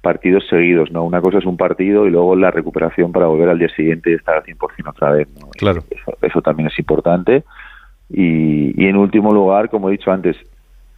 [0.01, 1.03] partidos seguidos, ¿no?
[1.03, 4.13] Una cosa es un partido y luego la recuperación para volver al día siguiente y
[4.13, 5.49] estar al 100% otra vez, ¿no?
[5.49, 5.83] Claro.
[5.89, 7.43] Eso, eso también es importante.
[8.09, 10.37] Y, y en último lugar, como he dicho antes,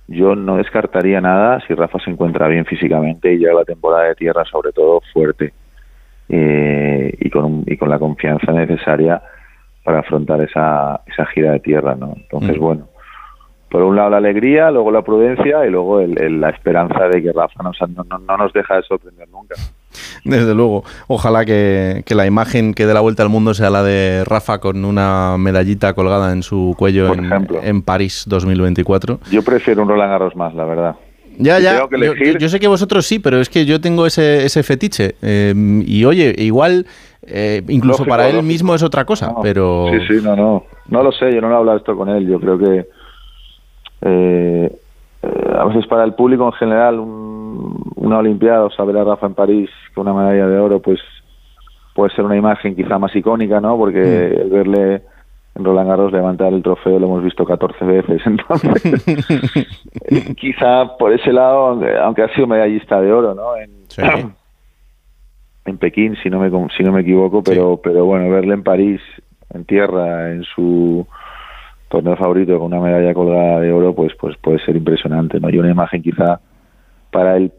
[0.08, 4.16] yo no descartaría nada si Rafa se encuentra bien físicamente y llega la temporada de
[4.16, 5.52] tierra sobre todo fuerte
[6.30, 9.22] eh, y, con un- y con la confianza necesaria
[9.84, 11.96] para afrontar esa, esa gira de tierra.
[11.96, 12.14] ¿no?
[12.16, 12.62] Entonces, Mm.
[12.62, 12.88] bueno,
[13.70, 17.22] por un lado la alegría, luego la prudencia y luego el- el- la esperanza de
[17.22, 19.56] que Rafa nos- no, no- no nos deja de sorprender nunca.
[20.24, 20.84] Desde luego.
[21.08, 24.60] Ojalá que, que la imagen que dé la vuelta al mundo sea la de Rafa
[24.60, 27.60] con una medallita colgada en su cuello Por en, ejemplo.
[27.64, 29.20] en París 2024.
[29.32, 30.96] Yo prefiero un Roland Garros más, la verdad.
[31.40, 31.88] Ya, Si ya.
[32.38, 35.16] yo sé que vosotros sí, pero es que yo tengo ese, ese fetiche.
[35.22, 35.54] Eh,
[35.88, 36.86] y oye, igual,
[37.28, 38.48] eh, incluso Lógico, para él lógico.
[38.48, 39.88] mismo es otra cosa, pero.
[39.92, 40.64] Sí, sí, no, no.
[40.90, 42.28] No lo sé, yo no he hablado esto con él.
[42.28, 42.86] Yo creo que
[44.02, 44.76] eh,
[45.24, 49.04] eh, a veces para el público en general un- una Olimpiada, o sea, ver a
[49.04, 51.00] Rafa en París con una medalla de oro, pues
[51.94, 53.78] puede ser una imagen quizá más icónica, ¿no?
[53.78, 55.04] Porque el verle
[55.54, 58.22] en Roland Garros levantar el trofeo lo hemos visto 14 veces.
[58.26, 59.06] Entonces,
[60.38, 63.56] quizá por ese lado, aunque, aunque ha sido medallista de oro, ¿no?
[63.58, 63.72] En,
[65.66, 69.02] en Pekín, si no me si no me equivoco, pero pero bueno, verle en París,
[69.54, 71.06] en tierra, en su
[71.90, 75.50] torneo favorito con una medalla colgada de oro, pues pues puede ser impresionante, ¿no?
[75.50, 76.40] Y una imagen quizá
[77.12, 77.52] para el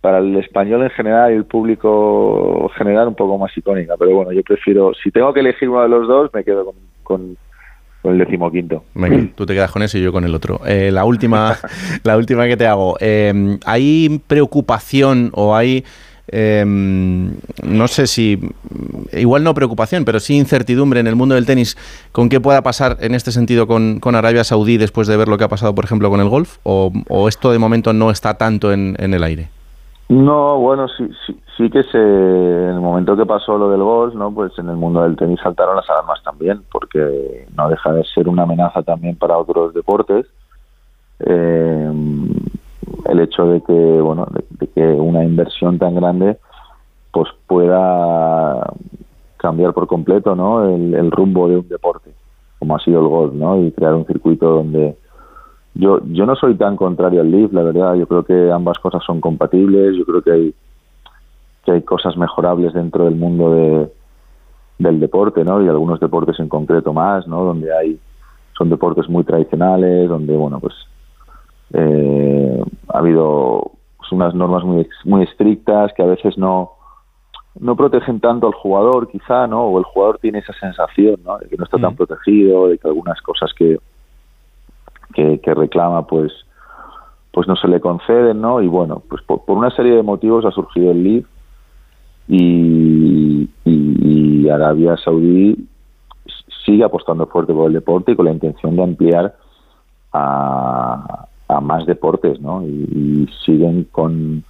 [0.00, 4.30] para el español en general y el público general un poco más icónica, pero bueno,
[4.30, 7.36] yo prefiero, si tengo que elegir uno de los dos, me quedo con, con,
[8.02, 8.84] con el decimoquinto.
[8.94, 10.60] Venga, tú te quedas con ese y yo con el otro.
[10.64, 11.56] Eh, la última,
[12.04, 12.96] la última que te hago.
[13.00, 15.84] Eh, ¿Hay preocupación o hay
[16.28, 18.40] eh, no sé si
[19.12, 21.76] igual no preocupación, pero sí incertidumbre en el mundo del tenis
[22.12, 25.44] con qué pueda pasar en este sentido con, Arabia Saudí después de ver lo que
[25.44, 26.58] ha pasado, por ejemplo, con el golf?
[26.62, 29.50] ¿O, o esto de momento no está tanto en, en el aire?
[30.08, 34.14] No, bueno, sí, sí, sí que se, en el momento que pasó lo del golf,
[34.14, 34.32] ¿no?
[34.32, 38.28] Pues en el mundo del tenis saltaron las alarmas también, porque no deja de ser
[38.28, 40.26] una amenaza también para otros deportes.
[41.20, 41.90] Eh,
[43.06, 44.26] el hecho de que, bueno,
[44.58, 46.38] de, que una inversión tan grande,
[47.12, 48.72] pues pueda
[49.36, 50.68] cambiar por completo, ¿no?
[50.68, 52.10] El, rumbo de un deporte,
[52.58, 53.62] como ha sido el golf, ¿no?
[53.62, 54.96] Y crear un circuito donde
[55.74, 57.94] yo yo no soy tan contrario al Leaf, la verdad.
[57.94, 59.94] Yo creo que ambas cosas son compatibles.
[59.96, 60.54] Yo creo que hay
[61.64, 63.92] que hay cosas mejorables dentro del mundo de,
[64.78, 65.62] del deporte, ¿no?
[65.62, 67.44] Y algunos deportes en concreto más, ¿no?
[67.44, 67.98] Donde hay
[68.56, 70.74] son deportes muy tradicionales, donde bueno, pues
[71.72, 76.72] eh, ha habido pues, unas normas muy muy estrictas que a veces no
[77.58, 79.62] no protegen tanto al jugador, quizá, ¿no?
[79.62, 81.38] O el jugador tiene esa sensación, ¿no?
[81.38, 83.78] De que no está tan protegido, de que algunas cosas que,
[85.14, 86.32] que, que reclama, pues,
[87.32, 88.60] pues no se le conceden, ¿no?
[88.60, 91.26] Y bueno, pues por, por una serie de motivos ha surgido el League
[92.28, 95.66] y, y, y Arabia Saudí
[96.64, 99.36] sigue apostando fuerte por el deporte y con la intención de ampliar
[100.12, 102.62] a, a más deportes, ¿no?
[102.62, 104.42] Y, siguen con,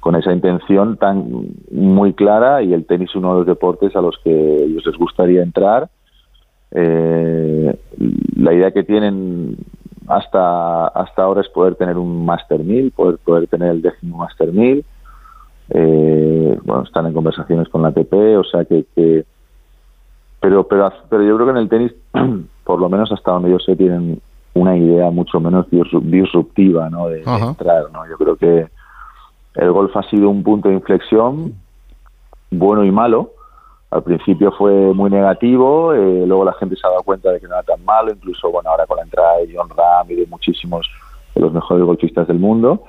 [0.00, 4.16] con esa intención tan muy clara y el tenis uno de los deportes a los
[4.24, 5.88] que ellos les gustaría entrar.
[6.72, 7.78] Eh,
[8.36, 9.56] la idea que tienen
[10.08, 14.52] hasta hasta ahora es poder tener un Master 1000, poder, poder tener el décimo Master
[14.52, 14.84] 1000.
[15.70, 19.24] Eh, bueno, están en conversaciones con la ATP, o sea que, que
[20.40, 21.92] pero, pero pero yo creo que en el tenis,
[22.64, 24.20] por lo menos hasta donde yo sé, tienen
[24.56, 27.08] una idea mucho menos disruptiva ¿no?
[27.08, 27.90] de, entrar.
[27.92, 28.08] ¿no?
[28.08, 28.66] Yo creo que
[29.54, 31.54] el golf ha sido un punto de inflexión
[32.50, 33.32] bueno y malo.
[33.90, 37.46] Al principio fue muy negativo, eh, luego la gente se ha dado cuenta de que
[37.46, 40.26] no era tan malo, incluso bueno ahora con la entrada de John Ram y de
[40.26, 40.86] muchísimos
[41.34, 42.82] de los mejores golfistas del mundo.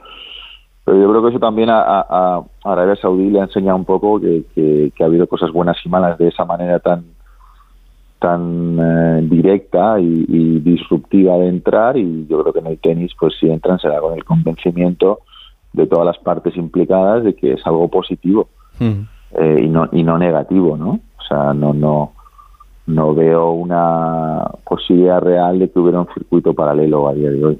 [0.85, 3.85] Pero yo creo que eso también a, a, a Arabia Saudí le ha enseñado un
[3.85, 7.16] poco que, que, que ha habido cosas buenas y malas de esa manera tan
[8.19, 13.11] tan eh, directa y, y disruptiva de entrar y yo creo que en el tenis
[13.19, 15.19] pues si entran será con el convencimiento
[15.73, 18.49] de todas las partes implicadas de que es algo positivo
[18.80, 22.14] eh, y no y no negativo no o sea no no
[22.88, 27.60] no veo una posibilidad real de que hubiera un circuito paralelo a día de hoy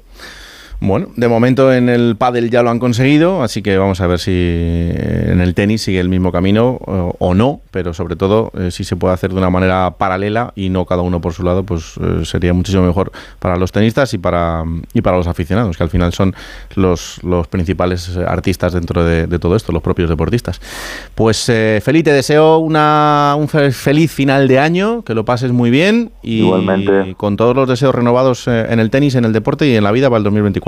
[0.80, 4.20] Bueno, de momento en el pádel ya lo han conseguido, así que vamos a ver
[4.20, 8.52] si eh, en el tenis sigue el mismo camino o, o no, pero sobre todo
[8.56, 11.42] eh, si se puede hacer de una manera paralela y no cada uno por su
[11.42, 13.10] lado, pues eh, sería muchísimo mejor
[13.40, 14.62] para los tenistas y para
[14.94, 16.32] y para los aficionados, que al final son
[16.76, 20.60] los, los principales artistas dentro de, de todo esto, los propios deportistas.
[21.16, 25.50] Pues eh, Feli, te deseo una, un fe- feliz final de año, que lo pases
[25.50, 27.14] muy bien y Igualmente.
[27.16, 30.08] con todos los deseos renovados en el tenis, en el deporte y en la vida
[30.08, 30.67] para el 2024.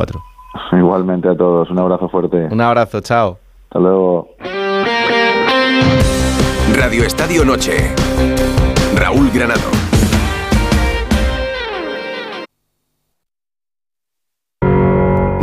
[0.72, 4.28] Igualmente a todos un abrazo fuerte un abrazo chao hasta luego
[6.76, 7.94] Radio Estadio Noche.
[8.96, 9.60] Raúl Granado.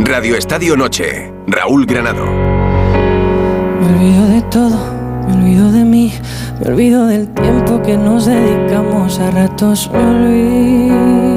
[0.00, 1.32] Radio Estadio Noche.
[1.46, 2.26] Raúl Granado.
[2.26, 4.78] Me olvido de todo,
[5.26, 6.12] me olvido de mí,
[6.60, 11.27] me olvido del tiempo que nos dedicamos a ratos, me olvido.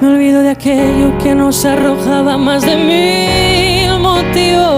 [0.00, 4.68] Me olvido de aquello que nos arrojaba más de mil motivos.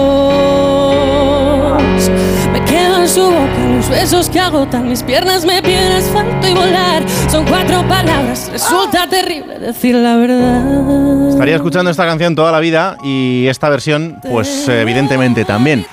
[2.51, 6.53] Me quedo en su boca los besos que agotan mis piernas, me piden asfalto y
[6.53, 7.03] volar.
[7.29, 11.29] Son cuatro palabras, resulta terrible decir la verdad.
[11.29, 15.85] Estaría escuchando esta canción toda la vida y esta versión, pues evidentemente también.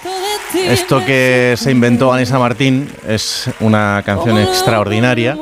[0.55, 5.37] Esto que se inventó Anisa Martín es una canción extraordinaria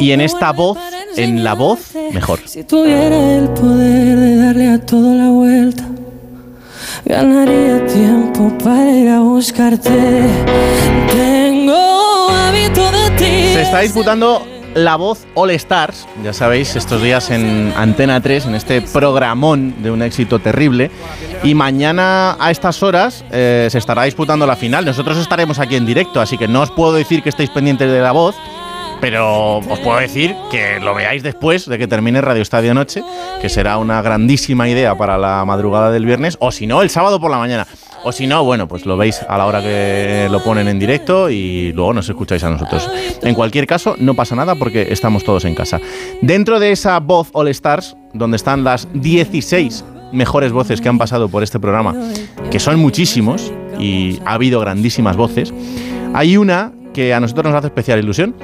[0.00, 0.78] y en esta voz,
[1.16, 2.40] en la voz, mejor.
[2.44, 5.84] Si tuviera el poder de darle a todo la vuelta,
[7.04, 9.90] ganaría tiempo para ir a buscarte.
[11.10, 13.54] Tengo hábito de ti.
[13.54, 14.42] Se está disputando
[14.74, 19.90] la voz All Stars, ya sabéis, estos días en Antena 3, en este programón de
[19.90, 20.90] un éxito terrible.
[21.42, 24.84] Y mañana a estas horas eh, se estará disputando la final.
[24.84, 28.00] Nosotros estaremos aquí en directo, así que no os puedo decir que estéis pendientes de
[28.00, 28.34] la voz.
[29.02, 33.02] Pero os puedo decir que lo veáis después de que termine Radio Estadio Noche,
[33.40, 37.20] que será una grandísima idea para la madrugada del viernes, o si no, el sábado
[37.20, 37.66] por la mañana.
[38.04, 41.30] O si no, bueno, pues lo veis a la hora que lo ponen en directo
[41.30, 42.88] y luego nos escucháis a nosotros.
[43.22, 45.80] En cualquier caso, no pasa nada porque estamos todos en casa.
[46.20, 51.28] Dentro de esa voz All Stars, donde están las 16 mejores voces que han pasado
[51.28, 51.92] por este programa,
[52.52, 55.52] que son muchísimos y ha habido grandísimas voces,
[56.14, 58.34] hay una que a nosotros nos hace especial ilusión.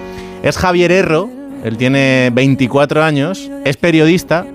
[0.43, 1.29] Es Javier Erro,
[1.65, 4.47] él tiene 24 años, es periodista,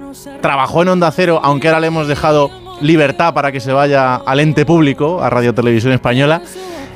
[0.41, 2.49] trabajó en Onda Cero, aunque ahora le hemos dejado
[2.81, 6.41] libertad para que se vaya al ente público, a Radio Televisión Española,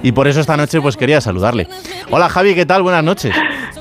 [0.03, 1.67] y por eso esta noche pues quería saludarle.
[2.09, 2.83] Hola Javi, ¿qué tal?
[2.83, 3.33] Buenas noches.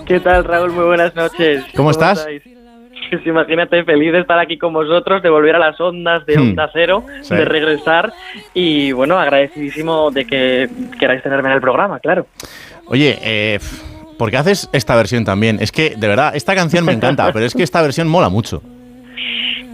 [0.06, 0.72] ¿Qué tal, Raúl?
[0.72, 1.64] Muy buenas noches.
[1.74, 2.18] ¿Cómo estás?
[2.18, 2.42] estáis?
[3.08, 6.42] Pues imagínate, feliz de estar aquí con vosotros, de volver a las ondas de Hmm.
[6.50, 7.36] Onda Cero, Sí.
[7.36, 8.12] de regresar
[8.52, 10.68] y, bueno, agradecidísimo de que
[10.98, 12.26] queráis tenerme en el programa, claro.
[12.88, 13.58] Oye, eh,
[14.16, 15.58] ¿por qué haces esta versión también?
[15.60, 18.62] Es que, de verdad, esta canción me encanta, pero es que esta versión mola mucho.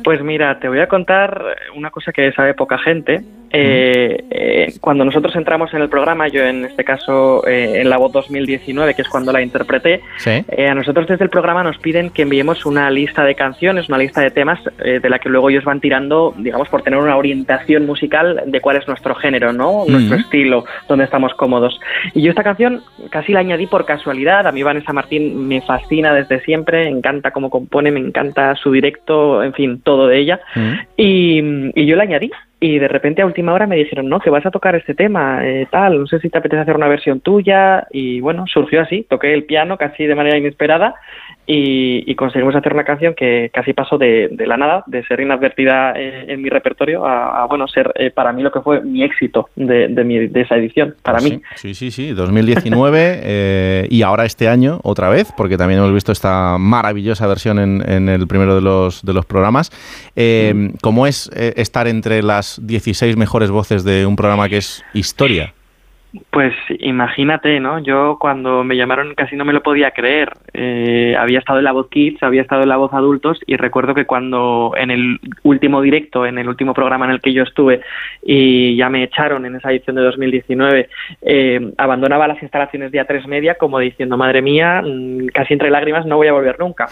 [0.05, 3.23] Pues mira, te voy a contar una cosa que sabe poca gente.
[3.55, 7.99] Eh, eh, cuando nosotros entramos en el programa, yo en este caso eh, en la
[7.99, 10.43] voz 2019, que es cuando la interpreté, Sí.
[10.49, 13.99] eh, a nosotros desde el programa nos piden que enviemos una lista de canciones, una
[13.99, 17.85] lista de temas de la que luego ellos van tirando, digamos, por tener una orientación
[17.85, 19.85] musical de cuál es nuestro género, ¿no?
[19.87, 21.79] Nuestro estilo, donde estamos cómodos.
[22.15, 22.81] Y yo esta canción
[23.11, 24.47] casi la añadí por casualidad.
[24.47, 28.73] A mí Vanessa Martín me fascina desde siempre, me encanta cómo compone, me encanta su
[28.73, 30.41] directo, en fin, todo de ella.
[30.97, 31.41] Y,
[31.75, 32.31] y yo la añadí.
[32.61, 35.45] Y de repente a última hora me dijeron, no, que vas a tocar este tema,
[35.45, 37.89] eh, tal, no sé si te apetece hacer una versión tuya.
[37.91, 40.95] Y bueno, surgió así, toqué el piano casi de manera inesperada
[41.47, 45.21] y, y conseguimos hacer una canción que casi pasó de, de la nada, de ser
[45.21, 48.81] inadvertida eh, en mi repertorio, a, a, bueno, ser eh, para mí lo que fue
[48.81, 51.43] mi éxito de, de, mi- de esa edición, para Pues mí.
[51.57, 56.13] Sí, sí, sí, 2019 eh, y ahora este año otra vez, porque también hemos visto
[56.13, 59.71] esta maravillosa versión en, en el primero de los, de los programas.
[60.17, 65.55] Eh, ¿Cómo es estar entre las 16 mejores voces de un programa que es historia?
[66.31, 67.79] Pues imagínate, ¿no?
[67.79, 70.31] Yo cuando me llamaron casi no me lo podía creer.
[70.53, 73.95] Eh, había estado en la voz Kids, había estado en la voz Adultos y recuerdo
[73.95, 77.81] que cuando en el último directo, en el último programa en el que yo estuve
[78.23, 80.91] y ya me echaron en esa edición de 2019,
[81.23, 86.05] eh, abandonaba las instalaciones de A3 Media como diciendo, madre mía, mm, casi entre lágrimas
[86.05, 86.89] no voy a volver nunca.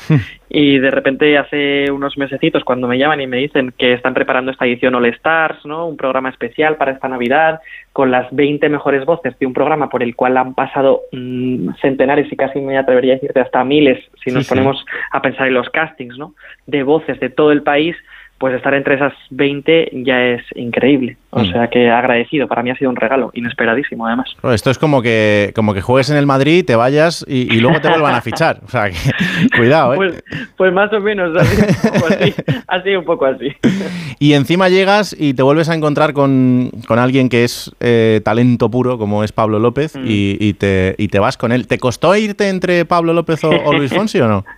[0.53, 4.51] Y de repente hace unos mesecitos cuando me llaman y me dicen que están preparando
[4.51, 5.87] esta edición All Stars, ¿no?
[5.87, 7.61] Un programa especial para esta Navidad
[7.93, 12.33] con las 20 mejores voces de un programa por el cual han pasado mm, centenares
[12.33, 14.49] y casi me atrevería a decirte hasta miles si nos Sí, sí.
[14.51, 16.35] ponemos a pensar en los castings, ¿no?
[16.67, 17.97] De voces de todo el país,
[18.41, 21.19] pues estar entre esas 20 ya es increíble.
[21.29, 21.53] O Mm.
[21.53, 24.31] sea que agradecido, para mí ha sido un regalo, inesperadísimo además.
[24.41, 27.61] Bueno, Esto es como que, como que juegues en el Madrid, te vayas y, y
[27.61, 28.61] luego te vuelvan a fichar.
[28.65, 28.97] O sea, que,
[29.57, 29.97] cuidado, ¿eh?
[29.97, 30.25] Pues,
[30.57, 32.35] pues más o menos, ha sido un poco así.
[32.83, 33.49] Sido un poco así.
[34.23, 38.71] Y encima llegas y te vuelves a encontrar con, con alguien que es eh, talento
[38.71, 40.05] puro, como es Pablo López, Mm.
[40.07, 41.67] y, y te, y te vas con él.
[41.67, 44.45] ¿Te costó irte entre Pablo López o, o Luis Fonsi o no?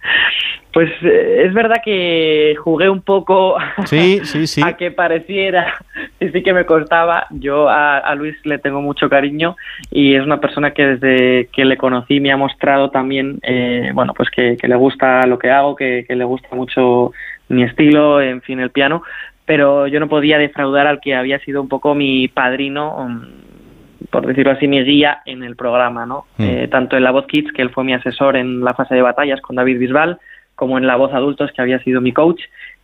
[0.72, 4.62] Pues eh, es verdad que jugué un poco Sí, sí, sí.
[4.64, 5.74] a que pareciera,
[6.20, 7.26] y sí que me costaba.
[7.30, 9.56] Yo a, a Luis le tengo mucho cariño
[9.90, 14.14] y es una persona que desde que le conocí me ha mostrado también, eh, bueno,
[14.14, 17.12] pues que, que le gusta lo que hago, que, que le gusta mucho
[17.48, 19.02] mi estilo, en fin, el piano,
[19.44, 24.26] pero yo no podía defraudar al que había sido un poco mi padrino, mm, por
[24.26, 26.24] decirlo así, mi guía en el programa, ¿no?
[26.38, 26.42] Mm.
[26.42, 29.02] Eh, tanto en la voz Kids, que él fue mi asesor en la fase de
[29.02, 30.18] batallas con David Bisbal,
[30.62, 32.40] como en la voz adultos, que había sido mi coach.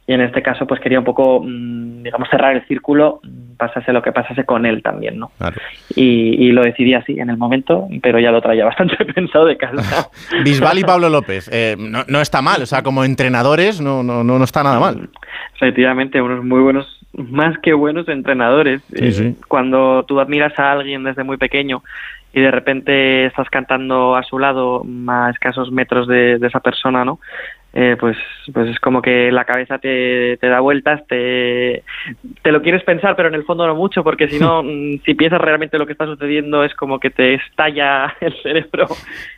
[0.09, 3.93] Y en este caso, pues quería un poco, mm, digamos, cerrar el círculo, mm, pasase
[3.93, 5.31] lo que pasase con él también, ¿no?
[5.39, 5.57] Claro.
[5.95, 9.57] Y, y lo decidí así en el momento, pero ya lo traía bastante pensado de
[9.57, 10.09] casa.
[10.45, 11.49] Bisbal y Pablo López.
[11.53, 14.81] eh, no, no está mal, o sea, como entrenadores no, no, no, no está nada
[14.81, 15.09] mal.
[15.55, 18.83] Efectivamente, unos muy buenos, más que buenos entrenadores.
[18.93, 19.37] Sí, Eh, sí.
[19.47, 21.83] Cuando tú admiras a alguien desde muy pequeño
[22.33, 27.05] y de repente estás cantando a su lado a escasos metros de, de esa persona,
[27.05, 27.21] ¿no?
[27.81, 28.17] Eh, pues,
[28.53, 31.85] pues es como que la cabeza te, te da vueltas, te,
[32.43, 35.15] te lo quieres pensar, pero en el fondo no mucho, porque si no, mm, si
[35.15, 38.89] piensas realmente lo que está sucediendo, es como que te estalla el cerebro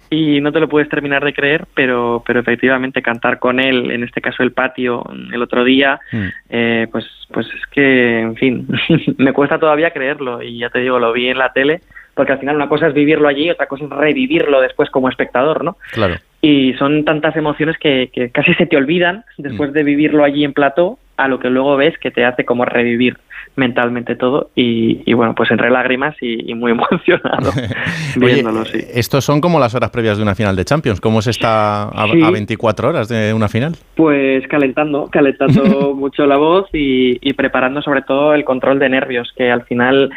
[0.09, 4.05] y no te lo puedes terminar de creer, pero, pero efectivamente cantar con él, en
[4.05, 6.01] este caso el patio, el otro día,
[6.49, 8.67] eh, pues, pues es que, en fin,
[9.19, 11.83] me cuesta todavía creerlo y ya te digo, lo vi en la tele,
[12.15, 15.63] porque al final una cosa es vivirlo allí, otra cosa es revivirlo después como espectador,
[15.63, 15.77] ¿no?
[15.93, 16.17] Claro.
[16.43, 20.53] Y son tantas emociones que, que casi se te olvidan después de vivirlo allí en
[20.55, 23.19] plató a lo que luego ves que te hace como revivir
[23.57, 27.51] mentalmente todo y, y bueno, pues entre lágrimas y, y muy emocionado
[28.17, 28.79] Oye, viéndolo, sí.
[28.95, 31.01] estos son como las horas previas de una final de Champions.
[31.01, 32.23] ¿Cómo se está a, Sí.
[32.23, 33.77] a 24 horas de una final?
[33.97, 39.31] Pues calentando, calentando mucho la voz y, y preparando sobre todo el control de nervios,
[39.37, 40.11] que al final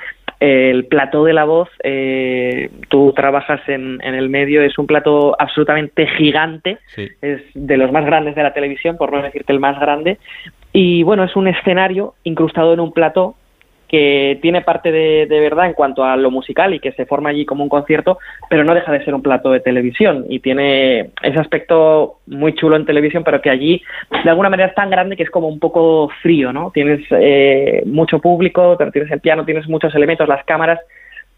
[0.44, 5.40] el plató de la voz, eh, tú trabajas en, en el medio, es un plató
[5.40, 9.80] absolutamente gigante, es de los más grandes de la televisión, por no decirte el más
[9.80, 10.18] grande,
[10.74, 13.36] y bueno, es un escenario incrustado en un plató
[13.94, 17.30] que tiene parte de, de verdad en cuanto a lo musical y que se forma
[17.30, 18.18] allí como un concierto,
[18.50, 22.76] pero no deja de ser un plato de televisión y tiene ese aspecto muy chulo
[22.76, 23.84] en televisión, pero que allí
[24.24, 26.72] de alguna manera es tan grande que es como un poco frío, ¿no?
[26.72, 30.80] Tienes eh, mucho público, pero tienes el piano, tienes muchos elementos, las cámaras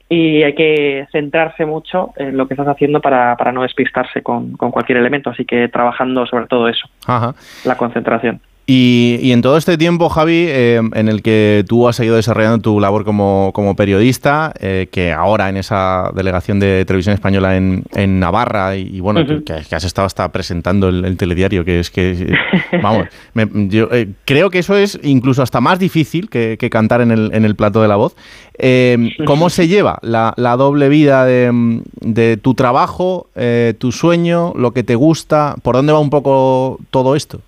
[0.07, 4.55] y hay que centrarse mucho en lo que estás haciendo para, para no despistarse con,
[4.55, 7.35] con cualquier elemento, así que trabajando sobre todo eso, Ajá.
[7.65, 8.39] la concentración.
[8.67, 12.57] Y, y en todo este tiempo, Javi, eh, en el que tú has seguido desarrollando
[12.59, 17.83] tu labor como, como periodista, eh, que ahora en esa delegación de televisión española en,
[17.93, 21.79] en Navarra, y, y bueno, que, que has estado hasta presentando el, el telediario, que
[21.79, 22.33] es que,
[22.81, 23.05] vamos,
[23.35, 27.11] me- yo eh, creo que eso es incluso hasta más difícil que, que cantar en
[27.11, 28.15] el, en el plato de la voz.
[28.57, 34.53] Eh, ¿Cómo se lleva la, la doble vida de, de tu trabajo, eh, tu sueño,
[34.55, 35.55] lo que te gusta?
[35.61, 37.41] ¿Por dónde va un poco todo esto?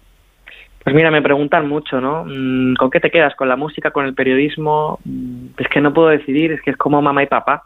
[0.88, 2.24] Pues mira, me preguntan mucho, ¿no?
[2.26, 3.36] Mm, ¿Con qué te quedas?
[3.36, 5.00] ¿Con la música, con el periodismo?
[5.04, 7.64] Mm, Es que no puedo decidir, es que es como mamá y papá.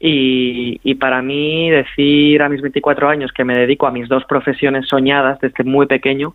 [0.00, 4.24] Y, y para mí decir a mis 24 años que me dedico a mis dos
[4.24, 6.32] profesiones soñadas desde muy pequeño,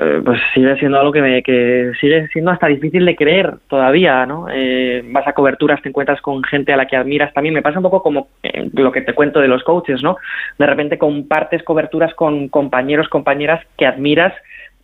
[0.00, 4.26] eh, pues sigue siendo algo que, me, que sigue siendo hasta difícil de creer todavía,
[4.26, 4.48] ¿no?
[4.50, 7.32] Eh, vas a coberturas, te encuentras con gente a la que admiras.
[7.34, 10.16] También me pasa un poco como eh, lo que te cuento de los coaches, ¿no?
[10.58, 14.34] De repente compartes coberturas con compañeros, compañeras que admiras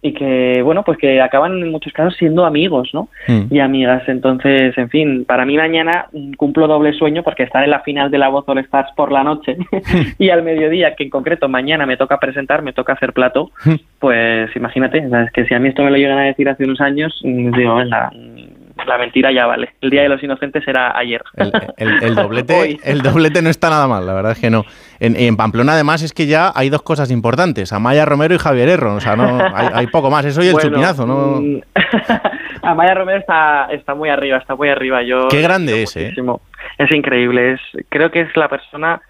[0.01, 3.09] y que, bueno, pues que acaban en muchos casos siendo amigos, ¿no?
[3.51, 4.09] y amigas.
[4.09, 6.07] Entonces, en fin, para mí mañana
[6.37, 9.25] cumplo doble sueño porque estar en la final de la Voz All Stars por la
[9.25, 9.57] noche
[10.19, 13.51] y al mediodía, que en concreto mañana me toca presentar, me toca hacer plato,
[13.99, 16.49] pues imagínate, o sea, es que si a mí esto me lo llegan a decir
[16.49, 19.71] hace unos años, digo, venga, mm, la mentira ya vale.
[19.81, 21.23] El Día de los Inocentes era ayer.
[21.77, 24.65] El, el doblete, el doblete no está nada mal, la verdad es que no.
[25.01, 28.69] En, en Pamplona, además, es que ya hay dos cosas importantes: Amaya Romero y Javier
[28.69, 28.95] Erro.
[28.95, 30.25] O sea, no, hay, hay poco más.
[30.25, 31.41] Eso y el Bueno, chupinazo, ¿no?
[31.41, 31.61] mm,
[32.63, 35.03] Amaya Romero está, está muy arriba, está muy arriba.
[35.03, 36.15] Yo Qué grande es, ¿eh?
[36.79, 37.55] Es increíble.
[37.55, 39.01] Es, creo que es la persona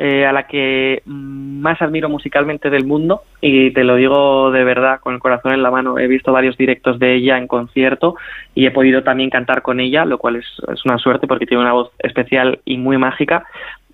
[0.00, 5.00] eh, a la que más admiro musicalmente del mundo y te lo digo de verdad
[5.00, 5.98] con el corazón en la mano.
[5.98, 8.14] He visto varios directos de ella en concierto
[8.54, 11.62] y he podido también cantar con ella, lo cual es, es una suerte porque tiene
[11.62, 13.44] una voz especial y muy mágica.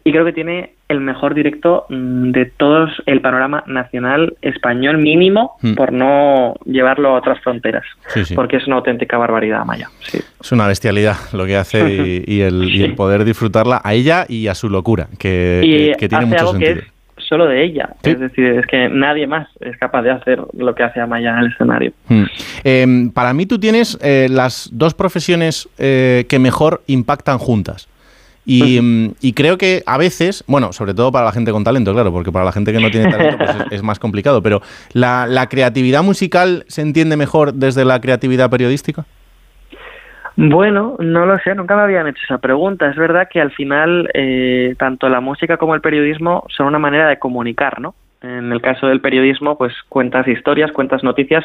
[0.06, 5.52] Y creo que tiene el mejor directo mm, de todos el panorama nacional español mínimo,
[5.62, 5.74] Mm.
[5.74, 8.34] por no llevarlo a otras fronteras, Sí, sí.
[8.34, 9.88] porque es una auténtica barbaridad, Maya.
[10.00, 10.18] Sí.
[10.40, 14.26] Es una bestialidad lo que hace y, y el, y el poder disfrutarla a ella
[14.28, 16.86] y a su locura, que, y que- que tiene hace mucho algo que sentido.
[17.16, 20.74] es solo de ella, es decir, es que nadie más es capaz de hacer lo
[20.74, 21.92] que hace Amaya en el escenario.
[22.08, 22.24] Mm.
[22.64, 27.88] Eh, para mí tú tienes eh, las dos profesiones eh, que mejor impactan juntas.
[28.46, 31.92] Y, mm, y creo que a veces, bueno, sobre todo para la gente con talento,
[31.92, 34.60] claro, porque para la gente que no tiene talento pues es, es más complicado, pero
[34.92, 39.04] la, la creatividad musical se entiende mejor desde la creatividad periodística.
[40.36, 42.88] Bueno, no lo sé, nunca me habían hecho esa pregunta.
[42.90, 47.08] Es verdad que al final eh, tanto la música como el periodismo son una manera
[47.08, 47.94] de comunicar, ¿no?
[48.20, 51.44] En el caso del periodismo, pues cuentas historias, cuentas noticias,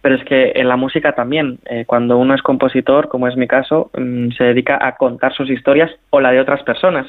[0.00, 3.48] pero es que en la música también, eh, cuando uno es compositor, como es mi
[3.48, 7.06] caso, mm, se dedica a contar sus historias o la de otras personas.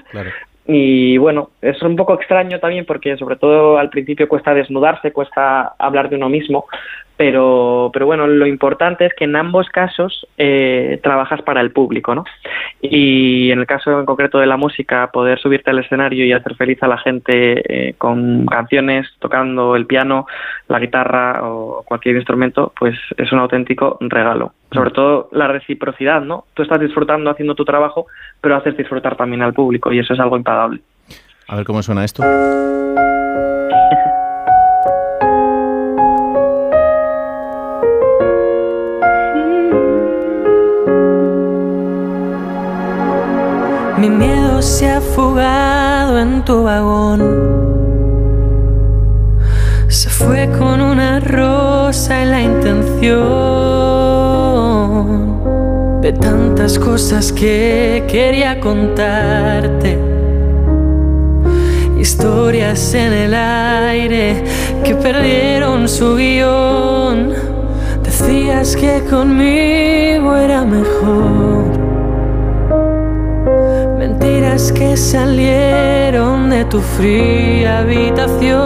[0.66, 5.74] Y bueno, es un poco extraño también porque sobre todo al principio cuesta desnudarse, cuesta
[5.80, 6.66] hablar de uno mismo,
[7.20, 12.16] pero, pero bueno, lo importante es que en ambos casos eh, trabajas para el público,
[12.16, 12.24] ¿no?
[12.82, 16.56] Y en el caso en concreto de la música, poder subirte al escenario y hacer
[16.56, 20.28] feliz a la gente eh, con canciones, tocando el piano,
[20.70, 24.54] la guitarra o cualquier instrumento, pues es un auténtico regalo.
[24.72, 26.46] Sobre todo la reciprocidad, ¿no?
[26.54, 28.08] Tú estás disfrutando haciendo tu trabajo,
[28.40, 30.80] pero haces disfrutar también al público y eso es algo impagable.
[31.50, 32.24] A ver cómo suena esto.
[44.00, 47.20] Mi miedo se ha fugado en tu vagón.
[49.90, 53.20] Se fue con una rosa en la intención
[56.02, 60.00] de tantas cosas que quería contarte.
[62.00, 64.46] Historias en el aire
[64.86, 67.34] que perdieron su guion.
[68.02, 71.69] Decías que conmigo era mejor.
[74.50, 78.58] Que salieron de tu fría habitación.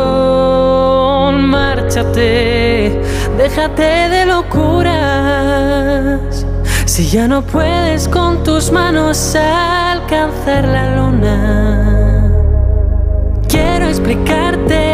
[1.49, 3.01] Márchate,
[3.37, 5.67] déjate de locuras.
[6.85, 12.31] Si ya no puedes con tus manos alcanzar la luna,
[13.49, 14.92] quiero explicarte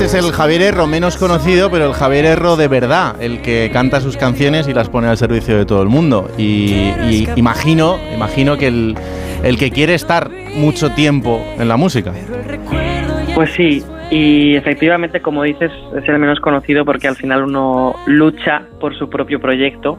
[0.00, 3.68] Este es el Javier Erro menos conocido, pero el Javier Erro de verdad, el que
[3.70, 6.30] canta sus canciones y las pone al servicio de todo el mundo.
[6.38, 8.94] Y, y imagino, imagino que el,
[9.44, 12.14] el que quiere estar mucho tiempo en la música.
[13.34, 18.62] Pues sí, y efectivamente, como dices, es el menos conocido porque al final uno lucha
[18.80, 19.98] por su propio proyecto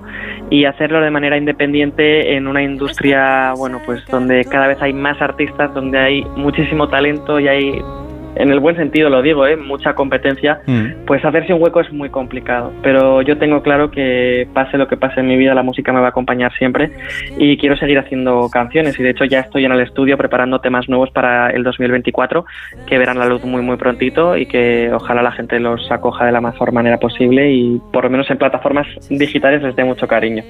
[0.50, 5.22] y hacerlo de manera independiente en una industria, bueno, pues donde cada vez hay más
[5.22, 7.82] artistas, donde hay muchísimo talento y hay
[8.36, 9.58] en el buen sentido lo digo, ¿eh?
[9.58, 11.06] mucha competencia, Mm.
[11.06, 12.72] pues hacerse un hueco es muy complicado.
[12.82, 16.00] Pero yo tengo claro que pase lo que pase en mi vida, la música me
[16.00, 16.92] va a acompañar siempre
[17.38, 19.00] y quiero seguir haciendo canciones.
[19.00, 22.46] Y de hecho ya estoy en el estudio preparando temas nuevos para el 2024
[22.88, 26.32] que verán la luz muy muy prontito y que ojalá la gente los acoja de
[26.32, 30.44] la mejor manera posible y por lo menos en plataformas digitales les dé mucho cariño.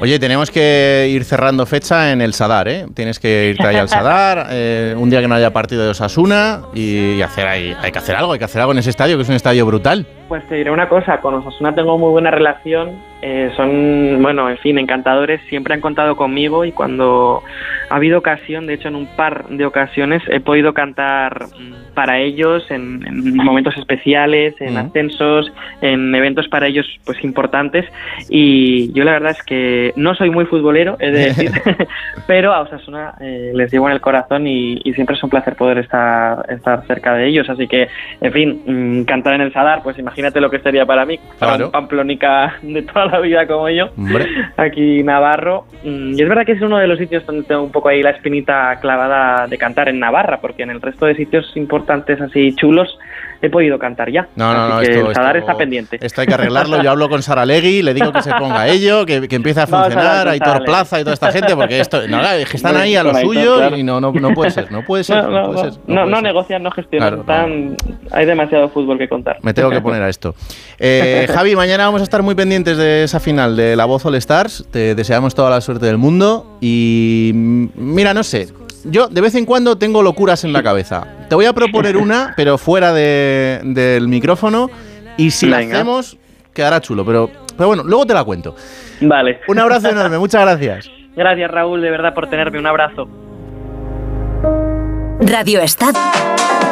[0.00, 2.86] Oye, tenemos que ir cerrando fecha en el Sadar, ¿eh?
[2.94, 6.62] Tienes que irte ahí al Sadar, eh, un día que no haya partido de Osasuna
[6.74, 9.16] y, y hacer ahí, hay que hacer algo, hay que hacer algo en ese estadio,
[9.16, 10.04] que es un estadio brutal.
[10.28, 14.58] Pues te diré una cosa, con Osasuna tengo muy buena relación, eh, son, bueno, en
[14.58, 17.42] fin, encantadores, siempre han contado conmigo y cuando
[17.88, 22.18] ha habido ocasión, de hecho en un par de ocasiones he podido cantar mm, para
[22.18, 27.84] ellos en, en momentos especiales, en ascensos, en eventos para ellos pues importantes
[28.28, 31.50] y yo la verdad es que no soy muy futbolero, de decir,
[32.26, 35.54] pero a Osasuna eh, les llevo en el corazón y, y siempre es un placer
[35.54, 37.48] poder estar, estar cerca de ellos.
[37.48, 37.88] Así que,
[38.20, 41.52] en fin, mm, cantar en el Sadar, pues imagínate lo que sería para mí, para
[41.52, 41.66] Claro.
[41.66, 44.26] un pamplónica de toda la vida como yo, Hombre.
[44.56, 45.64] aquí Navarro.
[45.84, 48.02] Mm, Y es verdad que es uno de los sitios donde tengo un poco ahí
[48.02, 52.54] la espinita clavada de cantar en Navarra, porque en el resto de sitios importantes así
[52.56, 52.98] chulos
[53.46, 54.28] he podido cantar ya.
[54.36, 55.98] No, no, Así no, que esto- el Sadar esto- está pendiente.
[56.00, 56.82] Esto hay que arreglarlo.
[56.82, 59.60] Yo hablo con Sara Legui, le digo que se ponga a ello, que, que empiece
[59.60, 60.64] a a funcionar, con Aitor.
[60.64, 63.56] Plaza y toda esta gente, porque esto, no, es que están ahí a lo suyo
[63.56, 63.76] claro.
[63.76, 65.80] y no, no, no puede ser, no puede ser, No, no, puede ser.
[65.86, 66.22] no, no ser.
[66.24, 67.22] negocian, no gestionan.
[67.24, 67.76] Claro, están-
[68.12, 69.38] Hay demasiado fútbol que contar.
[69.42, 70.34] Me tengo que poner a esto.
[70.78, 74.14] Eh, Javi, mañana vamos a estar muy pendientes de esa final de la voz All
[74.16, 74.64] Stars.
[74.70, 76.58] Te deseamos toda la suerte del mundo.
[76.60, 78.48] Y mm, mira, no sé.
[78.84, 81.06] Yo de vez en cuando tengo locuras en la cabeza.
[81.28, 84.70] Te voy a proponer una, pero fuera de- del micrófono.
[85.16, 86.16] Y si la hacemos,
[86.52, 87.04] quedará chulo.
[87.04, 88.54] Pero, pero bueno, luego te la cuento.
[89.00, 89.40] Vale.
[89.48, 90.90] Un abrazo enorme, muchas gracias.
[91.14, 92.58] Gracias, Raúl, de verdad, por tenerme.
[92.58, 93.08] Un abrazo.
[95.32, 95.94] Radio Estad.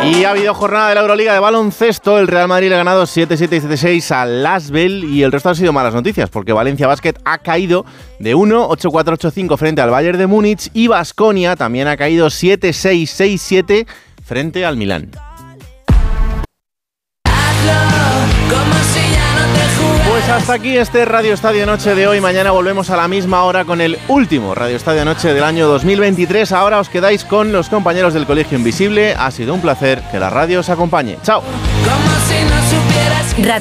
[0.04, 2.18] Y ha habido jornada de la Euroliga de baloncesto.
[2.18, 5.04] El Real Madrid le ha ganado 7-7 y 7-6 al Lasvel.
[5.04, 7.86] Y el resto han sido malas noticias, porque Valencia Basket ha caído
[8.18, 10.70] de 1, 8-4, 8-5 frente al Bayern de Múnich.
[10.74, 13.04] Y Basconia también ha caído 7-6,
[13.38, 13.86] 6-7
[14.22, 15.10] frente al Milán.
[20.31, 22.20] Pues hasta aquí este Radio Estadio Noche de hoy.
[22.20, 26.52] Mañana volvemos a la misma hora con el último Radio Estadio Noche del año 2023.
[26.52, 29.12] Ahora os quedáis con los compañeros del Colegio Invisible.
[29.15, 31.19] Ha sido un placer que la radio os acompañe.
[31.24, 31.43] Chao.
[33.43, 33.59] Radio